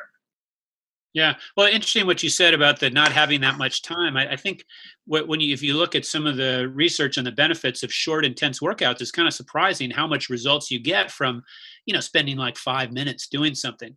yeah, 1.14 1.35
well, 1.57 1.66
interesting 1.66 2.07
what 2.07 2.22
you 2.22 2.31
said 2.31 2.55
about 2.55 2.81
the 2.81 2.88
not 2.88 3.12
having 3.12 3.42
that 3.42 3.59
much 3.59 3.83
time. 3.83 4.16
I, 4.16 4.33
I 4.33 4.37
think 4.37 4.64
when 5.07 5.40
you 5.40 5.53
if 5.53 5.62
you 5.62 5.75
look 5.75 5.94
at 5.94 6.07
some 6.07 6.27
of 6.27 6.37
the 6.37 6.70
research 6.72 7.18
on 7.18 7.25
the 7.25 7.33
benefits 7.33 7.83
of 7.83 7.92
short, 7.92 8.25
intense 8.25 8.61
workouts, 8.61 9.03
it's 9.03 9.11
kind 9.11 9.29
of 9.29 9.35
surprising 9.35 9.90
how 9.90 10.07
much 10.07 10.31
results 10.31 10.70
you 10.70 10.79
get 10.79 11.11
from, 11.11 11.42
you 11.85 11.92
know, 11.92 12.01
spending 12.01 12.38
like 12.38 12.57
five 12.57 12.92
minutes 12.92 13.29
doing 13.29 13.55
something. 13.55 13.94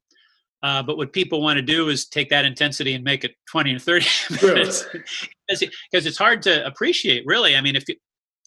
Uh, 0.61 0.83
but 0.83 0.97
what 0.97 1.13
people 1.13 1.41
want 1.41 1.57
to 1.57 1.61
do 1.61 1.89
is 1.89 2.07
take 2.07 2.29
that 2.29 2.43
intensity 2.43 2.95
and 2.95 3.03
make 3.03 3.23
it 3.23 3.35
20 3.49 3.75
or 3.75 3.79
30 3.79 4.05
minutes 4.41 4.85
because 5.47 6.05
it's 6.05 6.17
hard 6.17 6.41
to 6.41 6.65
appreciate 6.65 7.23
really. 7.25 7.55
I 7.55 7.61
mean, 7.61 7.75
if 7.75 7.87
you, 7.87 7.95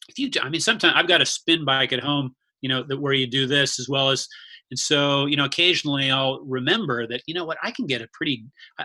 if 0.09 0.19
you, 0.19 0.31
I 0.43 0.49
mean, 0.51 0.61
sometimes 0.61 0.95
I've 0.97 1.09
got 1.09 1.23
a 1.23 1.27
spin 1.27 1.65
bike 1.65 1.93
at 1.93 2.01
home, 2.01 2.35
you 2.61 2.69
know, 2.69 2.83
that 2.83 3.01
where 3.01 3.13
you 3.15 3.27
do 3.27 3.47
this 3.47 3.79
as 3.79 3.89
well 3.89 4.11
as 4.11 4.29
and 4.71 4.79
so, 4.79 5.27
you 5.27 5.37
know, 5.37 5.45
occasionally 5.45 6.11
I'll 6.11 6.41
remember 6.45 7.07
that, 7.07 7.23
you 7.27 7.35
know 7.35 7.45
what, 7.45 7.59
I 7.63 7.71
can 7.71 7.87
get 7.87 8.03
a 8.03 8.09
pretty, 8.13 8.45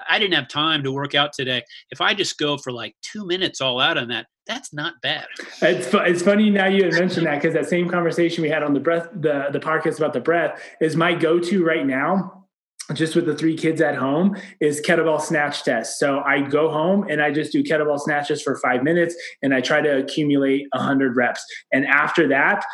I 0.09 0.19
didn't 0.19 0.33
have 0.35 0.47
time 0.47 0.83
to 0.83 0.91
work 0.91 1.15
out 1.15 1.33
today. 1.33 1.63
If 1.91 2.01
I 2.01 2.13
just 2.13 2.37
go 2.37 2.57
for 2.57 2.71
like 2.71 2.95
two 3.01 3.25
minutes 3.25 3.61
all 3.61 3.79
out 3.79 3.97
on 3.97 4.07
that, 4.09 4.27
that's 4.47 4.73
not 4.73 4.95
bad. 5.01 5.25
It's, 5.61 5.89
it's 5.93 6.21
funny 6.21 6.49
now 6.49 6.67
you 6.67 6.89
mentioned 6.89 7.25
that 7.27 7.41
because 7.41 7.53
that 7.53 7.67
same 7.67 7.89
conversation 7.89 8.41
we 8.41 8.49
had 8.49 8.63
on 8.63 8.73
the 8.73 8.79
breath, 8.79 9.07
the, 9.13 9.47
the 9.51 9.59
podcast 9.59 9.97
about 9.97 10.13
the 10.13 10.19
breath 10.19 10.61
is 10.81 10.95
my 10.95 11.13
go-to 11.13 11.63
right 11.63 11.85
now 11.85 12.43
just 12.93 13.15
with 13.15 13.25
the 13.25 13.35
three 13.35 13.55
kids 13.55 13.79
at 13.79 13.95
home 13.95 14.35
is 14.59 14.81
kettlebell 14.81 15.21
snatch 15.21 15.63
test. 15.63 15.99
So 15.99 16.19
I 16.19 16.41
go 16.41 16.69
home 16.69 17.05
and 17.09 17.21
I 17.21 17.31
just 17.31 17.53
do 17.53 17.63
kettlebell 17.63 17.99
snatches 17.99 18.41
for 18.41 18.57
five 18.57 18.83
minutes 18.83 19.15
and 19.41 19.53
I 19.53 19.61
try 19.61 19.79
to 19.79 19.99
accumulate 19.99 20.67
a 20.73 20.79
hundred 20.79 21.15
reps. 21.15 21.43
And 21.71 21.85
after 21.85 22.27
that, 22.27 22.65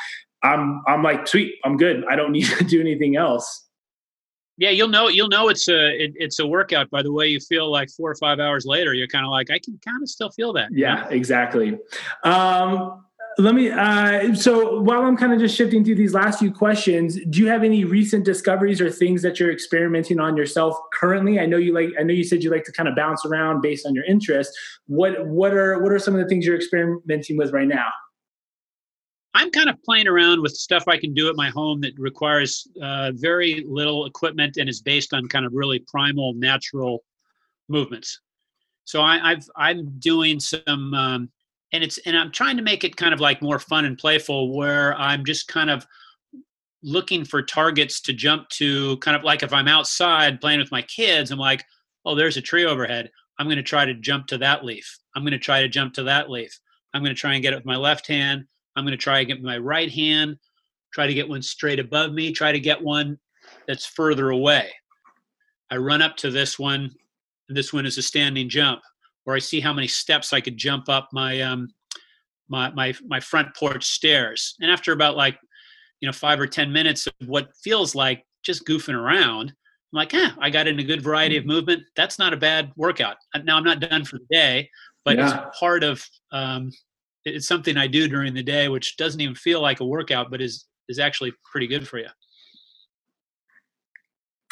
I'm 0.44 0.82
I'm 0.88 1.04
like, 1.04 1.28
sweet, 1.28 1.56
I'm 1.64 1.78
good. 1.78 2.06
I 2.10 2.16
don't 2.16 2.32
need 2.32 2.46
to 2.58 2.64
do 2.64 2.80
anything 2.80 3.16
else. 3.16 3.68
Yeah, 4.58 4.72
you'll 4.72 4.90
know 4.90 5.08
you'll 5.08 5.30
know 5.30 5.48
it's 5.48 5.70
a 5.70 6.04
it, 6.04 6.12
it's 6.16 6.40
a 6.40 6.46
workout 6.46 6.90
by 6.90 7.02
the 7.02 7.14
way 7.14 7.28
you 7.28 7.40
feel 7.40 7.72
like 7.72 7.90
four 7.90 8.12
or 8.12 8.16
five 8.16 8.40
hours 8.40 8.66
later. 8.66 8.94
You're 8.94 9.08
kind 9.08 9.26
of 9.26 9.32
like, 9.32 9.50
I 9.50 9.60
can 9.60 9.80
kind 9.86 10.04
of 10.04 10.10
still 10.10 10.32
feel 10.32 10.52
that. 10.54 10.70
Yeah, 10.72 10.96
know? 10.96 11.10
exactly. 11.10 11.78
Um, 12.24 13.06
let 13.38 13.56
me 13.56 13.70
uh, 13.70 14.34
so 14.34 14.82
while 14.82 15.04
i'm 15.04 15.16
kind 15.16 15.32
of 15.32 15.40
just 15.40 15.56
shifting 15.56 15.84
through 15.84 15.96
these 15.96 16.14
last 16.14 16.40
few 16.40 16.52
questions 16.52 17.18
do 17.30 17.40
you 17.40 17.48
have 17.48 17.64
any 17.64 17.86
recent 17.86 18.26
discoveries 18.26 18.82
or 18.82 18.90
things 18.90 19.22
that 19.22 19.40
you're 19.40 19.52
experimenting 19.52 20.20
on 20.20 20.36
yourself 20.36 20.76
currently 20.94 21.40
i 21.40 21.46
know 21.46 21.56
you 21.56 21.74
like 21.74 21.90
i 21.98 22.04
know 22.04 22.14
you 22.14 22.24
said 22.24 22.44
you 22.44 22.52
like 22.52 22.64
to 22.66 22.72
kind 22.72 22.90
of 22.90 22.96
bounce 22.96 23.26
around 23.26 23.62
based 23.62 23.86
on 23.86 23.94
your 23.94 24.04
interest 24.06 24.52
what 24.88 25.26
what 25.28 25.54
are 25.54 25.82
what 25.82 25.92
are 25.92 26.00
some 26.00 26.14
of 26.16 26.20
the 26.20 26.28
things 26.28 26.46
you're 26.46 26.56
experimenting 26.56 27.38
with 27.38 27.52
right 27.54 27.68
now 27.68 27.88
I'm 29.34 29.52
kind 29.52 29.70
of 29.70 29.82
playing 29.84 30.08
around 30.08 30.42
with 30.42 30.54
stuff 30.54 30.84
I 30.88 30.98
can 30.98 31.14
do 31.14 31.30
at 31.30 31.36
my 31.36 31.50
home 31.50 31.82
that 31.82 31.94
requires 31.98 32.68
uh, 32.82 33.12
very 33.14 33.64
little 33.68 34.06
equipment 34.06 34.58
and 34.58 34.68
is 34.68 34.82
based 34.82 35.14
on 35.14 35.28
kind 35.28 35.46
of 35.46 35.54
really 35.54 35.80
primal, 35.88 36.34
natural 36.34 37.04
movements. 37.68 38.22
So 38.86 39.02
I, 39.02 39.30
have 39.30 39.46
I'm 39.56 40.00
doing 40.00 40.40
some, 40.40 40.94
um, 40.96 41.30
and 41.74 41.84
it's 41.84 42.00
and 42.00 42.18
I'm 42.18 42.32
trying 42.32 42.58
to 42.58 42.64
make 42.64 42.84
it 42.84 42.96
kind 42.96 43.14
of 43.14 43.20
like 43.20 43.42
more 43.42 43.60
fun 43.60 43.86
and 43.86 43.98
playful, 43.98 44.56
where 44.56 44.96
I'm 44.98 45.24
just 45.24 45.48
kind 45.48 45.70
of 45.70 45.86
looking 46.82 47.24
for 47.24 47.44
targets 47.44 48.02
to 48.02 48.14
jump 48.14 48.50
to. 48.50 48.98
Kind 48.98 49.16
of 49.16 49.24
like 49.24 49.44
if 49.44 49.54
I'm 49.54 49.68
outside 49.68 50.42
playing 50.42 50.60
with 50.60 50.72
my 50.72 50.82
kids, 50.82 51.30
I'm 51.30 51.38
like, 51.38 51.64
oh, 52.04 52.16
there's 52.16 52.38
a 52.38 52.42
tree 52.42 52.66
overhead. 52.66 53.12
I'm 53.38 53.46
going 53.46 53.58
to 53.58 53.64
try 53.64 53.86
to 53.86 53.94
jump 53.94 54.26
to 54.28 54.40
that 54.40 54.66
leaf. 54.66 54.98
I'm 55.16 55.22
going 55.22 55.34
to 55.34 55.38
try 55.38 55.62
to 55.62 55.70
jump 55.70 55.94
to 55.94 56.04
that 56.04 56.32
leaf. 56.32 56.60
I'm 56.94 57.04
going 57.04 57.14
to 57.14 57.20
try 57.20 57.36
and 57.36 57.44
get 57.44 57.54
it 57.54 57.58
with 57.58 57.66
my 57.66 57.78
left 57.78 58.08
hand. 58.08 58.46
I'm 58.76 58.84
going 58.84 58.92
to 58.92 58.98
try 58.98 59.20
to 59.20 59.26
get 59.26 59.42
my 59.42 59.58
right 59.58 59.92
hand, 59.92 60.38
try 60.94 61.08
to 61.08 61.14
get 61.14 61.28
one 61.28 61.42
straight 61.42 61.80
above 61.80 62.14
me, 62.14 62.32
try 62.32 62.52
to 62.52 62.60
get 62.60 62.82
one 62.82 63.18
that's 63.68 63.86
further 63.86 64.30
away. 64.30 64.72
I 65.72 65.78
run 65.78 66.02
up 66.02 66.16
to 66.18 66.32
this 66.32 66.58
one, 66.58 66.92
and 67.48 67.58
this 67.58 67.74
one 67.74 67.86
is 67.86 67.98
a 67.98 68.02
standing 68.02 68.50
jump, 68.50 68.82
or 69.26 69.36
I 69.36 69.40
see 69.40 69.60
how 69.60 69.74
many 69.74 69.88
steps 69.88 70.34
I 70.34 70.42
could 70.42 70.58
jump 70.58 70.90
up 70.90 71.10
my 71.12 71.42
um, 71.42 71.70
my 72.48 72.72
my 72.72 72.94
my 73.08 73.20
front 73.20 73.56
porch 73.56 73.86
stairs. 73.86 74.56
And 74.60 74.72
after 74.72 74.92
about 74.92 75.16
like 75.16 75.38
you 76.02 76.08
know 76.08 76.14
five 76.14 76.40
or 76.40 76.48
ten 76.48 76.72
minutes 76.72 77.08
of 77.08 77.28
what 77.28 77.56
feels 77.64 77.94
like 77.96 78.26
just 78.44 78.66
goofing 78.66 78.96
around, 78.96 79.50
I'm 79.50 79.98
like, 79.98 80.14
eh, 80.14 80.32
I 80.40 80.50
got 80.50 80.68
in 80.68 80.80
a 80.80 80.84
good 80.84 81.04
variety 81.04 81.38
of 81.38 81.46
movement. 81.46 81.84
That's 81.96 82.20
not 82.20 82.34
a 82.34 82.38
bad 82.38 82.72
workout. 82.76 83.18
Now 83.44 83.58
I'm 83.58 83.64
not 83.64 83.80
done 83.80 84.06
for 84.06 84.18
the 84.18 84.26
day, 84.32 84.70
but 85.06 85.18
yeah. 85.18 85.48
it's 85.48 85.60
part 85.60 85.84
of 85.84 86.04
um, 86.32 86.72
it's 87.36 87.48
something 87.48 87.78
I 87.78 87.88
do 87.88 88.08
during 88.08 88.34
the 88.34 88.44
day, 88.44 88.70
which 88.70 88.98
doesn't 88.98 89.22
even 89.22 89.36
feel 89.36 89.62
like 89.62 89.80
a 89.80 89.86
workout, 89.86 90.30
but 90.32 90.42
is 90.42 90.66
is 90.88 91.00
actually 91.00 91.34
pretty 91.52 91.68
good 91.68 91.88
for 91.88 92.00
you. 92.00 92.08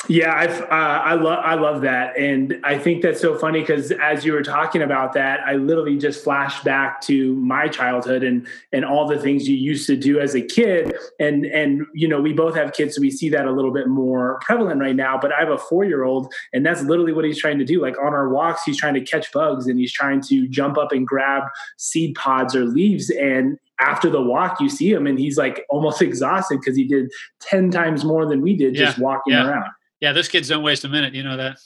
Yeah, 0.10 0.34
I've, 0.34 0.62
uh, 0.62 0.66
I 0.70 1.16
love 1.16 1.40
I 1.44 1.56
love 1.56 1.82
that, 1.82 2.18
and 2.18 2.62
I 2.64 2.78
think 2.78 3.02
that's 3.02 3.20
so 3.20 3.38
funny 3.38 3.60
because 3.60 3.92
as 3.92 4.24
you 4.24 4.32
were 4.32 4.42
talking 4.42 4.82
about 4.82 5.12
that, 5.14 5.42
I 5.46 5.56
literally 5.56 5.98
just 5.98 6.24
flashed 6.24 6.64
back 6.64 7.02
to 7.02 7.36
my 7.36 7.68
childhood 7.68 8.24
and 8.24 8.48
and 8.72 8.86
all 8.86 9.06
the 9.06 9.20
things 9.20 9.50
you 9.50 9.58
used 9.58 9.86
to 9.88 9.98
do 9.98 10.20
as 10.20 10.34
a 10.34 10.42
kid, 10.42 10.96
and 11.20 11.46
and 11.46 11.86
you 11.94 12.08
know 12.08 12.22
we 12.22 12.32
both 12.32 12.56
have 12.56 12.72
kids, 12.72 12.96
so 12.96 13.02
we 13.02 13.12
see 13.12 13.28
that 13.30 13.48
a 13.48 13.52
little 13.52 13.74
bit 13.74 13.88
more 13.88 14.40
prevalent 14.42 14.80
right 14.80 14.96
now. 14.96 15.18
But 15.18 15.34
I 15.34 15.40
have 15.40 15.50
a 15.50 15.58
four 15.58 15.84
year 15.84 16.04
old, 16.04 16.34
and 16.54 16.66
that's 16.66 16.84
literally 16.84 17.12
what 17.12 17.26
he's 17.26 17.40
trying 17.40 17.60
to 17.60 17.66
do. 17.66 17.82
Like 17.82 17.98
on 18.00 18.14
our 18.14 18.30
walks, 18.30 18.64
he's 18.64 18.78
trying 18.78 18.94
to 18.94 19.02
catch 19.02 19.32
bugs, 19.34 19.68
and 19.68 19.78
he's 19.78 19.92
trying 19.92 20.22
to 20.22 20.48
jump 20.48 20.78
up 20.78 20.94
and 20.94 21.06
grab 21.06 21.44
seed 21.76 22.16
pods 22.16 22.56
or 22.56 22.66
leaves, 22.66 23.10
and 23.10 23.60
after 23.80 24.10
the 24.10 24.22
walk, 24.22 24.60
you 24.60 24.70
see 24.70 24.92
him 24.92 25.06
and 25.06 25.20
he's 25.20 25.38
like 25.38 25.66
almost 25.70 26.02
exhausted 26.02 26.60
because 26.60 26.76
he 26.76 26.88
did 26.88 27.12
10 27.42 27.70
times 27.72 28.04
more 28.04 28.26
than 28.26 28.42
we 28.42 28.56
did 28.56 28.76
yeah, 28.76 28.86
just 28.86 28.98
walking 28.98 29.34
yeah. 29.34 29.48
around. 29.48 29.70
Yeah, 30.00 30.14
those 30.14 30.28
kids 30.28 30.48
don't 30.48 30.64
waste 30.64 30.84
a 30.84 30.90
minute. 30.90 31.14
You 31.14 31.24
know 31.24 31.38
that. 31.38 31.58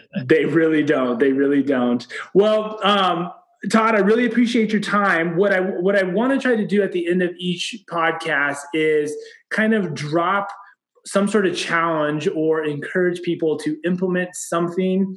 they 0.24 0.44
really 0.44 0.82
don't. 0.82 1.18
They 1.18 1.32
really 1.32 1.62
don't. 1.62 2.06
Well, 2.34 2.78
um, 2.82 3.30
Todd, 3.70 3.94
I 3.94 4.00
really 4.00 4.26
appreciate 4.26 4.72
your 4.72 4.80
time. 4.80 5.36
What 5.36 5.52
I 5.52 5.60
what 5.60 5.96
I 5.96 6.02
want 6.02 6.32
to 6.32 6.38
try 6.40 6.56
to 6.56 6.66
do 6.66 6.82
at 6.82 6.92
the 6.92 7.08
end 7.08 7.22
of 7.22 7.30
each 7.38 7.76
podcast 7.90 8.58
is 8.74 9.14
kind 9.50 9.74
of 9.74 9.94
drop 9.94 10.48
some 11.06 11.28
sort 11.28 11.46
of 11.46 11.56
challenge 11.56 12.28
or 12.28 12.64
encourage 12.64 13.22
people 13.22 13.56
to 13.58 13.76
implement 13.84 14.34
something 14.34 15.16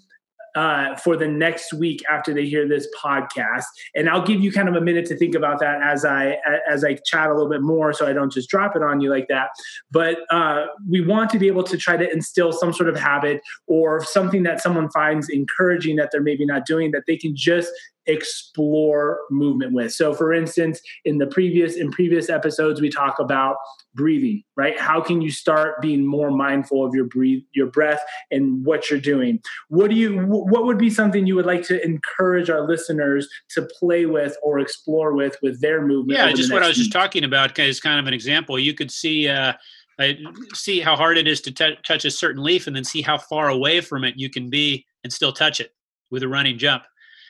uh, 0.56 0.96
for 0.96 1.18
the 1.18 1.28
next 1.28 1.74
week 1.74 2.02
after 2.10 2.34
they 2.34 2.46
hear 2.46 2.68
this 2.68 2.88
podcast. 3.02 3.66
And 3.96 4.10
I'll 4.10 4.26
give 4.26 4.42
you 4.42 4.52
kind 4.52 4.70
of 4.70 4.76
a 4.76 4.82
minute 4.82 5.06
to 5.08 5.18
think 5.18 5.36
about 5.36 5.60
that 5.60 5.82
as 5.82 6.06
I 6.06 6.38
as 6.70 6.84
I 6.84 6.98
chat 7.06 7.30
a 7.30 7.34
little 7.34 7.50
bit 7.50 7.62
more, 7.62 7.94
so 7.94 8.08
I 8.08 8.14
don't 8.14 8.32
just 8.32 8.50
drop 8.50 8.76
it 8.76 8.82
on 8.82 9.02
you 9.02 9.10
like 9.10 9.28
that. 9.28 9.50
But 9.92 10.20
uh, 10.30 10.66
we 10.90 11.02
want 11.02 11.30
to 11.32 11.40
be 11.40 11.48
able 11.48 11.64
to 11.64 11.78
try 11.78 11.98
to 11.98 12.12
instill 12.12 12.52
some 12.52 12.74
sort 12.74 12.90
of 12.90 12.96
habit 12.96 13.42
or 13.68 14.04
something 14.04 14.44
that 14.44 14.62
someone 14.62 14.90
finds 14.92 15.30
encouraging 15.30 15.98
that 15.98 16.10
they're 16.12 16.22
maybe 16.22 16.46
not 16.46 16.66
doing 16.66 16.92
that 16.92 17.04
they 17.08 17.18
can 17.18 17.36
just 17.36 17.72
explore 18.08 19.20
movement 19.32 19.74
with. 19.74 19.92
So 19.92 20.14
for 20.14 20.34
instance, 20.34 20.80
in 21.06 21.18
the 21.18 21.28
previous 21.28 21.76
in 21.76 21.92
previous 21.92 22.30
episodes 22.30 22.82
we 22.82 22.90
talk 22.90 23.20
about 23.20 23.58
breathing, 23.94 24.44
right? 24.56 24.80
How 24.80 25.02
can 25.02 25.22
you 25.22 25.32
start 25.32 25.82
being 25.82 26.06
more 26.06 26.32
mindful 26.32 26.86
of 26.86 26.94
your 26.94 27.06
breathe 27.06 27.44
your 27.54 27.68
breath 27.68 28.02
and 28.32 28.66
what 28.66 28.90
you're 28.90 29.00
doing? 29.00 29.40
What 29.70 29.90
do 29.90 29.96
you 29.96 30.20
what 30.26 30.66
would 30.66 30.78
be 30.78 30.90
something 30.90 31.26
you 31.26 31.36
would 31.36 31.46
like 31.46 31.64
to 31.68 31.84
encourage 31.84 32.50
our 32.50 32.68
listeners 32.68 33.28
to 33.52 33.68
play 33.80 34.06
with 34.06 34.38
or 34.44 34.60
explore 34.60 35.14
with 35.14 35.38
with 35.42 35.62
their 35.62 35.86
movement? 35.86 36.20
Yeah, 36.20 36.32
just 36.34 36.52
what 36.52 36.64
I 36.64 36.68
was 36.68 36.78
week? 36.78 36.86
just 36.86 36.94
talking 36.94 37.24
about 37.24 37.58
is 37.58 37.80
kind 37.80 38.00
of 38.00 38.08
an 38.08 38.14
example. 38.14 38.60
You 38.60 38.74
could 38.74 38.92
see 38.92 39.28
uh 39.28 39.54
I 39.98 40.18
see 40.54 40.82
how 40.82 40.96
hard 40.96 41.18
it 41.18 41.28
is 41.28 41.40
to 41.42 41.52
t- 41.52 41.78
touch 41.88 42.04
a 42.04 42.12
certain 42.12 42.44
leaf 42.44 42.68
and 42.68 42.76
then 42.76 42.84
see 42.84 43.02
how 43.02 43.18
far 43.18 43.48
away 43.48 43.80
from 43.80 44.04
it 44.04 44.16
you 44.18 44.30
can 44.30 44.50
be 44.50 44.86
and 45.04 45.14
still 45.14 45.32
touch 45.32 45.62
it 45.62 45.72
with 46.12 46.22
a 46.22 46.28
running 46.28 46.58
jump 46.58 46.84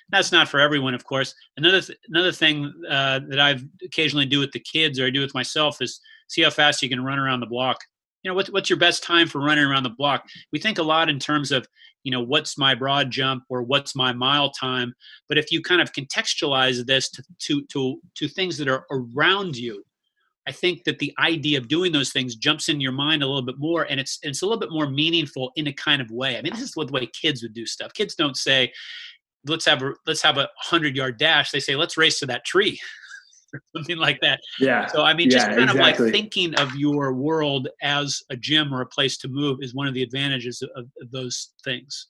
that's 0.09 0.31
not 0.31 0.47
for 0.47 0.59
everyone, 0.59 0.93
of 0.93 1.03
course. 1.03 1.33
Another 1.57 1.81
th- 1.81 1.97
another 2.09 2.31
thing 2.31 2.71
uh, 2.89 3.21
that 3.29 3.39
I've 3.39 3.63
occasionally 3.83 4.25
do 4.25 4.39
with 4.39 4.51
the 4.51 4.59
kids 4.59 4.99
or 4.99 5.05
I 5.05 5.09
do 5.09 5.21
with 5.21 5.33
myself 5.33 5.81
is 5.81 5.99
see 6.27 6.43
how 6.43 6.49
fast 6.49 6.81
you 6.81 6.89
can 6.89 7.03
run 7.03 7.19
around 7.19 7.39
the 7.39 7.47
block. 7.47 7.77
You 8.23 8.31
know, 8.31 8.35
what's 8.35 8.51
what's 8.51 8.69
your 8.69 8.79
best 8.79 9.03
time 9.03 9.27
for 9.27 9.39
running 9.39 9.63
around 9.63 9.83
the 9.83 9.89
block? 9.89 10.25
We 10.51 10.59
think 10.59 10.77
a 10.77 10.83
lot 10.83 11.09
in 11.09 11.19
terms 11.19 11.51
of 11.51 11.67
you 12.03 12.11
know 12.11 12.21
what's 12.21 12.57
my 12.57 12.75
broad 12.75 13.09
jump 13.09 13.43
or 13.49 13.63
what's 13.63 13.95
my 13.95 14.13
mile 14.13 14.51
time, 14.51 14.93
but 15.27 15.37
if 15.37 15.51
you 15.51 15.61
kind 15.61 15.81
of 15.81 15.91
contextualize 15.91 16.85
this 16.85 17.09
to 17.09 17.23
to 17.39 17.65
to, 17.65 18.01
to 18.15 18.27
things 18.27 18.57
that 18.57 18.67
are 18.67 18.85
around 18.91 19.57
you, 19.57 19.83
I 20.47 20.51
think 20.51 20.83
that 20.83 20.99
the 20.99 21.13
idea 21.19 21.57
of 21.57 21.67
doing 21.67 21.91
those 21.91 22.11
things 22.11 22.35
jumps 22.35 22.69
in 22.69 22.79
your 22.79 22.91
mind 22.91 23.23
a 23.23 23.27
little 23.27 23.41
bit 23.41 23.57
more, 23.57 23.83
and 23.89 23.99
it's 23.99 24.19
it's 24.21 24.43
a 24.43 24.45
little 24.45 24.59
bit 24.59 24.71
more 24.71 24.89
meaningful 24.89 25.51
in 25.55 25.67
a 25.67 25.73
kind 25.73 26.01
of 26.01 26.11
way. 26.11 26.37
I 26.37 26.41
mean, 26.41 26.53
this 26.53 26.61
is 26.61 26.71
the 26.71 26.85
way 26.91 27.07
kids 27.07 27.41
would 27.41 27.53
do 27.53 27.65
stuff. 27.65 27.93
Kids 27.93 28.13
don't 28.13 28.37
say, 28.37 28.71
let's 29.47 29.65
have 29.65 29.81
a 29.81 29.93
let's 30.05 30.21
have 30.21 30.37
a 30.37 30.49
hundred 30.57 30.95
yard 30.95 31.17
dash. 31.17 31.51
They 31.51 31.59
say 31.59 31.75
let's 31.75 31.97
race 31.97 32.19
to 32.19 32.25
that 32.27 32.45
tree. 32.45 32.79
something 33.75 33.97
like 33.97 34.19
that. 34.21 34.39
Yeah. 34.59 34.87
So 34.87 35.03
I 35.03 35.13
mean, 35.13 35.29
just 35.29 35.47
yeah, 35.47 35.55
kind 35.55 35.69
exactly. 35.69 35.91
of 35.91 35.99
like 35.99 36.11
thinking 36.11 36.55
of 36.55 36.75
your 36.75 37.13
world 37.13 37.67
as 37.81 38.21
a 38.29 38.35
gym 38.35 38.73
or 38.73 38.81
a 38.81 38.85
place 38.85 39.17
to 39.19 39.27
move 39.27 39.59
is 39.61 39.73
one 39.73 39.87
of 39.87 39.93
the 39.93 40.03
advantages 40.03 40.61
of, 40.61 40.87
of 41.01 41.11
those 41.11 41.53
things. 41.63 42.07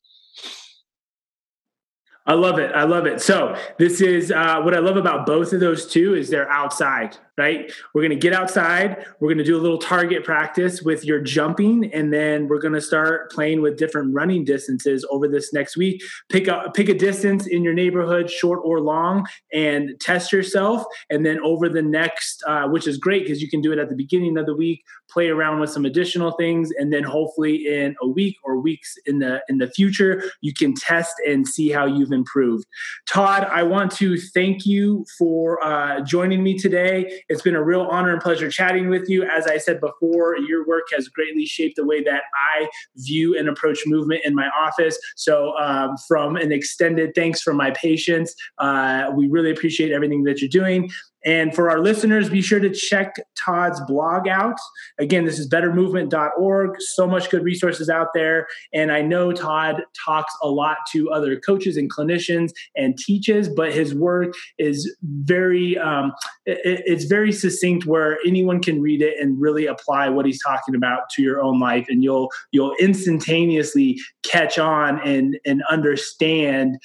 I 2.28 2.34
love 2.34 2.58
it. 2.58 2.72
I 2.74 2.84
love 2.84 3.06
it. 3.06 3.22
So 3.22 3.56
this 3.78 4.02
is 4.02 4.32
uh, 4.32 4.60
what 4.62 4.74
I 4.74 4.80
love 4.80 4.98
about 4.98 5.28
both 5.28 5.54
of 5.54 5.60
those 5.60 5.86
two 5.86 6.16
is 6.16 6.30
they're 6.30 6.50
outside 6.50 7.18
right? 7.38 7.72
We're 7.94 8.02
going 8.02 8.12
to 8.12 8.16
get 8.16 8.34
outside. 8.34 9.06
We're 9.20 9.28
going 9.28 9.40
to 9.40 9.44
do 9.44 9.58
a 9.58 9.62
little 9.62 9.78
target 9.78 10.24
practice 10.24 10.82
with 10.82 11.04
your 11.04 11.20
jumping, 11.20 11.92
and 11.94 12.14
then 12.14 12.48
we're 12.48 12.60
going 12.60 12.74
to 12.74 12.82
start 12.82 13.32
playing 13.32 13.62
with 13.62 13.78
different 13.78 14.14
running 14.14 14.46
distances 14.46 15.06
over 15.10 15.28
this 15.28 15.52
next 15.52 15.76
week. 15.76 16.02
Pick 16.30 16.48
a 16.48 16.72
pick 16.74 16.90
a 16.90 16.94
distance 16.94 17.46
in 17.48 17.64
your 17.64 17.74
neighborhood, 17.74 18.30
short 18.30 18.62
or 18.64 18.80
long, 18.80 19.26
and 19.52 19.92
test 20.00 20.32
yourself. 20.32 20.84
And 21.10 21.26
then 21.26 21.40
over 21.42 21.68
the 21.68 21.82
next, 21.82 22.44
uh, 22.48 22.68
which 22.68 22.88
is 22.88 22.98
great 22.98 23.24
because 23.24 23.42
you 23.42 23.50
can 23.50 23.62
do 23.62 23.72
it 23.74 23.80
at 23.80 23.90
the 23.90 23.96
beginning 23.96 24.38
of 24.38 24.46
the 24.46 24.56
week, 24.56 24.84
play 25.10 25.28
around 25.28 25.60
with 25.60 25.70
some 25.70 25.86
additional 25.86 26.32
things, 26.32 26.72
and 26.78 26.94
then 26.94 27.04
hopefully 27.04 27.68
in 27.68 27.96
a 28.02 28.08
week 28.08 28.38
or 28.44 28.60
weeks 28.60 28.96
in 29.06 29.20
the 29.20 29.42
in 29.50 29.58
the 29.58 29.68
future, 29.68 30.24
you 30.42 30.54
can 30.54 30.74
test 30.74 31.16
and 31.28 31.48
see 31.48 31.70
how 31.70 31.86
you've 31.86 32.12
improved. 32.12 32.66
Todd, 33.08 33.46
I 33.52 33.64
want 33.64 33.92
to 33.94 34.18
thank 34.18 34.66
you 34.66 35.06
for 35.18 35.64
uh, 35.64 36.00
joining 36.02 36.42
me 36.42 36.58
today 36.58 37.24
it's 37.30 37.42
been 37.42 37.56
a 37.56 37.64
real 37.64 37.82
honor 37.82 38.12
and 38.14 38.22
pleasure 38.22 38.50
chatting 38.50 38.90
with 38.90 39.10
you. 39.10 39.24
As 39.24 39.48
I 39.48 39.58
said 39.58 39.80
before, 39.80 40.38
your 40.38 40.66
work 40.68 40.84
has 40.94 41.08
greatly 41.08 41.46
shaped 41.46 41.76
the 41.76 41.86
way 41.86 42.04
that 42.04 42.24
I 42.36 42.68
view 42.98 43.38
and 43.38 43.50
approach 43.50 43.80
movement 43.86 44.22
in 44.26 44.36
my 44.36 44.48
office. 44.50 44.98
So, 45.16 45.58
um, 45.58 45.96
from 46.08 46.36
an 46.36 46.52
extended 46.52 47.14
thanks 47.16 47.42
for 47.42 47.54
my 47.54 47.72
patience, 47.72 48.34
uh, 48.60 49.12
we 49.16 49.28
really 49.28 49.52
appreciate 49.52 49.92
everything 49.92 50.24
that 50.24 50.42
you're 50.42 50.50
doing. 50.50 50.90
And 51.26 51.56
for 51.56 51.70
our 51.72 51.80
listeners, 51.80 52.30
be 52.30 52.42
sure 52.42 52.60
to 52.60 52.70
check 52.70 53.16
Todd's 53.36 53.82
blog 53.88 54.28
out. 54.28 54.58
Again, 55.00 55.26
this 55.26 55.40
is 55.40 55.50
bettermovement.org. 55.50 56.82
So 56.82 57.08
much 57.08 57.30
good 57.30 57.44
resources 57.44 57.90
out 57.90 58.10
there. 58.14 58.48
And 58.74 58.92
I 58.92 59.02
know 59.02 59.32
Todd 59.32 59.84
talks 60.06 60.34
a 60.44 60.48
lot 60.48 60.78
to 60.92 61.10
other 61.10 61.40
coaches 61.40 61.78
and 61.78 61.92
clinicians 61.92 62.52
and 62.76 62.98
teaches, 62.98 63.50
but 63.50 63.74
his 63.74 63.96
work 63.96 64.34
is 64.60 64.96
very 65.02 65.78
um, 65.78 66.14
it, 66.46 66.84
it's 66.86 67.06
very 67.06 67.32
succinct 67.32 67.86
where 67.86 68.18
anyone 68.26 68.62
can 68.62 68.82
read 68.82 69.02
it 69.02 69.16
and 69.20 69.40
really 69.42 69.66
apply 69.66 70.10
what 70.10 70.26
he's 70.26 70.42
talking 70.42 70.76
about 70.76 71.10
to 71.16 71.22
your 71.22 71.42
own 71.42 71.60
life. 71.60 71.86
And 71.90 72.04
you'll 72.04 72.30
you'll 72.52 72.76
instantaneously 72.80 74.00
catch 74.24 74.60
on 74.60 75.00
and 75.00 75.38
and 75.46 75.64
understand 75.70 76.78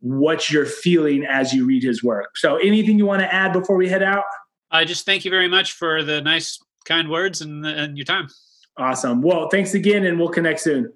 what 0.00 0.50
you're 0.50 0.66
feeling 0.66 1.24
as 1.24 1.52
you 1.52 1.66
read 1.66 1.82
his 1.82 2.02
work. 2.02 2.36
So, 2.36 2.56
anything 2.56 2.98
you 2.98 3.06
want 3.06 3.20
to 3.20 3.32
add 3.32 3.52
before 3.52 3.76
we 3.76 3.88
head 3.88 4.02
out? 4.02 4.24
I 4.70 4.84
just 4.84 5.06
thank 5.06 5.24
you 5.24 5.30
very 5.30 5.48
much 5.48 5.72
for 5.72 6.02
the 6.02 6.20
nice, 6.20 6.58
kind 6.84 7.10
words 7.10 7.40
and, 7.40 7.64
and 7.64 7.96
your 7.96 8.04
time. 8.04 8.28
Awesome. 8.76 9.22
Well, 9.22 9.48
thanks 9.48 9.74
again, 9.74 10.04
and 10.04 10.18
we'll 10.18 10.28
connect 10.28 10.60
soon. 10.60 10.92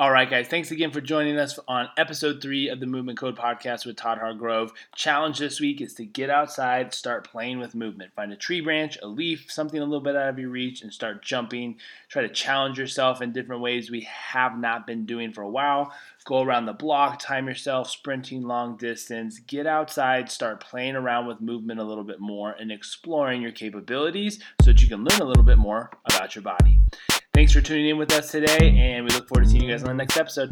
All 0.00 0.12
right, 0.12 0.30
guys. 0.30 0.46
Thanks 0.46 0.70
again 0.70 0.92
for 0.92 1.00
joining 1.00 1.40
us 1.40 1.58
on 1.66 1.88
episode 1.96 2.40
three 2.40 2.68
of 2.68 2.78
the 2.78 2.86
Movement 2.86 3.18
Code 3.18 3.36
podcast 3.36 3.84
with 3.84 3.96
Todd 3.96 4.18
Hargrove. 4.18 4.70
Challenge 4.94 5.36
this 5.36 5.58
week 5.58 5.80
is 5.80 5.92
to 5.94 6.04
get 6.04 6.30
outside, 6.30 6.94
start 6.94 7.28
playing 7.28 7.58
with 7.58 7.74
movement. 7.74 8.14
Find 8.14 8.32
a 8.32 8.36
tree 8.36 8.60
branch, 8.60 8.96
a 9.02 9.08
leaf, 9.08 9.50
something 9.50 9.80
a 9.80 9.84
little 9.84 10.00
bit 10.00 10.14
out 10.14 10.28
of 10.28 10.38
your 10.38 10.50
reach, 10.50 10.82
and 10.82 10.92
start 10.92 11.24
jumping. 11.24 11.78
Try 12.08 12.22
to 12.22 12.28
challenge 12.28 12.78
yourself 12.78 13.20
in 13.20 13.32
different 13.32 13.60
ways 13.60 13.90
we 13.90 14.02
have 14.02 14.56
not 14.56 14.86
been 14.86 15.04
doing 15.04 15.32
for 15.32 15.42
a 15.42 15.50
while. 15.50 15.92
Go 16.24 16.42
around 16.42 16.66
the 16.66 16.74
block, 16.74 17.18
time 17.18 17.48
yourself, 17.48 17.90
sprinting 17.90 18.42
long 18.42 18.76
distance. 18.76 19.40
Get 19.40 19.66
outside, 19.66 20.30
start 20.30 20.60
playing 20.60 20.94
around 20.94 21.26
with 21.26 21.40
movement 21.40 21.80
a 21.80 21.84
little 21.84 22.04
bit 22.04 22.20
more, 22.20 22.52
and 22.52 22.70
exploring 22.70 23.42
your 23.42 23.50
capabilities 23.50 24.38
so 24.60 24.70
that 24.70 24.80
you 24.80 24.86
can 24.86 25.02
learn 25.02 25.20
a 25.20 25.24
little 25.24 25.42
bit 25.42 25.58
more 25.58 25.90
about 26.08 26.36
your 26.36 26.42
body. 26.42 26.78
Thanks 27.38 27.52
for 27.52 27.60
tuning 27.60 27.86
in 27.86 27.98
with 27.98 28.12
us 28.14 28.32
today, 28.32 28.76
and 28.76 29.04
we 29.04 29.12
look 29.12 29.28
forward 29.28 29.44
to 29.44 29.48
seeing 29.48 29.62
you 29.62 29.70
guys 29.70 29.84
on 29.84 29.90
the 29.90 29.94
next 29.94 30.16
episode. 30.16 30.50